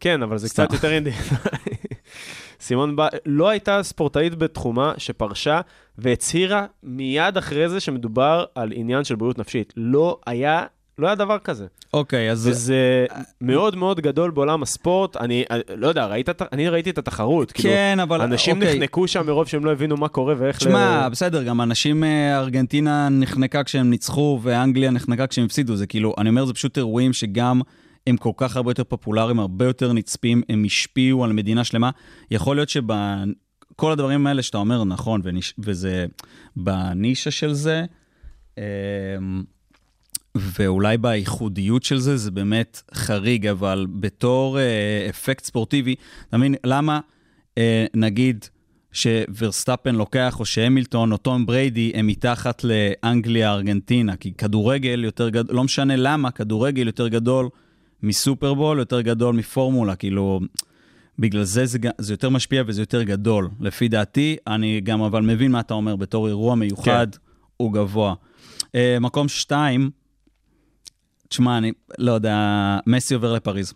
כן, 0.01 0.23
אבל 0.23 0.39
זה 0.39 0.49
סתם. 0.49 0.65
קצת 0.65 0.75
יותר 0.75 0.93
אינדיבידואלי. 0.93 1.77
סימון 2.61 2.97
ב... 2.97 3.03
לא 3.27 3.49
הייתה 3.49 3.83
ספורטאית 3.83 4.35
בתחומה 4.35 4.93
שפרשה 4.99 5.61
והצהירה 5.99 6.67
מיד 6.83 7.37
אחרי 7.37 7.69
זה 7.69 7.81
שמדובר 7.81 8.45
על 8.55 8.73
עניין 8.75 9.05
של 9.05 9.15
בריאות 9.17 9.39
נפשית. 9.39 9.73
לא 9.77 10.19
היה, 10.27 10.65
לא 11.01 11.07
היה 11.07 11.15
דבר 11.15 11.39
כזה. 11.39 11.67
אוקיי, 11.95 12.31
אז... 12.31 12.47
וזה 12.47 13.07
מאוד 13.41 13.77
מאוד 13.77 14.01
גדול 14.01 14.31
בעולם 14.31 14.63
הספורט. 14.63 15.17
אני 15.17 15.45
אני 15.51 15.61
לא 15.77 15.89
יודע, 15.89 16.07
ראית, 16.07 16.29
אני 16.53 16.69
ראיתי 16.69 16.91
את 16.91 16.99
התחרות. 16.99 17.53
כאילו, 17.53 17.75
כן, 17.75 17.99
אבל... 18.01 18.21
אנשים 18.21 18.57
אוקיי. 18.57 18.75
נחנקו 18.75 19.09
שם 19.09 19.27
מרוב 19.27 19.47
שהם 19.47 19.65
לא 19.65 19.73
הבינו 19.73 19.97
מה 19.97 20.09
קורה 20.09 20.35
ואיך... 20.39 20.57
תשמע, 20.57 21.09
בסדר, 21.09 21.43
גם 21.43 21.61
אנשים, 21.61 22.05
אה, 22.05 22.39
ארגנטינה 22.39 23.09
נחנקה 23.09 23.65
כשהם 23.65 23.91
ניצחו, 23.91 24.41
ואנגליה 24.43 24.91
נחנקה 24.91 25.27
כשהם 25.27 25.45
הפסידו. 25.45 25.77
זה 25.77 25.87
כאילו, 25.87 26.15
אני 26.19 26.29
אומר, 26.29 26.45
זה 26.45 26.55
פשוט 26.55 26.79
אירועים 26.79 27.13
שגם 27.13 27.61
הם 28.07 28.17
כל 28.17 28.33
כך 28.37 28.57
הרבה 28.57 28.71
יותר 28.71 28.85
פופולריים, 28.85 29.41
הרבה 29.41 29.65
יותר 29.65 29.93
נצפים, 29.93 30.43
הם 30.49 30.65
השפיעו 30.65 31.25
על 31.25 31.33
מדינה 31.33 31.65
שלמה. 31.65 31.91
יכול 32.31 32.57
להיות 32.57 32.69
שבכל 32.69 33.93
הדברים 33.93 34.27
האלה 34.27 34.43
שאתה 34.43 34.59
אומר, 34.59 34.85
נכון, 34.85 35.21
וניש, 35.25 35.55
וזה 35.59 36.07
בנישה 36.57 37.31
של 37.31 37.53
זה, 37.53 37.85
אה, 38.59 38.65
ואולי 40.35 40.99
בייחודיות 40.99 41.83
של 41.83 41.99
זה, 41.99 42.17
זה 42.17 42.31
באמת 42.31 42.83
חריג, 42.95 43.47
אבל 43.47 43.87
בתור 43.91 44.59
אה, 44.59 45.07
אפקט 45.11 45.45
ספורטיבי, 45.45 45.95
אתה 46.29 46.37
מבין, 46.37 46.55
למה 46.65 47.01
אה, 47.59 47.87
נגיד 47.95 48.45
שוורסטאפן 48.93 49.95
לוקח, 49.95 50.41
או 50.41 50.45
שהמילטון 50.45 51.13
או 51.13 51.17
תום 51.17 51.47
בריידי 51.47 51.93
הם 51.95 52.07
מתחת 52.07 52.65
לאנגליה, 52.65 53.53
ארגנטינה, 53.53 54.17
כי 54.17 54.33
כדורגל 54.33 55.05
יותר 55.05 55.29
גדול, 55.29 55.57
לא 55.57 55.65
משנה 55.65 55.97
למה, 55.97 56.31
כדורגל 56.31 56.87
יותר 56.87 57.09
גדול 57.09 57.49
מסופרבול, 58.03 58.79
יותר 58.79 59.01
גדול 59.01 59.35
מפורמולה, 59.35 59.97
כאילו, 59.97 60.41
בגלל 61.19 61.43
זה 61.43 61.67
זה, 61.67 61.79
זה 61.99 62.13
יותר 62.13 62.31
משפיע 62.31 62.63
וזה 62.67 62.83
יותר 62.83 63.03
גדול. 63.03 63.49
לפי 63.61 63.89
דעתי, 63.89 64.37
אני 64.47 64.81
גם 64.81 65.03
אבל 65.03 65.23
מבין 65.23 65.53
מה 65.53 65.61
אתה 65.61 65.75
אומר, 65.75 65.97
בתור 65.97 66.29
אירוע 66.29 66.55
מיוחד, 66.55 67.07
כן. 67.13 67.19
הוא 67.57 67.73
גבוה. 67.73 68.15
Uh, 68.63 69.01
מקום 69.01 69.29
שתיים, 69.29 69.91
תשמע, 71.31 71.59
אני 71.59 71.73
לא 71.99 72.13
יודע, 72.13 72.37
מסי 72.87 73.15
עובר 73.15 73.33
לפריז. 73.33 73.75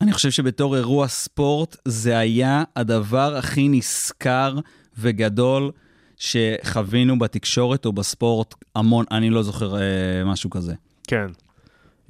אני 0.00 0.12
חושב 0.12 0.30
שבתור 0.30 0.76
אירוע 0.76 1.08
ספורט, 1.08 1.76
זה 1.84 2.18
היה 2.18 2.64
הדבר 2.76 3.36
הכי 3.36 3.68
נשכר 3.68 4.58
וגדול 4.98 5.70
שחווינו 6.16 7.18
בתקשורת 7.18 7.86
או 7.86 7.92
בספורט 7.92 8.54
המון, 8.74 9.04
אני 9.10 9.30
לא 9.30 9.42
זוכר 9.42 9.74
uh, 9.74 9.78
משהו 10.24 10.50
כזה. 10.50 10.74
כן. 11.06 11.26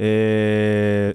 אה, 0.01 1.11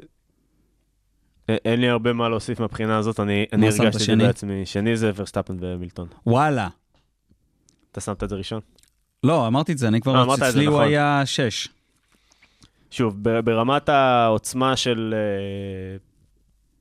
אה, 1.49 1.55
אין 1.65 1.81
לי 1.81 1.89
הרבה 1.89 2.13
מה 2.13 2.29
להוסיף 2.29 2.59
מהבחינה 2.59 2.97
הזאת, 2.97 3.19
אני 3.19 3.45
אני 3.53 3.67
הרגשתי 3.67 4.13
את 4.13 4.19
זה? 4.19 4.27
בעצמי. 4.27 4.65
שני 4.65 4.97
זה 4.97 5.11
ורסטאפן 5.15 5.57
ומילטון. 5.59 6.07
וואלה. 6.25 6.67
אתה 7.91 8.01
שמת 8.01 8.23
את 8.23 8.29
זה 8.29 8.35
ראשון? 8.35 8.59
לא, 9.23 9.47
אמרתי 9.47 9.71
את 9.71 9.77
זה, 9.77 9.87
אני 9.87 10.01
כבר, 10.01 10.15
אה, 10.15 10.23
אמרת 10.23 10.39
את 10.39 10.43
זה, 10.43 10.49
אצלי 10.49 10.65
הוא 10.65 10.75
נכון. 10.75 10.87
היה 10.87 11.21
שש. 11.25 11.69
שוב, 12.91 13.15
ברמת 13.43 13.89
העוצמה 13.89 14.75
של... 14.75 15.13
אה, 15.17 15.97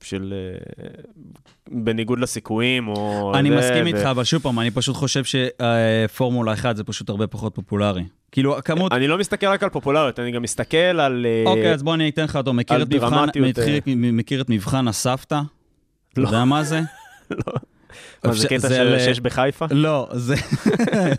של... 0.01 0.33
אה, 0.81 0.87
בניגוד 1.71 2.19
לסיכויים, 2.19 2.87
או... 2.87 3.31
אני 3.35 3.49
זה, 3.49 3.57
מסכים 3.57 3.83
ו- 3.83 3.87
איתך, 3.87 3.99
אבל 4.11 4.23
שוב 4.23 4.41
פעם, 4.41 4.59
אני 4.59 4.71
פשוט 4.71 4.95
חושב 4.95 5.23
שפורמולה 5.23 6.53
1 6.53 6.75
זה 6.75 6.83
פשוט 6.83 7.09
הרבה 7.09 7.27
פחות 7.27 7.55
פופולרי. 7.55 8.03
כאילו, 8.31 8.57
הכמות... 8.57 8.91
אני 8.93 9.07
לא 9.07 9.17
מסתכל 9.17 9.47
רק 9.47 9.63
על 9.63 9.69
פופולריות, 9.69 10.19
אני 10.19 10.31
גם 10.31 10.41
מסתכל 10.41 10.77
על... 10.77 11.25
אה, 11.25 11.43
אוקיי, 11.51 11.73
אז 11.73 11.83
בוא 11.83 11.93
אני 11.93 12.09
אתן 12.09 12.23
לך 12.23 12.35
אותו. 12.35 12.53
מכיר 12.53 12.81
את 12.83 12.87
מבחן- 12.93 13.25
מכיר- 13.35 13.81
מכיר 13.95 14.41
את 14.41 14.49
מבחן 14.49 14.87
הסבתא? 14.87 15.41
אתה 16.13 16.21
לא. 16.21 16.27
יודע 16.27 16.45
מה 16.45 16.63
זה? 16.63 16.81
מה, 18.23 18.33
זה 18.33 18.47
קטע 18.47 18.69
של- 18.69 18.73
על- 18.73 18.99
שיש 18.99 19.19
בחיפה? 19.19 19.65
לא, 19.71 20.09
זה... 20.13 20.35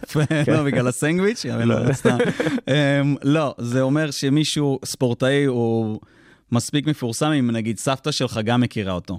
יפה, 0.02 0.20
לא, 0.48 0.62
בגלל 0.62 0.88
הסנגוויץ'? 0.88 1.46
לא, 1.46 1.92
סתם. 1.92 2.16
אמ, 2.68 3.16
לא, 3.22 3.54
זה 3.58 3.80
אומר 3.80 4.10
שמישהו, 4.10 4.78
ספורטאי, 4.84 5.44
הוא 5.44 6.00
מספיק 6.52 6.86
מפורסם 6.86 7.30
אם 7.30 7.50
נגיד 7.50 7.78
סבתא 7.78 8.10
שלך 8.10 8.40
גם 8.44 8.60
מכירה 8.60 8.92
אותו. 8.92 9.18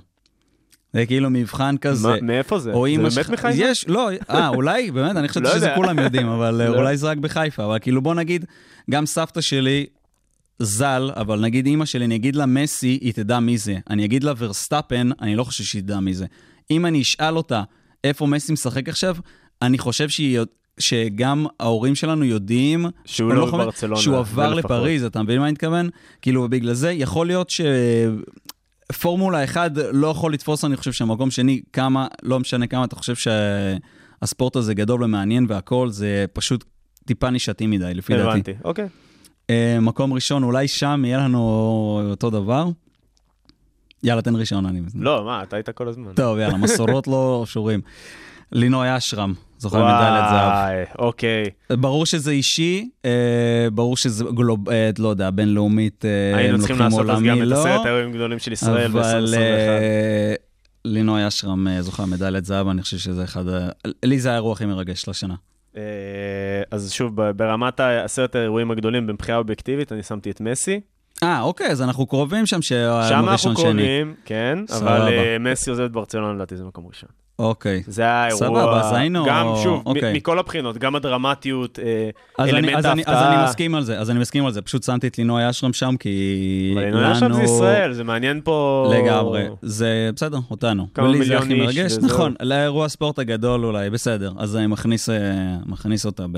זה 0.94 1.06
כאילו 1.06 1.30
מבחן 1.30 1.76
כזה. 1.78 2.10
מאיפה 2.22 2.60
זה? 2.60 2.72
או 2.74 2.86
זה 3.10 3.22
באמת 3.22 3.30
מחיפה? 3.30 3.50
יש, 3.56 3.86
לא, 3.88 4.10
אה, 4.30 4.48
אולי, 4.50 4.92
באמת, 4.92 5.16
אני 5.16 5.28
חשבתי 5.28 5.48
לא 5.48 5.56
שזה. 5.56 5.72
כולם 5.76 6.00
יודעים, 6.00 6.28
אבל 6.28 6.62
אה, 6.62 6.70
לא. 6.70 6.76
אולי 6.78 6.98
זה 6.98 7.08
רק 7.08 7.18
בחיפה, 7.18 7.66
אבל 7.66 7.80
כאילו 7.80 8.02
בוא 8.02 8.16
נגיד, 8.16 8.46
גם 8.92 9.06
סבתא 9.06 9.42
שלי 9.42 9.86
ז"ל, 10.60 11.12
אבל 11.16 11.40
נגיד 11.40 11.66
אימא 11.66 11.86
שלי, 11.86 12.06
אני 12.06 12.16
אגיד 12.16 12.36
לה 12.36 12.46
מסי, 12.46 12.98
היא 13.02 13.14
תדע 13.14 13.40
מי 13.40 13.58
זה. 13.58 13.76
אני 13.90 14.06
אגיד 14.06 14.24
לה 14.24 14.34
ורסטאפן, 14.38 15.10
אני 15.22 15.36
לא 15.36 15.44
חושב 15.44 15.64
שהיא 15.64 15.82
תדע 15.82 16.00
מי 16.00 16.14
זה. 16.14 16.26
אם 16.72 16.86
אני 16.86 17.02
אשאל 17.02 17.38
אותה 17.38 17.64
איפה 18.04 18.28
מסי 18.28 18.54
משחק 18.54 18.90
עכשיו, 18.90 19.16
אני 19.62 19.78
חושב 19.78 20.10
שהיא... 20.10 20.40
שגם 20.80 21.46
ההורים 21.60 21.96
שלנו 21.96 22.26
יודעים 22.26 22.86
שהוא 23.06 23.34
לא 23.34 23.46
בברצלונה, 23.46 24.02
שהוא 24.02 24.18
עבר. 24.18 24.54
לפריז, 24.54 25.04
אתה 25.04 25.24
מבין 25.24 25.40
מה 25.40 25.46
אני 25.46 25.52
מתכוון? 25.52 25.90
כאילו, 26.22 26.50
בגלל 26.50 26.74
זה 26.74 26.92
יכול 26.92 27.28
להיות 27.28 27.52
שפורמולה 28.90 29.44
1 29.44 29.72
לא 29.92 30.08
יכול 30.08 30.34
לתפוס, 30.34 30.66
אני 30.66 30.78
חושב 30.78 30.92
שהמקום 30.92 31.32
שני, 31.32 31.62
כמה, 31.74 32.08
לא 32.24 32.40
משנה 32.40 32.68
כמה 32.68 32.84
אתה 32.84 32.96
חושב 32.96 33.16
שהספורט 34.22 34.56
הזה 34.56 34.74
גדול 34.74 35.04
ומעניין 35.04 35.46
והכל, 35.50 35.90
זה 35.90 36.26
פשוט 36.34 36.64
טיפה 37.06 37.30
נישתי 37.30 37.68
מדי, 37.68 37.94
לפי 37.94 38.14
דעתי. 38.14 38.30
הבנתי, 38.30 38.54
אוקיי. 38.64 38.88
אה, 39.50 39.78
מקום 39.82 40.14
ראשון, 40.14 40.44
אולי 40.44 40.68
שם 40.68 41.04
יהיה 41.06 41.18
לנו 41.18 42.02
אותו 42.10 42.30
דבר. 42.30 42.70
יאללה, 44.04 44.22
תן 44.22 44.36
ראשון, 44.36 44.66
אני 44.66 44.80
מבין. 44.80 45.02
לא, 45.04 45.26
מה, 45.26 45.44
אתה 45.44 45.56
היית 45.56 45.70
כל 45.70 45.88
הזמן. 45.88 46.12
טוב, 46.16 46.38
יאללה, 46.38 46.58
מסורות 46.68 47.08
לא 47.08 47.44
שורים. 47.48 47.82
לינוי 48.52 48.98
אשרם, 48.98 49.34
זוכר 49.58 49.78
מדליית 49.78 50.30
זהב. 50.30 50.52
וואי, 50.52 50.84
אוקיי. 51.00 51.44
ברור 51.72 52.06
שזה 52.06 52.32
אישי, 52.32 52.90
אה, 53.06 53.68
ברור 53.74 53.98
שזה 53.98 54.24
גלוב... 54.36 54.70
אה, 54.70 54.90
לא 55.00 55.10
יודע, 55.10 55.30
בינלאומית, 55.30 56.06
אה, 56.06 56.38
היינו 56.38 56.54
הם 56.54 56.60
צריכים 56.60 56.78
לוקחים 56.78 57.00
לעשות 57.00 57.10
אז 57.10 57.16
עולמי, 57.16 57.30
גם 57.30 57.42
את 57.42 57.48
לא. 57.48 57.60
עשרת 57.60 57.86
האירועים 57.86 58.10
הגדולים 58.10 58.40
של 58.40 58.52
ישראל 58.52 58.86
אבל 58.86 59.02
ב-2021. 59.02 59.38
אה, 59.38 60.34
לינוי 60.86 61.28
אשרם 61.28 61.68
אה, 61.68 61.82
זוכה 61.82 62.06
מדליית 62.06 62.46
זהב, 62.46 62.68
אני 62.68 62.82
חושב 62.82 62.98
שזה 62.98 63.24
אחד 63.24 63.48
ה... 63.48 63.70
לי 64.06 64.20
זה 64.20 64.32
האירוע 64.32 64.54
הכי 64.54 64.66
מרגש 64.66 65.02
של 65.02 65.12
השנה. 65.12 65.36
אה, 65.78 65.82
אז 66.72 66.92
שוב, 66.92 67.22
ברמת 67.32 67.80
עשרת 67.80 68.36
האירועים 68.36 68.72
הגדולים 68.72 69.08
מבחינה 69.08 69.38
אובייקטיבית, 69.38 69.92
אני 69.92 70.04
שמתי 70.04 70.32
את 70.32 70.42
מסי. 70.42 70.80
אה, 71.24 71.42
אוקיי, 71.42 71.68
אז 71.68 71.82
אנחנו 71.82 72.06
קרובים 72.08 72.46
שם 72.46 72.62
שם 72.62 72.76
אנחנו 73.10 73.32
ראשון 73.32 73.56
שני. 73.56 73.64
קרובים, 73.72 74.14
כן. 74.26 74.60
אבל 74.78 75.08
אה, 75.08 75.38
מסי 75.40 75.70
עוזב 75.70 75.84
את 75.84 75.92
ברצלונה, 75.92 76.34
לדעתי 76.34 76.58
זה 76.58 76.64
מקום 76.64 76.86
ראשון. 76.88 77.10
אוקיי. 77.40 77.84
זה 77.88 78.08
האירוע, 78.08 78.40
סבבה, 78.40 78.80
אז 78.82 78.94
היינו- 78.94 79.26
גם 79.28 79.48
שוב, 79.64 79.82
אוקיי. 79.86 80.14
מכל 80.14 80.40
הבחינות, 80.40 80.78
גם 80.78 80.96
הדרמטיות, 80.96 81.80
אז 82.38 82.50
אלמנט 82.50 82.76
אז, 82.78 82.86
אני, 82.86 83.02
אז 83.06 83.16
ההפתעה. 83.16 83.36
אני 83.36 83.44
מסכים 83.44 83.76
על 83.76 83.84
זה, 83.84 84.00
אז 84.00 84.10
אני 84.10 84.20
מסכים 84.20 84.46
על 84.46 84.52
זה. 84.52 84.62
פשוט 84.62 84.84
שמתי 84.84 85.08
את 85.08 85.18
לינוי 85.18 85.50
אשרם 85.50 85.74
שם, 85.74 85.96
כי 86.00 86.74
אבל 86.76 86.98
אני 86.98 87.12
עכשיו 87.12 87.34
זה 87.34 87.44
ישראל, 87.44 87.94
זה 87.94 88.04
מעניין 88.04 88.42
פה... 88.44 88.88
לגמרי, 88.98 89.48
זה 89.62 90.10
בסדר, 90.16 90.40
אותנו. 90.52 90.88
כמה 90.94 91.08
מיליון 91.12 91.52
איש 91.52 91.60
מרגש. 91.60 91.98
נכון, 91.98 92.34
לאירוע 92.42 92.86
הספורט 92.86 93.20
הגדול 93.20 93.66
אולי, 93.66 93.90
בסדר. 93.90 94.32
אז 94.38 94.56
אני 94.56 94.68
מכניס, 94.68 95.10
אה, 95.10 95.16
מכניס 95.66 96.06
אותה 96.06 96.26
ב... 96.32 96.38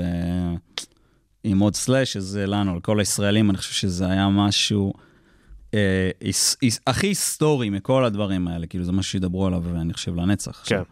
עם 1.44 1.58
עוד 1.58 1.74
סלאש, 1.74 2.12
שזה 2.12 2.46
לנו, 2.46 2.76
לכל 2.76 2.98
הישראלים, 2.98 3.50
אני 3.50 3.58
חושב 3.58 3.72
שזה 3.72 4.06
היה 4.06 4.28
משהו 4.28 4.92
אה, 5.74 6.10
היס, 6.20 6.56
היס, 6.60 6.80
הכי 6.86 7.06
היסטורי 7.06 7.70
מכל 7.70 8.04
הדברים 8.04 8.48
האלה, 8.48 8.66
כאילו 8.66 8.84
זה 8.84 8.92
משהו 8.92 9.12
שידברו 9.12 9.46
עליו, 9.46 9.62
ואני 9.64 9.92
חושב 9.92 10.16
לנצח. 10.16 10.62
כן. 10.66 10.82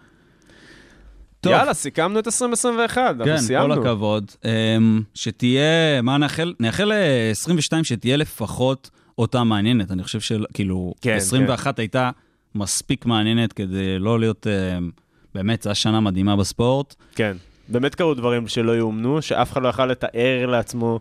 טוב, 1.40 1.52
יאללה, 1.52 1.74
סיכמנו 1.74 2.18
את 2.18 2.26
2021, 2.26 3.02
אנחנו 3.02 3.24
כן, 3.24 3.38
סיימנו. 3.38 3.74
כל 3.74 3.80
הכבוד. 3.80 4.30
אמ, 4.44 5.02
שתהיה, 5.14 6.02
מה 6.02 6.18
נאחל? 6.18 6.54
נאחל 6.60 6.92
ל-22 6.92 7.84
שתהיה 7.84 8.16
לפחות 8.16 8.90
אותה 9.18 9.44
מעניינת. 9.44 9.90
אני 9.90 10.02
חושב 10.02 10.20
שכאילו, 10.20 10.94
כן, 11.00 11.16
21 11.16 11.78
הייתה 11.78 12.10
מספיק 12.54 13.06
מעניינת 13.06 13.52
כדי 13.52 13.98
לא 13.98 14.20
להיות, 14.20 14.46
אמ, 14.46 14.90
באמת, 15.34 15.62
זו 15.62 15.70
הייתה 15.70 15.80
שנה 15.80 16.00
מדהימה 16.00 16.36
בספורט. 16.36 16.94
כן, 17.14 17.36
באמת 17.70 17.94
קרו 17.94 18.14
דברים 18.14 18.48
שלא 18.48 18.76
יאומנו, 18.76 19.22
שאף 19.22 19.52
אחד 19.52 19.62
לא 19.62 19.68
יכל 19.68 19.86
לתאר 19.86 20.46
לעצמו 20.46 21.00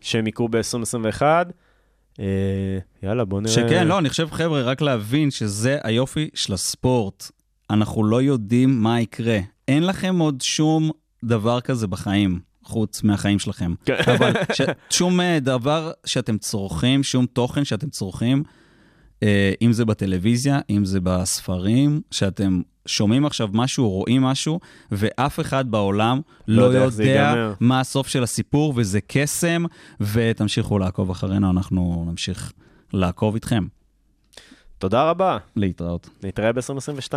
שהם 0.00 0.26
יקרו 0.26 0.48
ב-2021. 0.48 1.22
אה, 2.20 2.24
יאללה, 3.02 3.24
בוא 3.24 3.40
נראה. 3.40 3.52
שכן, 3.52 3.86
לא, 3.86 3.98
אני 3.98 4.08
חושב, 4.08 4.28
חבר'ה, 4.30 4.62
רק 4.62 4.80
להבין 4.80 5.30
שזה 5.30 5.78
היופי 5.82 6.30
של 6.34 6.52
הספורט. 6.52 7.30
אנחנו 7.70 8.04
לא 8.04 8.22
יודעים 8.22 8.82
מה 8.82 9.00
יקרה. 9.00 9.38
אין 9.68 9.86
לכם 9.86 10.18
עוד 10.18 10.40
שום 10.40 10.90
דבר 11.24 11.60
כזה 11.60 11.86
בחיים, 11.86 12.40
חוץ 12.64 13.02
מהחיים 13.02 13.38
שלכם. 13.38 13.74
כן. 13.84 13.96
אבל 14.14 14.32
ש... 14.52 14.60
שום 14.90 15.20
אה, 15.20 15.38
דבר 15.40 15.90
שאתם 16.06 16.38
צורכים, 16.38 17.02
שום 17.02 17.26
תוכן 17.26 17.64
שאתם 17.64 17.88
צורכים, 17.88 18.42
אם 19.62 19.72
זה 19.72 19.84
בטלוויזיה, 19.84 20.60
אם 20.70 20.84
זה 20.84 21.00
בספרים, 21.00 22.00
שאתם 22.10 22.60
שומעים 22.86 23.26
עכשיו 23.26 23.48
משהו, 23.52 23.90
רואים 23.90 24.22
משהו, 24.22 24.60
ואף 24.92 25.40
אחד 25.40 25.70
בעולם 25.70 26.20
לא, 26.48 26.62
יודע 26.62 26.88
זה 26.88 27.02
יודע 27.02 27.14
ייגמר. 27.14 27.54
מה 27.60 27.80
הסוף 27.80 28.08
של 28.08 28.22
הסיפור, 28.22 28.72
וזה 28.76 29.00
קסם, 29.06 29.64
ותמשיכו 30.00 30.78
לעקוב 30.78 31.10
אחרינו, 31.10 31.50
אנחנו 31.50 32.04
נמשיך 32.08 32.52
לעקוב 32.92 33.34
איתכם. 33.34 33.64
תודה 34.78 35.10
רבה, 35.10 35.38
להתראות. 35.56 36.08
נתראה 36.22 36.52
ב-2022. 36.52 37.12